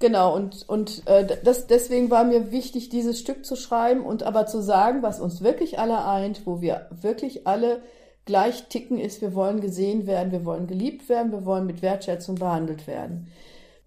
Genau, 0.00 0.34
und, 0.34 0.68
und 0.68 1.06
äh, 1.06 1.38
das, 1.44 1.66
deswegen 1.66 2.10
war 2.10 2.24
mir 2.24 2.50
wichtig, 2.50 2.88
dieses 2.88 3.18
Stück 3.18 3.44
zu 3.44 3.56
schreiben 3.56 4.04
und 4.04 4.22
aber 4.22 4.46
zu 4.46 4.60
sagen, 4.60 5.02
was 5.02 5.20
uns 5.20 5.42
wirklich 5.42 5.78
alle 5.78 6.04
eint, 6.04 6.46
wo 6.46 6.60
wir 6.60 6.88
wirklich 7.00 7.46
alle 7.46 7.80
gleich 8.24 8.68
ticken 8.68 8.98
ist, 8.98 9.20
wir 9.20 9.34
wollen 9.34 9.60
gesehen 9.60 10.06
werden, 10.06 10.32
wir 10.32 10.44
wollen 10.44 10.66
geliebt 10.66 11.08
werden, 11.08 11.32
wir 11.32 11.44
wollen 11.44 11.66
mit 11.66 11.82
Wertschätzung 11.82 12.36
behandelt 12.36 12.86
werden. 12.86 13.28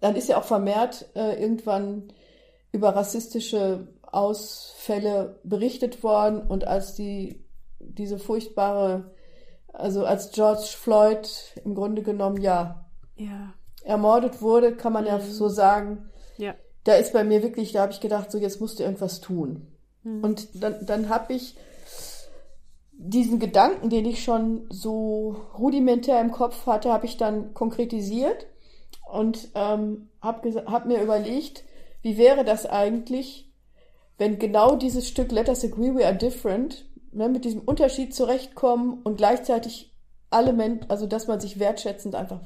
Dann 0.00 0.16
ist 0.16 0.28
ja 0.28 0.38
auch 0.38 0.44
vermehrt 0.44 1.06
äh, 1.14 1.40
irgendwann 1.40 2.04
über 2.72 2.90
rassistische 2.90 3.88
Ausfälle 4.10 5.38
berichtet 5.44 6.02
worden 6.02 6.40
und 6.42 6.66
als 6.66 6.94
die 6.94 7.44
diese 7.80 8.18
furchtbare, 8.18 9.10
also 9.72 10.04
als 10.04 10.32
George 10.32 10.66
Floyd 10.76 11.28
im 11.64 11.74
Grunde 11.74 12.02
genommen 12.02 12.40
ja, 12.40 12.86
ja. 13.16 13.54
ermordet 13.84 14.42
wurde, 14.42 14.76
kann 14.76 14.92
man 14.92 15.04
mhm. 15.04 15.10
ja 15.10 15.20
so 15.20 15.48
sagen. 15.48 16.10
Ja. 16.36 16.54
Da 16.84 16.94
ist 16.94 17.12
bei 17.12 17.24
mir 17.24 17.42
wirklich, 17.42 17.72
da 17.72 17.82
habe 17.82 17.92
ich 17.92 18.00
gedacht, 18.00 18.30
so 18.30 18.38
jetzt 18.38 18.60
musst 18.60 18.78
du 18.78 18.84
irgendwas 18.84 19.20
tun. 19.20 19.66
Mhm. 20.02 20.24
Und 20.24 20.62
dann, 20.62 20.84
dann 20.86 21.08
habe 21.08 21.34
ich 21.34 21.56
diesen 22.92 23.38
Gedanken, 23.38 23.90
den 23.90 24.06
ich 24.06 24.24
schon 24.24 24.66
so 24.70 25.36
rudimentär 25.56 26.20
im 26.20 26.32
Kopf 26.32 26.66
hatte, 26.66 26.92
habe 26.92 27.06
ich 27.06 27.16
dann 27.16 27.54
konkretisiert 27.54 28.46
und 29.10 29.48
ähm, 29.54 30.08
habe 30.20 30.64
hab 30.66 30.86
mir 30.86 31.00
überlegt, 31.00 31.64
wie 32.02 32.18
wäre 32.18 32.44
das 32.44 32.66
eigentlich, 32.66 33.47
wenn 34.18 34.38
genau 34.38 34.76
dieses 34.76 35.08
Stück 35.08 35.32
Let 35.32 35.48
us 35.48 35.64
agree 35.64 35.94
we 35.94 36.04
are 36.04 36.14
different 36.14 36.84
ne, 37.12 37.28
mit 37.28 37.44
diesem 37.44 37.60
Unterschied 37.60 38.14
zurechtkommen 38.14 39.00
und 39.02 39.16
gleichzeitig 39.16 39.94
alle 40.30 40.52
Menschen, 40.52 40.90
also 40.90 41.06
dass 41.06 41.26
man 41.26 41.40
sich 41.40 41.58
wertschätzend 41.58 42.14
einfach 42.14 42.40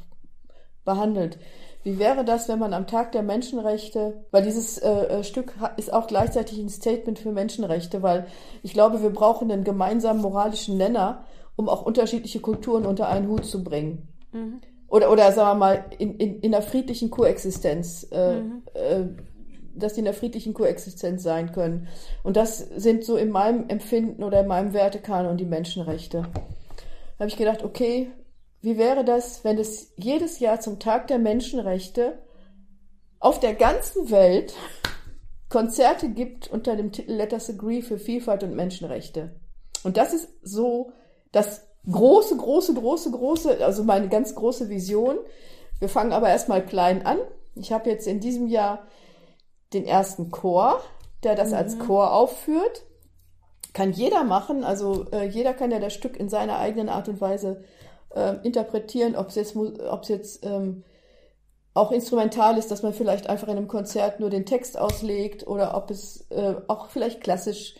behandelt. 0.85 1.39
Wie 1.85 1.99
wäre 1.99 2.25
das, 2.25 2.49
wenn 2.49 2.61
man 2.61 2.75
am 2.75 2.87
Tag 2.87 3.11
der 3.11 3.23
Menschenrechte, 3.23 4.25
weil 4.31 4.45
dieses 4.45 4.79
äh, 4.79 4.89
äh 4.89 5.25
Stück 5.25 5.55
ist 5.77 5.93
auch 5.93 6.07
gleichzeitig 6.07 6.59
ein 6.59 6.69
Statement 6.69 7.19
für 7.19 7.33
Menschenrechte, 7.33 8.03
weil 8.03 8.27
ich 8.63 8.73
glaube, 8.73 9.03
wir 9.03 9.11
brauchen 9.11 9.51
einen 9.51 9.65
gemeinsamen 9.65 10.23
moralischen 10.23 10.77
Nenner, 10.77 11.25
um 11.57 11.69
auch 11.69 11.85
unterschiedliche 11.85 12.41
Kulturen 12.41 12.87
unter 12.87 13.09
einen 13.09 13.27
Hut 13.29 13.45
zu 13.45 13.65
bringen. 13.65 14.09
Mhm. 14.33 14.61
Oder, 14.87 15.11
oder 15.11 15.33
sagen 15.33 15.51
wir 15.51 15.55
mal, 15.55 15.85
in, 15.99 16.17
in, 16.19 16.41
in 16.41 16.55
einer 16.55 16.63
friedlichen 16.63 17.11
Koexistenz, 17.11 18.07
äh, 18.13 18.41
mhm. 18.41 18.63
äh, 18.75 19.05
dass 19.75 19.95
die 19.95 20.01
in 20.01 20.07
einer 20.07 20.17
friedlichen 20.17 20.55
Koexistenz 20.55 21.23
sein 21.23 21.53
können. 21.53 21.89
Und 22.23 22.37
das 22.37 22.59
sind 22.59 23.05
so 23.05 23.17
in 23.17 23.31
meinem 23.31 23.69
Empfinden 23.69 24.23
oder 24.23 24.41
in 24.41 24.47
meinem 24.47 24.73
Wertekanon 24.73 25.37
die 25.37 25.45
Menschenrechte. 25.45 26.23
Da 26.23 27.19
habe 27.19 27.29
ich 27.29 27.37
gedacht, 27.37 27.63
okay, 27.63 28.11
wie 28.61 28.79
wäre 28.79 29.05
das, 29.05 29.45
wenn 29.45 29.59
es 29.59 29.93
jedes 29.97 30.39
Jahr 30.39 30.61
zum 30.61 30.79
Tag 30.79 31.09
der 31.09 31.19
Menschenrechte 31.19 32.19
auf 33.19 33.41
der 33.41 33.55
ganzen 33.55 34.11
Welt 34.11 34.55
Konzerte 35.49 36.09
gibt 36.09 36.51
unter 36.51 36.77
dem 36.77 36.93
Titel 36.93 37.13
Let 37.13 37.33
Us 37.33 37.51
Agree 37.51 37.83
für 37.83 37.99
Vielfalt 37.99 38.43
und 38.45 38.55
Menschenrechte? 38.55 39.35
Und 39.83 39.97
das 39.97 40.15
ist 40.15 40.29
so 40.43 40.93
das 41.33 41.67
große, 41.91 42.37
große, 42.37 42.75
große, 42.75 43.11
große, 43.11 43.65
also 43.65 43.83
meine 43.85 44.09
ganz 44.09 44.35
große 44.35 44.69
Vision. 44.69 45.19
Wir 45.81 45.89
fangen 45.89 46.13
aber 46.13 46.29
erstmal 46.29 46.65
klein 46.65 47.05
an. 47.05 47.19
Ich 47.55 47.73
habe 47.73 47.91
jetzt 47.91 48.07
in 48.07 48.21
diesem 48.21 48.47
Jahr 48.47 48.87
den 49.75 49.87
ersten 49.87 50.31
Chor, 50.31 50.81
der 51.23 51.35
das 51.35 51.51
mhm. 51.51 51.57
als 51.57 51.79
Chor 51.79 52.13
aufführt. 52.13 52.85
Kann 53.73 53.93
jeder 53.93 54.25
machen, 54.25 54.65
also 54.65 55.07
äh, 55.13 55.27
jeder 55.27 55.55
kann 55.55 55.71
ja 55.71 55.79
das 55.79 55.95
Stück 55.95 56.19
in 56.19 56.29
seiner 56.29 56.59
eigenen 56.59 56.91
Art 56.91 57.09
und 57.09 57.21
Weise 57.21 57.65
äh, 58.15 58.35
interpretieren, 58.43 59.17
ob 59.17 59.29
es 59.29 59.37
jetzt, 59.37 59.57
ob 59.57 60.03
es 60.03 60.09
jetzt 60.09 60.45
ähm, 60.45 60.85
auch 61.75 61.91
instrumental 61.91 62.59
ist, 62.59 62.71
dass 62.71 62.83
man 62.83 62.93
vielleicht 62.93 63.29
einfach 63.29 63.49
in 63.49 63.57
einem 63.57 63.69
Konzert 63.69 64.21
nur 64.21 64.29
den 64.29 64.45
Text 64.45 64.79
auslegt 64.79 65.47
oder 65.47 65.75
ob 65.75 65.91
es 65.91 66.27
äh, 66.31 66.55
auch 66.69 66.89
vielleicht 66.91 67.23
klassisch 67.23 67.77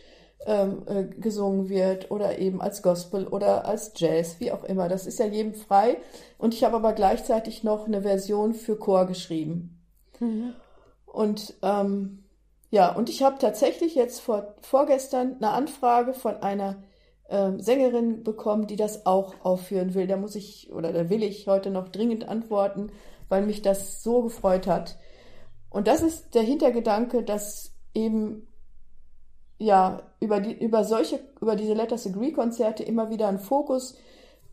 ähm, 0.47 0.83
äh, 0.87 1.05
gesungen 1.05 1.69
wird 1.69 2.11
oder 2.11 2.39
eben 2.39 2.61
als 2.61 2.83
Gospel 2.83 3.27
oder 3.27 3.67
als 3.67 3.93
Jazz, 3.97 4.37
wie 4.39 4.51
auch 4.51 4.65
immer. 4.65 4.89
Das 4.89 5.07
ist 5.07 5.19
ja 5.19 5.27
jedem 5.27 5.55
frei. 5.55 5.99
Und 6.39 6.55
ich 6.55 6.65
habe 6.65 6.77
aber 6.77 6.95
gleichzeitig 6.95 7.63
noch 7.65 7.87
eine 7.87 8.03
Version 8.03 8.55
für 8.55 8.77
Chor 8.77 9.07
geschrieben. 9.07 9.81
Mhm. 10.21 10.55
Und 11.13 11.55
ähm, 11.63 12.25
ja, 12.71 12.95
und 12.95 13.11
ich 13.11 13.23
habe 13.23 13.37
tatsächlich 13.39 13.95
jetzt 13.95 14.21
vor, 14.21 14.55
vorgestern 14.63 15.37
eine 15.37 15.51
Anfrage 15.51 16.15
von 16.15 16.37
einer 16.37 16.83
ähm, 17.29 17.61
Sängerin 17.61 18.25
bekommen, 18.25 18.67
die 18.67 18.77
das 18.77 19.05
auch 19.05 19.35
aufführen 19.45 19.93
will. 19.95 20.07
Da 20.07 20.17
muss 20.17 20.35
ich 20.37 20.73
oder 20.73 20.93
da 20.93 21.11
will 21.11 21.23
ich 21.23 21.47
heute 21.47 21.71
noch 21.71 21.91
dringend 21.91 22.29
antworten, 22.29 22.91
weil 23.29 23.45
mich 23.45 23.61
das 23.61 24.03
so 24.03 24.23
gefreut 24.23 24.67
hat. 24.67 24.97
Und 25.69 25.87
das 25.87 26.01
ist 26.01 26.35
der 26.35 26.43
Hintergedanke, 26.43 27.23
dass 27.23 27.75
eben 27.93 28.49
ja 29.59 30.03
über 30.21 30.41
die 30.41 30.53
über 30.53 30.85
solche 30.85 31.21
über 31.43 31.57
diese 31.57 31.75
Letters 31.75 32.07
Agree 32.07 32.33
Konzerte 32.33 32.85
immer 32.85 33.11
wieder 33.11 33.29
ein 33.29 33.39
Fokus 33.39 33.99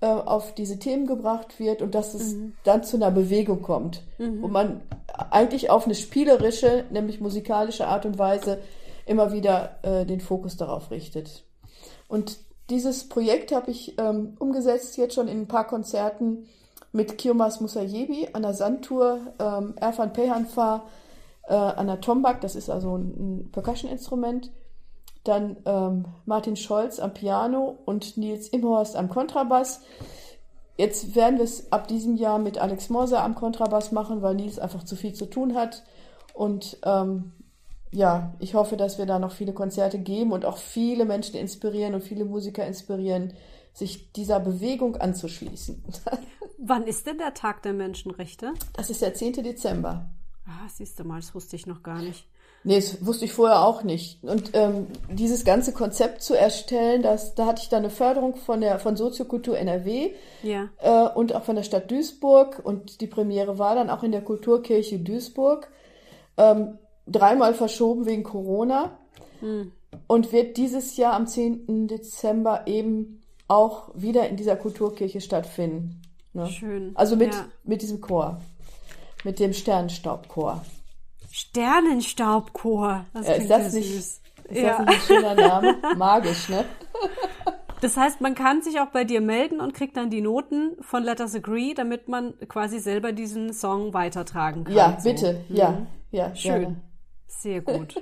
äh, 0.01 0.07
auf 0.07 0.53
diese 0.55 0.79
Themen 0.79 1.07
gebracht 1.07 1.59
wird 1.59 1.81
und 1.81 1.95
dass 1.95 2.13
es 2.13 2.33
mhm. 2.33 2.53
dann 2.63 2.83
zu 2.83 2.97
einer 2.97 3.11
Bewegung 3.11 3.61
kommt, 3.61 4.01
mhm. 4.17 4.41
wo 4.41 4.47
man 4.47 4.81
eigentlich 5.29 5.69
auf 5.69 5.85
eine 5.85 5.95
spielerische, 5.95 6.85
nämlich 6.89 7.19
musikalische 7.19 7.87
Art 7.87 8.05
und 8.05 8.17
Weise 8.17 8.59
immer 9.05 9.33
wieder 9.33 9.79
äh, 9.81 10.05
den 10.05 10.21
Fokus 10.21 10.55
darauf 10.55 10.91
richtet. 10.91 11.43
Und 12.07 12.37
dieses 12.69 13.09
Projekt 13.09 13.51
habe 13.51 13.71
ich 13.71 13.99
ähm, 13.99 14.35
umgesetzt 14.39 14.97
jetzt 14.97 15.15
schon 15.15 15.27
in 15.27 15.41
ein 15.41 15.47
paar 15.47 15.67
Konzerten 15.67 16.45
mit 16.91 17.17
Kiomas 17.17 17.59
Musayebi 17.59 18.29
an 18.33 18.43
der 18.43 18.53
Sandtour, 18.53 19.19
ähm, 19.39 19.73
Erfan 19.77 20.13
Pehanfa 20.13 20.85
äh, 21.47 21.53
an 21.53 21.87
der 21.87 22.01
Tombak, 22.01 22.41
das 22.41 22.55
ist 22.55 22.69
also 22.69 22.97
ein, 22.97 23.09
ein 23.17 23.51
Percussion-Instrument, 23.51 24.51
dann 25.23 25.57
ähm, 25.65 26.05
Martin 26.25 26.55
Scholz 26.55 26.99
am 26.99 27.13
Piano 27.13 27.77
und 27.85 28.17
Nils 28.17 28.47
Imhorst 28.47 28.95
am 28.95 29.09
Kontrabass. 29.09 29.81
Jetzt 30.77 31.15
werden 31.15 31.37
wir 31.37 31.43
es 31.43 31.71
ab 31.71 31.87
diesem 31.87 32.15
Jahr 32.15 32.39
mit 32.39 32.57
Alex 32.57 32.89
Moser 32.89 33.23
am 33.23 33.35
Kontrabass 33.35 33.91
machen, 33.91 34.21
weil 34.21 34.35
Nils 34.35 34.59
einfach 34.59 34.83
zu 34.83 34.95
viel 34.95 35.13
zu 35.13 35.25
tun 35.25 35.55
hat. 35.55 35.83
Und 36.33 36.77
ähm, 36.83 37.33
ja, 37.91 38.33
ich 38.39 38.53
hoffe, 38.53 38.77
dass 38.77 38.97
wir 38.97 39.05
da 39.05 39.19
noch 39.19 39.31
viele 39.31 39.53
Konzerte 39.53 39.99
geben 39.99 40.31
und 40.31 40.45
auch 40.45 40.57
viele 40.57 41.05
Menschen 41.05 41.35
inspirieren 41.35 41.95
und 41.95 42.03
viele 42.03 42.23
Musiker 42.23 42.65
inspirieren, 42.65 43.33
sich 43.73 44.13
dieser 44.13 44.39
Bewegung 44.39 44.95
anzuschließen. 44.95 45.83
Wann 46.57 46.83
ist 46.83 47.07
denn 47.07 47.17
der 47.17 47.33
Tag 47.33 47.61
der 47.63 47.73
Menschenrechte? 47.73 48.53
Das 48.73 48.89
ist 48.89 49.01
der 49.01 49.13
10. 49.13 49.33
Dezember. 49.43 50.09
Ah, 50.49 50.67
siehst 50.67 50.99
du 50.99 51.03
mal, 51.03 51.19
das 51.19 51.35
wusste 51.35 51.55
ich 51.55 51.67
noch 51.67 51.83
gar 51.83 52.01
nicht. 52.01 52.25
Nee, 52.63 52.75
das 52.75 53.05
wusste 53.05 53.25
ich 53.25 53.33
vorher 53.33 53.63
auch 53.63 53.83
nicht. 53.83 54.21
Und 54.23 54.51
ähm, 54.53 54.87
dieses 55.09 55.45
ganze 55.45 55.71
Konzept 55.71 56.21
zu 56.21 56.33
erstellen, 56.33 57.01
das, 57.01 57.35
da 57.35 57.45
hatte 57.45 57.61
ich 57.61 57.69
dann 57.69 57.83
eine 57.83 57.89
Förderung 57.89 58.35
von 58.35 58.59
der 58.59 58.79
von 58.79 58.97
Soziokultur 58.97 59.57
NRW 59.57 60.11
ja. 60.43 60.69
äh, 60.79 61.07
und 61.15 61.33
auch 61.33 61.43
von 61.43 61.55
der 61.55 61.63
Stadt 61.63 61.89
Duisburg. 61.89 62.61
Und 62.63 62.99
die 62.99 63.07
Premiere 63.07 63.59
war 63.59 63.75
dann 63.75 63.89
auch 63.89 64.03
in 64.03 64.11
der 64.11 64.23
Kulturkirche 64.23 64.99
Duisburg. 64.99 65.69
Ähm, 66.37 66.79
dreimal 67.07 67.53
verschoben 67.53 68.05
wegen 68.05 68.23
Corona. 68.23 68.97
Hm. 69.39 69.71
Und 70.07 70.33
wird 70.33 70.57
dieses 70.57 70.97
Jahr 70.97 71.13
am 71.13 71.27
10. 71.27 71.87
Dezember 71.87 72.67
eben 72.67 73.21
auch 73.47 73.89
wieder 73.95 74.27
in 74.27 74.35
dieser 74.35 74.55
Kulturkirche 74.55 75.21
stattfinden. 75.21 76.01
Ne? 76.33 76.47
Schön. 76.47 76.91
Also 76.95 77.15
mit, 77.15 77.33
ja. 77.33 77.45
mit 77.63 77.81
diesem 77.81 78.01
Chor. 78.01 78.41
Mit 79.23 79.39
dem 79.39 79.53
Sternenstaubchor. 79.53 80.63
Sternenstaubchor. 81.31 83.05
Das 83.13 83.27
ja, 83.27 83.33
ist 83.33 83.49
das 83.49 83.73
nicht, 83.73 83.93
süß. 83.93 84.21
Ist 84.45 84.61
ja. 84.61 84.77
das 84.77 84.85
nicht 84.87 84.89
ein 84.89 85.01
schöner 85.01 85.35
Name? 85.35 85.77
Magisch, 85.97 86.49
ne? 86.49 86.65
Das 87.81 87.95
heißt, 87.95 88.19
man 88.19 88.35
kann 88.35 88.61
sich 88.61 88.79
auch 88.79 88.87
bei 88.87 89.03
dir 89.03 89.21
melden 89.21 89.61
und 89.61 89.73
kriegt 89.73 89.95
dann 89.95 90.09
die 90.09 90.21
Noten 90.21 90.75
von 90.81 91.03
Letters 91.03 91.35
Agree, 91.35 91.73
damit 91.73 92.07
man 92.07 92.33
quasi 92.47 92.79
selber 92.79 93.11
diesen 93.11 93.53
Song 93.53 93.93
weitertragen 93.93 94.65
kann. 94.65 94.75
Ja, 94.75 94.97
so. 94.99 95.09
bitte. 95.09 95.45
Mhm. 95.47 95.55
Ja, 95.55 95.87
ja. 96.11 96.35
Schön. 96.35 96.61
Gerne. 96.61 96.81
Sehr 97.27 97.61
gut. 97.61 97.95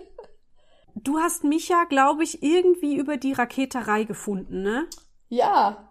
Du 0.96 1.20
hast 1.20 1.44
mich 1.44 1.70
ja, 1.70 1.84
glaube 1.84 2.24
ich, 2.24 2.42
irgendwie 2.42 2.96
über 2.96 3.18
die 3.18 3.34
Raketerei 3.34 4.04
gefunden, 4.04 4.64
ne? 4.64 4.88
Ja, 5.30 5.87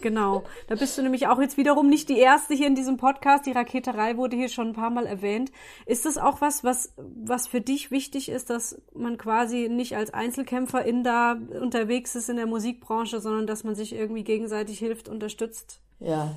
Genau. 0.00 0.44
Da 0.66 0.74
bist 0.74 0.96
du 0.96 1.02
nämlich 1.02 1.26
auch 1.28 1.40
jetzt 1.40 1.56
wiederum 1.56 1.88
nicht 1.88 2.08
die 2.08 2.18
erste 2.18 2.54
hier 2.54 2.66
in 2.66 2.74
diesem 2.74 2.96
Podcast. 2.96 3.46
Die 3.46 3.52
Raketerei 3.52 4.16
wurde 4.16 4.36
hier 4.36 4.48
schon 4.48 4.68
ein 4.68 4.72
paar 4.74 4.90
Mal 4.90 5.06
erwähnt. 5.06 5.50
Ist 5.86 6.04
das 6.04 6.18
auch 6.18 6.40
was, 6.40 6.64
was, 6.64 6.92
was 6.96 7.46
für 7.46 7.60
dich 7.60 7.90
wichtig 7.90 8.28
ist, 8.28 8.50
dass 8.50 8.80
man 8.94 9.18
quasi 9.18 9.68
nicht 9.68 9.96
als 9.96 10.12
Einzelkämpferin 10.12 11.04
da 11.04 11.36
unterwegs 11.60 12.14
ist 12.14 12.28
in 12.28 12.36
der 12.36 12.46
Musikbranche, 12.46 13.20
sondern 13.20 13.46
dass 13.46 13.64
man 13.64 13.74
sich 13.74 13.94
irgendwie 13.94 14.24
gegenseitig 14.24 14.78
hilft, 14.78 15.08
unterstützt? 15.08 15.80
Ja. 16.00 16.36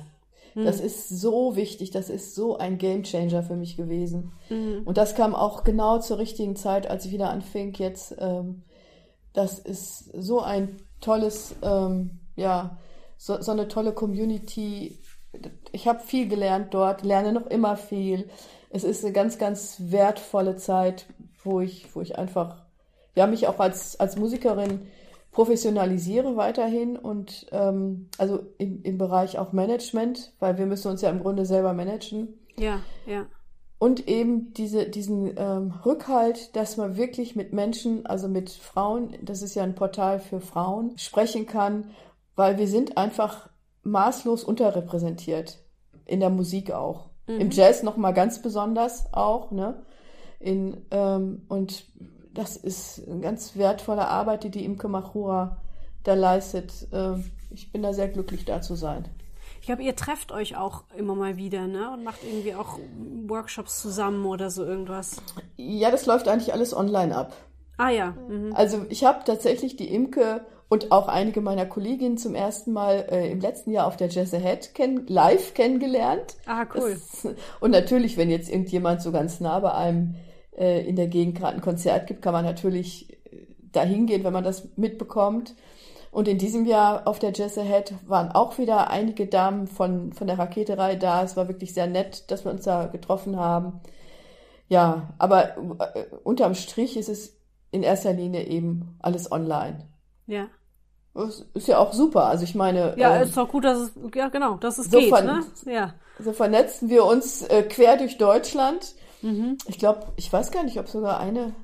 Hm. 0.54 0.64
Das 0.64 0.80
ist 0.80 1.08
so 1.08 1.56
wichtig, 1.56 1.90
das 1.90 2.10
ist 2.10 2.34
so 2.34 2.58
ein 2.58 2.78
Gamechanger 2.78 3.42
für 3.42 3.56
mich 3.56 3.76
gewesen. 3.76 4.32
Mhm. 4.48 4.82
Und 4.84 4.96
das 4.96 5.14
kam 5.14 5.34
auch 5.34 5.64
genau 5.64 5.98
zur 5.98 6.18
richtigen 6.18 6.56
Zeit, 6.56 6.88
als 6.88 7.04
ich 7.04 7.12
wieder 7.12 7.30
anfing. 7.30 7.74
Jetzt, 7.74 8.16
ähm, 8.18 8.62
das 9.32 9.58
ist 9.58 10.10
so 10.16 10.40
ein 10.40 10.76
tolles, 11.00 11.54
ähm, 11.62 12.18
ja, 12.34 12.78
so, 13.18 13.42
so 13.42 13.52
eine 13.52 13.68
tolle 13.68 13.92
Community. 13.92 14.98
Ich 15.72 15.86
habe 15.86 16.00
viel 16.00 16.28
gelernt 16.28 16.72
dort, 16.72 17.02
lerne 17.02 17.32
noch 17.32 17.46
immer 17.48 17.76
viel. 17.76 18.30
Es 18.70 18.84
ist 18.84 19.04
eine 19.04 19.12
ganz, 19.12 19.36
ganz 19.38 19.76
wertvolle 19.80 20.56
Zeit, 20.56 21.06
wo 21.42 21.60
ich, 21.60 21.94
wo 21.94 22.00
ich 22.00 22.16
einfach, 22.16 22.64
ja, 23.14 23.26
mich 23.26 23.46
auch 23.48 23.58
als, 23.58 24.00
als 24.00 24.16
Musikerin 24.16 24.86
professionalisiere 25.32 26.36
weiterhin 26.36 26.96
und 26.96 27.46
ähm, 27.52 28.08
also 28.16 28.40
im, 28.56 28.82
im 28.82 28.98
Bereich 28.98 29.38
auch 29.38 29.52
Management, 29.52 30.32
weil 30.38 30.56
wir 30.56 30.66
müssen 30.66 30.90
uns 30.90 31.02
ja 31.02 31.10
im 31.10 31.20
Grunde 31.20 31.44
selber 31.44 31.74
managen. 31.74 32.38
Ja, 32.56 32.80
ja. 33.06 33.26
Und 33.78 34.08
eben 34.08 34.52
diese, 34.54 34.88
diesen 34.88 35.32
ähm, 35.36 35.72
Rückhalt, 35.84 36.56
dass 36.56 36.76
man 36.76 36.96
wirklich 36.96 37.36
mit 37.36 37.52
Menschen, 37.52 38.06
also 38.06 38.26
mit 38.26 38.50
Frauen, 38.50 39.16
das 39.22 39.42
ist 39.42 39.54
ja 39.54 39.62
ein 39.62 39.76
Portal 39.76 40.18
für 40.18 40.40
Frauen, 40.40 40.98
sprechen 40.98 41.46
kann 41.46 41.90
weil 42.38 42.56
wir 42.56 42.68
sind 42.68 42.96
einfach 42.96 43.50
maßlos 43.82 44.44
unterrepräsentiert. 44.44 45.58
In 46.06 46.20
der 46.20 46.30
Musik 46.30 46.70
auch. 46.70 47.10
Mhm. 47.26 47.40
Im 47.40 47.50
Jazz 47.50 47.82
noch 47.82 47.96
mal 47.96 48.12
ganz 48.12 48.40
besonders 48.40 49.12
auch, 49.12 49.50
ne? 49.50 49.82
In, 50.38 50.86
ähm, 50.92 51.42
und 51.48 51.84
das 52.32 52.56
ist 52.56 53.06
eine 53.08 53.20
ganz 53.20 53.56
wertvolle 53.56 54.06
Arbeit, 54.06 54.44
die 54.44 54.50
die 54.50 54.64
Imke 54.64 54.86
Machura 54.86 55.56
da 56.04 56.14
leistet. 56.14 56.86
Ähm, 56.92 57.28
ich 57.50 57.72
bin 57.72 57.82
da 57.82 57.92
sehr 57.92 58.08
glücklich, 58.08 58.44
da 58.44 58.62
zu 58.62 58.76
sein. 58.76 59.08
Ich 59.60 59.66
glaube, 59.66 59.82
ihr 59.82 59.96
trefft 59.96 60.30
euch 60.30 60.56
auch 60.56 60.84
immer 60.96 61.16
mal 61.16 61.36
wieder, 61.36 61.66
ne? 61.66 61.90
Und 61.92 62.04
macht 62.04 62.22
irgendwie 62.22 62.54
auch 62.54 62.78
Workshops 63.26 63.82
zusammen 63.82 64.24
oder 64.24 64.48
so 64.50 64.64
irgendwas. 64.64 65.20
Ja, 65.56 65.90
das 65.90 66.06
läuft 66.06 66.28
eigentlich 66.28 66.52
alles 66.52 66.72
online 66.72 67.16
ab. 67.16 67.32
Ah 67.78 67.90
ja. 67.90 68.14
Mhm. 68.28 68.52
Also 68.54 68.86
ich 68.90 69.04
habe 69.04 69.24
tatsächlich 69.24 69.74
die 69.74 69.92
Imke 69.92 70.42
und 70.68 70.92
auch 70.92 71.08
einige 71.08 71.40
meiner 71.40 71.66
Kolleginnen 71.66 72.18
zum 72.18 72.34
ersten 72.34 72.72
Mal 72.72 73.06
äh, 73.10 73.30
im 73.30 73.40
letzten 73.40 73.70
Jahr 73.70 73.86
auf 73.86 73.96
der 73.96 74.08
Jazz 74.08 74.34
Ahead 74.34 74.74
kenn 74.74 75.06
live 75.06 75.54
kennengelernt. 75.54 76.36
Ah, 76.46 76.66
cool. 76.74 76.94
Das, 76.94 77.34
und 77.60 77.70
natürlich, 77.70 78.16
wenn 78.16 78.30
jetzt 78.30 78.50
irgendjemand 78.50 79.02
so 79.02 79.10
ganz 79.10 79.40
nah 79.40 79.58
bei 79.60 79.72
einem 79.72 80.16
äh, 80.56 80.86
in 80.86 80.96
der 80.96 81.08
Gegend 81.08 81.38
gerade 81.38 81.56
ein 81.56 81.62
Konzert 81.62 82.06
gibt, 82.06 82.20
kann 82.20 82.34
man 82.34 82.44
natürlich 82.44 83.12
äh, 83.32 83.46
da 83.72 83.82
hingehen, 83.82 84.24
wenn 84.24 84.32
man 84.32 84.44
das 84.44 84.76
mitbekommt. 84.76 85.54
Und 86.10 86.28
in 86.28 86.38
diesem 86.38 86.64
Jahr 86.66 87.06
auf 87.06 87.18
der 87.18 87.32
Jazz 87.32 87.56
Ahead 87.58 87.94
waren 88.06 88.32
auch 88.32 88.58
wieder 88.58 88.90
einige 88.90 89.26
Damen 89.26 89.66
von, 89.66 90.12
von 90.12 90.26
der 90.26 90.38
Raketerei 90.38 90.96
da. 90.96 91.22
Es 91.22 91.36
war 91.36 91.48
wirklich 91.48 91.74
sehr 91.74 91.86
nett, 91.86 92.30
dass 92.30 92.44
wir 92.44 92.52
uns 92.52 92.64
da 92.64 92.86
getroffen 92.86 93.36
haben. 93.36 93.80
Ja, 94.68 95.14
aber 95.18 95.56
äh, 95.94 96.04
unterm 96.24 96.54
Strich 96.54 96.96
ist 96.96 97.08
es 97.08 97.38
in 97.70 97.82
erster 97.82 98.12
Linie 98.12 98.44
eben 98.46 98.96
alles 99.00 99.30
online. 99.32 99.88
Ja. 100.26 100.48
Ist 101.54 101.68
ja 101.68 101.78
auch 101.78 101.92
super. 101.92 102.26
Also 102.26 102.44
ich 102.44 102.54
meine. 102.54 102.94
Ja, 102.96 103.16
ähm, 103.16 103.22
ist 103.22 103.36
doch 103.36 103.48
gut, 103.48 103.64
dass 103.64 103.78
es, 103.78 103.92
ja 104.14 104.28
genau, 104.28 104.56
dass 104.56 104.78
es 104.78 104.90
so 104.90 104.98
geht, 104.98 105.10
ne? 105.10 105.44
Ja. 105.66 105.94
So 106.18 106.32
vernetzen 106.32 106.88
wir 106.88 107.04
uns 107.04 107.42
äh, 107.42 107.62
quer 107.62 107.96
durch 107.96 108.18
Deutschland. 108.18 108.94
Mhm. 109.22 109.58
Ich 109.66 109.78
glaube, 109.78 110.06
ich 110.16 110.32
weiß 110.32 110.50
gar 110.50 110.62
nicht, 110.62 110.78
ob 110.78 110.88
sogar 110.88 111.18
eine, 111.20 111.54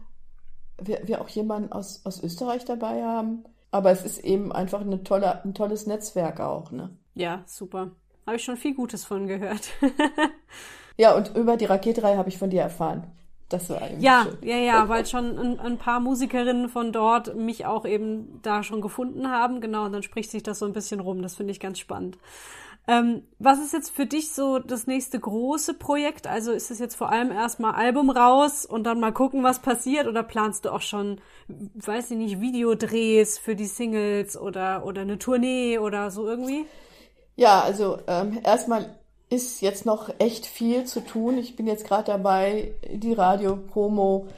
wir, 0.81 1.01
wir 1.05 1.21
auch 1.21 1.29
jemanden 1.29 1.73
aus, 1.73 2.01
aus 2.05 2.23
Österreich 2.23 2.65
dabei 2.65 3.05
haben. 3.05 3.45
Aber 3.71 3.91
es 3.91 4.05
ist 4.05 4.19
eben 4.21 4.53
einfach 4.53 4.81
eine 4.81 5.03
tolle, 5.03 5.45
ein 5.45 5.55
tolles 5.55 5.87
Netzwerk 5.87 6.41
auch, 6.41 6.71
ne? 6.71 6.91
Ja, 7.15 7.43
super. 7.47 7.91
Habe 8.27 8.37
ich 8.37 8.45
schon 8.45 8.57
viel 8.57 8.75
Gutes 8.75 9.05
von 9.05 9.27
gehört. 9.27 9.69
ja, 10.97 11.15
und 11.15 11.37
über 11.37 11.57
die 11.57 11.65
Raketerei 11.65 12.17
habe 12.17 12.29
ich 12.29 12.39
von 12.39 12.51
dir 12.51 12.63
erfahren. 12.63 13.11
Das 13.55 13.71
war 13.71 13.83
eigentlich 13.83 14.03
ja, 14.03 14.25
schön. 14.25 14.49
ja, 14.49 14.57
ja, 14.57 14.89
weil 14.89 15.07
schon 15.07 15.39
ein, 15.39 15.61
ein, 15.61 15.79
paar 15.79 16.01
Musikerinnen 16.01 16.69
von 16.69 16.91
dort 16.93 17.37
mich 17.37 17.67
auch 17.67 17.85
eben 17.85 18.41
da 18.43 18.63
schon 18.65 18.81
gefunden 18.81 19.31
haben. 19.31 19.61
Genau, 19.61 19.85
und 19.85 19.93
dann 19.93 20.03
spricht 20.03 20.31
sich 20.31 20.43
das 20.43 20.59
so 20.59 20.67
ein 20.67 20.73
bisschen 20.73 20.99
rum. 20.99 21.23
Das 21.23 21.37
finde 21.37 21.53
ich 21.53 21.61
ganz 21.61 21.79
spannend. 21.79 22.19
Ähm, 22.87 23.23
was 23.39 23.61
ist 23.61 23.73
jetzt 23.73 23.91
für 23.91 24.07
dich 24.07 24.33
so 24.33 24.59
das 24.59 24.87
nächste 24.87 25.19
große 25.19 25.75
Projekt? 25.75 26.27
Also 26.27 26.53
ist 26.53 26.71
es 26.71 26.79
jetzt 26.81 26.97
vor 26.97 27.11
allem 27.11 27.31
erstmal 27.31 27.75
Album 27.75 28.11
raus 28.11 28.67
und 28.67 28.85
dann 28.85 29.01
mal 29.01 29.13
gucken, 29.13 29.43
was 29.43 29.61
passiert? 29.61 30.07
Oder 30.09 30.23
planst 30.23 30.65
du 30.65 30.71
auch 30.71 30.83
schon, 30.83 31.21
weiß 31.49 32.11
ich 32.11 32.19
nicht, 32.19 32.41
Videodrehs 32.41 33.39
für 33.39 33.55
die 33.55 33.67
Singles 33.67 34.37
oder, 34.37 34.85
oder 34.85 35.03
eine 35.03 35.19
Tournee 35.19 35.79
oder 35.79 36.11
so 36.11 36.27
irgendwie? 36.27 36.67
Ja, 37.37 37.63
also 37.63 37.99
ähm, 38.07 38.41
erstmal 38.45 38.99
ist 39.31 39.61
jetzt 39.61 39.87
noch 39.87 40.11
echt 40.19 40.47
viel 40.47 40.85
zu 40.85 41.01
tun. 41.01 41.39
Ich 41.39 41.57
bin 41.57 41.67
jetzt 41.67 41.87
gerade 41.87 42.05
dabei, 42.05 42.75
die 42.89 43.13
Radiopromo, 43.13 44.29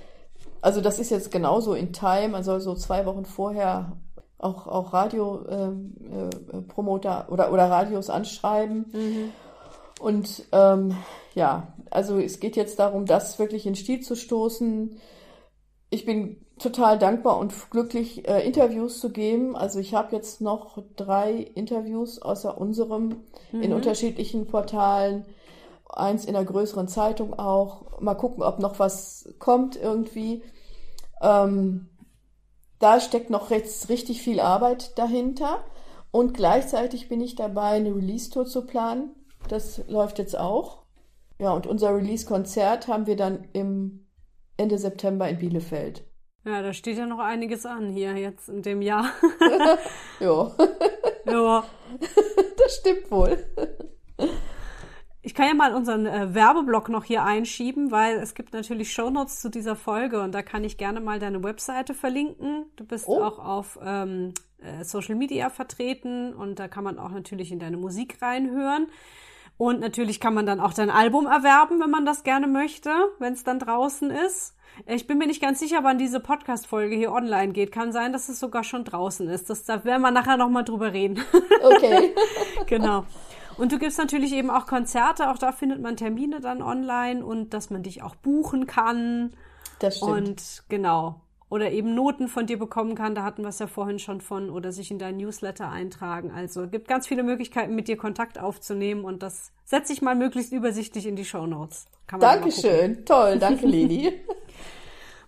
also 0.60 0.80
das 0.80 0.98
ist 0.98 1.10
jetzt 1.10 1.30
genauso 1.30 1.74
in 1.74 1.92
Time, 1.92 2.34
also 2.34 2.58
so 2.58 2.74
zwei 2.74 3.06
Wochen 3.06 3.24
vorher 3.24 3.92
auch, 4.38 4.66
auch 4.66 4.92
Radio-Promoter 4.92 7.18
ähm, 7.20 7.26
äh, 7.28 7.32
oder, 7.32 7.52
oder 7.52 7.70
Radios 7.70 8.10
anschreiben. 8.10 8.86
Mhm. 8.92 9.32
Und 10.00 10.44
ähm, 10.52 10.96
ja, 11.34 11.74
also 11.90 12.18
es 12.18 12.40
geht 12.40 12.56
jetzt 12.56 12.78
darum, 12.78 13.06
das 13.06 13.38
wirklich 13.38 13.66
in 13.66 13.74
Stil 13.74 14.00
zu 14.00 14.14
stoßen. 14.14 14.98
Ich 15.90 16.04
bin 16.04 16.44
total 16.58 16.98
dankbar 16.98 17.38
und 17.38 17.70
glücklich, 17.70 18.26
äh, 18.28 18.46
Interviews 18.46 19.00
zu 19.00 19.10
geben. 19.10 19.56
Also 19.56 19.78
ich 19.78 19.94
habe 19.94 20.14
jetzt 20.14 20.40
noch 20.40 20.78
drei 20.96 21.32
Interviews 21.32 22.20
außer 22.20 22.58
unserem 22.58 23.24
mhm. 23.52 23.62
in 23.62 23.72
unterschiedlichen 23.72 24.46
Portalen. 24.46 25.26
Eins 25.88 26.24
in 26.24 26.34
einer 26.34 26.44
größeren 26.44 26.88
Zeitung 26.88 27.38
auch. 27.38 28.00
Mal 28.00 28.14
gucken, 28.14 28.42
ob 28.42 28.58
noch 28.58 28.78
was 28.78 29.32
kommt 29.38 29.76
irgendwie. 29.76 30.42
Ähm, 31.22 31.88
da 32.78 33.00
steckt 33.00 33.30
noch 33.30 33.50
jetzt 33.50 33.88
richtig 33.88 34.22
viel 34.22 34.40
Arbeit 34.40 34.98
dahinter. 34.98 35.64
Und 36.10 36.34
gleichzeitig 36.34 37.08
bin 37.08 37.20
ich 37.20 37.34
dabei, 37.34 37.72
eine 37.72 37.94
Release-Tour 37.94 38.46
zu 38.46 38.66
planen. 38.66 39.14
Das 39.48 39.86
läuft 39.88 40.18
jetzt 40.18 40.38
auch. 40.38 40.82
Ja, 41.38 41.52
und 41.52 41.66
unser 41.66 41.94
Release-Konzert 41.94 42.88
haben 42.88 43.06
wir 43.06 43.16
dann 43.16 43.48
im 43.52 44.06
Ende 44.56 44.78
September 44.78 45.28
in 45.28 45.38
Bielefeld. 45.38 46.05
Ja, 46.46 46.62
da 46.62 46.72
steht 46.72 46.96
ja 46.96 47.06
noch 47.06 47.18
einiges 47.18 47.66
an 47.66 47.90
hier 47.90 48.14
jetzt 48.16 48.48
in 48.48 48.62
dem 48.62 48.80
Jahr. 48.80 49.10
ja. 50.20 50.52
ja. 51.26 51.64
Das 52.56 52.76
stimmt 52.76 53.10
wohl. 53.10 53.44
Ich 55.22 55.34
kann 55.34 55.48
ja 55.48 55.54
mal 55.54 55.74
unseren 55.74 56.06
äh, 56.06 56.34
Werbeblock 56.34 56.88
noch 56.88 57.02
hier 57.02 57.24
einschieben, 57.24 57.90
weil 57.90 58.18
es 58.18 58.34
gibt 58.34 58.52
natürlich 58.52 58.92
Shownotes 58.92 59.40
zu 59.40 59.48
dieser 59.48 59.74
Folge 59.74 60.22
und 60.22 60.32
da 60.36 60.42
kann 60.42 60.62
ich 60.62 60.78
gerne 60.78 61.00
mal 61.00 61.18
deine 61.18 61.42
Webseite 61.42 61.94
verlinken. 61.94 62.66
Du 62.76 62.84
bist 62.84 63.08
oh. 63.08 63.20
auch 63.20 63.40
auf 63.40 63.76
ähm, 63.84 64.32
äh, 64.58 64.84
Social 64.84 65.16
Media 65.16 65.50
vertreten 65.50 66.32
und 66.32 66.60
da 66.60 66.68
kann 66.68 66.84
man 66.84 67.00
auch 67.00 67.10
natürlich 67.10 67.50
in 67.50 67.58
deine 67.58 67.76
Musik 67.76 68.22
reinhören. 68.22 68.86
Und 69.58 69.80
natürlich 69.80 70.20
kann 70.20 70.34
man 70.34 70.46
dann 70.46 70.60
auch 70.60 70.74
dein 70.74 70.90
Album 70.90 71.26
erwerben, 71.26 71.80
wenn 71.80 71.90
man 71.90 72.06
das 72.06 72.22
gerne 72.22 72.46
möchte, 72.46 72.90
wenn 73.18 73.32
es 73.32 73.42
dann 73.42 73.58
draußen 73.58 74.12
ist. 74.12 74.55
Ich 74.84 75.06
bin 75.06 75.18
mir 75.18 75.26
nicht 75.26 75.40
ganz 75.40 75.58
sicher, 75.58 75.78
wann 75.82 75.96
diese 75.96 76.20
Podcast-Folge 76.20 76.94
hier 76.94 77.12
online 77.12 77.52
geht. 77.52 77.72
Kann 77.72 77.92
sein, 77.92 78.12
dass 78.12 78.28
es 78.28 78.38
sogar 78.38 78.62
schon 78.62 78.84
draußen 78.84 79.28
ist. 79.28 79.48
Das, 79.48 79.64
da 79.64 79.84
werden 79.84 80.02
wir 80.02 80.10
nachher 80.10 80.36
nochmal 80.36 80.64
drüber 80.64 80.92
reden. 80.92 81.20
Okay. 81.62 82.14
genau. 82.66 83.04
Und 83.56 83.72
du 83.72 83.78
gibst 83.78 83.98
natürlich 83.98 84.32
eben 84.32 84.50
auch 84.50 84.66
Konzerte, 84.66 85.30
auch 85.30 85.38
da 85.38 85.50
findet 85.52 85.80
man 85.80 85.96
Termine 85.96 86.40
dann 86.40 86.62
online 86.62 87.24
und 87.24 87.54
dass 87.54 87.70
man 87.70 87.82
dich 87.82 88.02
auch 88.02 88.14
buchen 88.14 88.66
kann. 88.66 89.32
Das 89.78 89.96
stimmt. 89.96 90.10
Und 90.10 90.62
genau. 90.68 91.20
Oder 91.48 91.70
eben 91.70 91.94
Noten 91.94 92.28
von 92.28 92.46
dir 92.46 92.58
bekommen 92.58 92.94
kann, 92.94 93.14
da 93.14 93.22
hatten 93.22 93.42
wir 93.42 93.48
es 93.48 93.58
ja 93.60 93.68
vorhin 93.68 93.98
schon 93.98 94.20
von, 94.20 94.50
oder 94.50 94.72
sich 94.72 94.90
in 94.90 94.98
dein 94.98 95.16
Newsletter 95.16 95.70
eintragen. 95.70 96.32
Also 96.32 96.62
es 96.62 96.70
gibt 96.70 96.88
ganz 96.88 97.06
viele 97.06 97.22
Möglichkeiten, 97.22 97.74
mit 97.74 97.86
dir 97.88 97.96
Kontakt 97.96 98.38
aufzunehmen 98.38 99.04
und 99.04 99.22
das 99.22 99.52
setze 99.64 99.92
ich 99.92 100.02
mal 100.02 100.16
möglichst 100.16 100.52
übersichtlich 100.52 101.06
in 101.06 101.14
die 101.14 101.24
Show 101.24 101.46
Notes. 101.46 101.86
Dankeschön, 102.18 103.04
toll, 103.04 103.38
danke 103.38 103.66
Leni. 103.66 104.12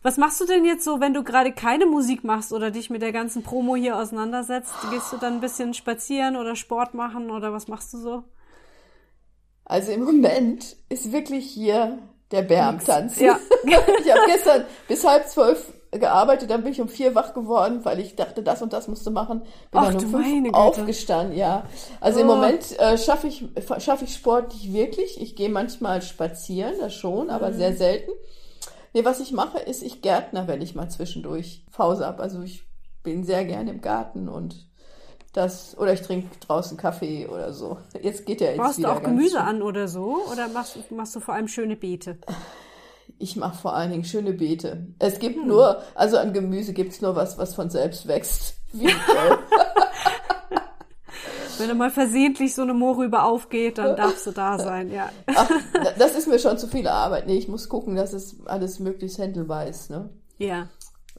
Was 0.03 0.17
machst 0.17 0.41
du 0.41 0.47
denn 0.47 0.65
jetzt 0.65 0.85
so, 0.85 1.01
wenn 1.01 1.13
du 1.13 1.25
gerade 1.25 1.53
keine 1.53 1.87
Musik 1.87 2.23
machst 2.23 2.53
oder 2.53 2.71
dich 2.71 2.89
mit 2.89 3.03
der 3.03 3.13
ganzen 3.13 3.43
Promo 3.43 3.75
hier 3.75 3.97
auseinandersetzt? 3.97 4.73
Gehst 4.91 5.13
du 5.13 5.17
dann 5.17 5.35
ein 5.35 5.41
bisschen 5.41 5.75
spazieren 5.75 6.37
oder 6.37 6.55
Sport 6.55 6.95
machen 6.95 7.31
oder 7.31 7.53
was 7.53 7.69
machst 7.69 7.93
du 7.93 7.99
so? 7.99 8.25
Also 9.65 9.93
im 9.93 10.05
Moment 10.05 10.77
ist 10.89 11.13
wirklich 11.13 11.51
hier 11.51 11.99
der 12.31 12.43
Bär 12.43 12.67
am 12.67 12.83
Tanzen. 12.83 13.25
Ja. 13.25 13.39
ich 13.65 13.75
habe 14.13 14.23
gestern 14.27 14.65
bis 14.87 15.07
halb 15.07 15.29
zwölf 15.29 15.73
gearbeitet, 15.91 16.51
dann 16.51 16.63
bin 16.63 16.73
ich 16.73 16.81
um 16.81 16.89
vier 16.89 17.15
wach 17.15 17.33
geworden, 17.35 17.81
weil 17.85 17.99
ich 17.99 18.15
dachte, 18.15 18.43
das 18.43 18.61
und 18.61 18.73
das 18.73 18.89
musst 18.89 19.07
du 19.07 19.11
machen. 19.11 19.41
Bin 19.41 19.81
Ach, 19.81 19.93
dann 19.93 20.05
um 20.05 20.11
fünf 20.11 20.55
aufgestanden, 20.55 21.37
ja. 21.37 21.65
Also 22.01 22.19
oh. 22.19 22.23
im 22.23 22.27
Moment 22.27 22.79
äh, 22.79 22.99
schaffe 22.99 23.27
ich, 23.27 23.45
schaff 23.79 24.03
ich 24.03 24.15
Sport 24.15 24.53
nicht 24.53 24.73
wirklich. 24.73 25.21
Ich 25.21 25.35
gehe 25.35 25.49
manchmal 25.49 26.03
spazieren, 26.03 26.75
das 26.79 26.95
schon, 26.95 27.31
aber 27.31 27.51
mhm. 27.51 27.55
sehr 27.55 27.75
selten. 27.75 28.13
Nee, 28.95 29.05
was 29.05 29.21
ich 29.21 29.33
mache, 29.33 29.59
ist, 29.59 29.83
ich 29.83 30.03
gärtner, 30.03 30.49
wenn 30.49 30.63
ich 30.63 30.75
mal 30.75 30.89
zwischendurch 30.89 31.65
Pause 31.73 32.07
habe. 32.07 32.23
Also 32.23 32.43
ich 32.43 32.65
bin 33.03 33.25
sehr 33.25 33.45
gerne 33.45 33.71
im 33.71 33.81
Garten 33.81 34.29
und 34.29 34.69
das, 35.33 35.77
oder 35.79 35.93
ich 35.93 36.03
trinke 36.03 36.29
draußen 36.41 36.77
Kaffee 36.77 37.27
oder 37.27 37.53
so. 37.53 37.79
Jetzt 38.01 38.27
geht 38.27 38.41
ja 38.41 38.49
jetzt 38.49 38.59
Brauchst 38.59 38.79
wieder 38.79 38.89
du 38.89 38.95
auch 38.95 39.03
Gemüse 39.03 39.37
schön. 39.37 39.39
an 39.39 39.63
oder 39.63 39.87
so? 39.89 40.23
Oder 40.33 40.49
machst, 40.49 40.91
machst 40.91 41.15
du 41.15 41.21
vor 41.21 41.35
allem 41.35 41.49
schöne 41.49 41.77
Beete? 41.77 42.19
Ich 43.19 43.37
mache 43.37 43.57
vor 43.57 43.75
allen 43.75 43.91
Dingen 43.91 44.05
schöne 44.05 44.33
Beete. 44.33 44.87
Es 44.99 45.19
gibt 45.19 45.37
hm. 45.37 45.47
nur, 45.47 45.83
also 45.95 46.19
an 46.19 46.33
Gemüse 46.33 46.73
gibt 46.73 46.93
es 46.93 47.01
nur 47.01 47.15
was, 47.15 47.39
was 47.39 47.55
von 47.55 47.71
selbst 47.71 48.09
wächst. 48.09 48.57
Wie 48.73 48.87
Wenn 51.59 51.77
mal 51.77 51.91
versehentlich 51.91 52.55
so 52.55 52.63
eine 52.63 52.75
Mohrrübe 52.75 53.23
aufgeht, 53.23 53.79
dann 53.79 53.97
darfst 53.97 54.27
du 54.27 54.31
da 54.31 54.59
sein, 54.59 54.91
ja. 54.91 55.11
Ach, 55.27 55.51
das 55.99 56.15
ist 56.17 56.29
mir 56.29 56.39
schon 56.39 56.59
zu 56.59 56.69
viel 56.69 56.89
Arbeit. 56.89 57.27
Nee, 57.27 57.39
ich 57.39 57.49
muss 57.49 57.69
gucken, 57.69 57.97
dass 57.97 58.13
es 58.13 58.37
alles 58.47 58.79
möglichst 58.79 59.19
händelbar 59.19 59.67
ist, 59.67 59.91
ne? 59.91 60.11
Ja. 60.39 60.69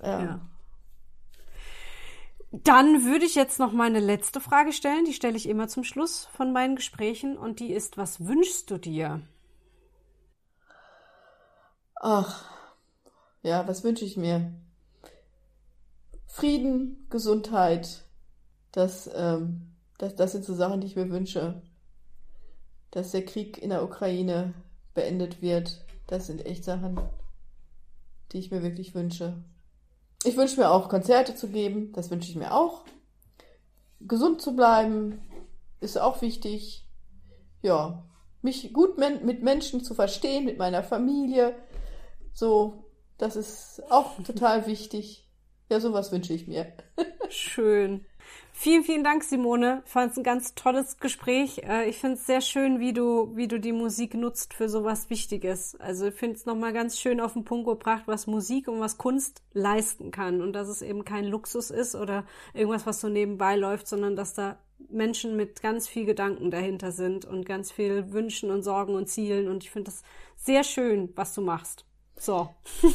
ja. 0.01 0.19
ja. 0.19 0.39
Dann 2.51 3.05
würde 3.05 3.25
ich 3.25 3.35
jetzt 3.35 3.59
noch 3.59 3.73
meine 3.73 3.99
letzte 3.99 4.41
Frage 4.41 4.73
stellen. 4.73 5.05
Die 5.05 5.13
stelle 5.13 5.37
ich 5.37 5.47
immer 5.47 5.67
zum 5.67 5.83
Schluss 5.83 6.27
von 6.33 6.51
meinen 6.51 6.75
Gesprächen 6.75 7.37
und 7.37 7.59
die 7.59 7.71
ist, 7.71 7.97
was 7.97 8.25
wünschst 8.25 8.71
du 8.71 8.77
dir? 8.77 9.21
Ach, 12.01 12.45
ja, 13.43 13.67
was 13.67 13.83
wünsche 13.83 14.05
ich 14.05 14.17
mir? 14.17 14.51
Frieden, 16.25 17.05
Gesundheit, 17.09 18.05
dass 18.71 19.09
ähm, 19.13 19.68
das, 19.99 20.15
das 20.15 20.31
sind 20.31 20.43
so 20.43 20.55
Sachen, 20.55 20.81
die 20.81 20.87
ich 20.87 20.95
mir 20.95 21.11
wünsche. 21.11 21.61
Dass 22.89 23.11
der 23.11 23.23
Krieg 23.23 23.59
in 23.59 23.69
der 23.69 23.83
Ukraine 23.83 24.55
beendet 24.95 25.43
wird. 25.43 25.85
Das 26.07 26.25
sind 26.25 26.45
echt 26.45 26.63
Sachen, 26.63 26.99
die 28.31 28.39
ich 28.39 28.49
mir 28.49 28.63
wirklich 28.63 28.95
wünsche. 28.95 29.43
Ich 30.23 30.35
wünsche 30.35 30.59
mir 30.59 30.71
auch, 30.71 30.89
Konzerte 30.89 31.35
zu 31.35 31.49
geben. 31.49 31.91
Das 31.93 32.09
wünsche 32.09 32.29
ich 32.29 32.35
mir 32.35 32.55
auch. 32.55 32.85
Gesund 33.99 34.41
zu 34.41 34.55
bleiben 34.55 35.21
ist 35.81 35.99
auch 35.99 36.21
wichtig. 36.21 36.87
Ja, 37.61 38.05
mich 38.41 38.71
gut 38.71 38.97
mit 38.97 39.43
Menschen 39.43 39.83
zu 39.83 39.93
verstehen, 39.93 40.45
mit 40.45 40.57
meiner 40.57 40.81
Familie. 40.81 41.55
So, 42.33 42.85
das 43.17 43.35
ist 43.35 43.83
auch 43.89 44.15
total 44.23 44.65
wichtig. 44.65 45.27
Ja, 45.69 45.81
sowas 45.81 46.11
wünsche 46.13 46.33
ich 46.33 46.47
mir. 46.47 46.71
Schön. 47.29 48.05
Vielen, 48.61 48.83
vielen 48.83 49.03
Dank, 49.05 49.23
Simone. 49.23 49.83
Ich 49.85 49.91
fand 49.91 50.11
es 50.11 50.17
ein 50.17 50.23
ganz 50.23 50.53
tolles 50.53 50.97
Gespräch. 50.97 51.59
Äh, 51.63 51.89
ich 51.89 51.97
finde 51.97 52.15
es 52.17 52.25
sehr 52.25 52.41
schön, 52.41 52.79
wie 52.81 52.91
du, 52.91 53.31
wie 53.35 53.47
du 53.47 53.57
die 53.57 53.71
Musik 53.71 54.15
nutzt 54.15 54.53
für 54.53 54.67
sowas 54.67 55.09
Wichtiges. 55.09 55.77
Also 55.79 56.07
ich 56.07 56.15
finde 56.15 56.35
es 56.35 56.45
nochmal 56.45 56.73
ganz 56.73 56.99
schön 56.99 57.21
auf 57.21 57.33
den 57.33 57.45
Punkt 57.45 57.67
gebracht, 57.67 58.03
was 58.05 58.27
Musik 58.27 58.67
und 58.67 58.81
was 58.81 58.97
Kunst 58.97 59.41
leisten 59.53 60.11
kann. 60.11 60.41
Und 60.41 60.53
dass 60.53 60.67
es 60.67 60.81
eben 60.81 61.05
kein 61.05 61.23
Luxus 61.25 61.71
ist 61.71 61.95
oder 61.95 62.25
irgendwas, 62.53 62.85
was 62.85 62.99
so 62.99 63.07
nebenbei 63.07 63.55
läuft, 63.55 63.87
sondern 63.87 64.17
dass 64.17 64.33
da 64.33 64.57
Menschen 64.89 65.37
mit 65.37 65.61
ganz 65.61 65.87
viel 65.87 66.05
Gedanken 66.05 66.51
dahinter 66.51 66.91
sind 66.91 67.23
und 67.23 67.45
ganz 67.45 67.71
viel 67.71 68.11
Wünschen 68.11 68.51
und 68.51 68.63
Sorgen 68.63 68.95
und 68.95 69.07
Zielen. 69.07 69.47
Und 69.47 69.63
ich 69.63 69.71
finde 69.71 69.91
das 69.91 70.03
sehr 70.35 70.65
schön, 70.65 71.13
was 71.15 71.33
du 71.33 71.41
machst. 71.41 71.85
So. 72.17 72.49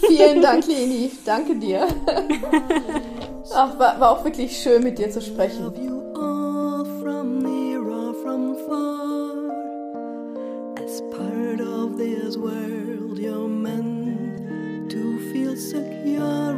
Vielen 0.07 0.43
Dank, 0.43 0.67
Leni. 0.67 1.11
Danke 1.25 1.57
dir. 1.57 1.89
Ach, 3.53 3.79
war, 3.79 4.01
war 4.01 4.11
auch 4.11 4.25
wirklich 4.25 4.57
schön, 4.57 4.83
mit 4.83 4.99
dir 4.99 5.11
zu 5.11 5.21
sprechen. 5.21 5.73
World, 12.37 13.19
you're 13.19 13.49
meant 13.49 14.91
to 14.91 15.19
feel 15.33 15.57
secure 15.57 16.53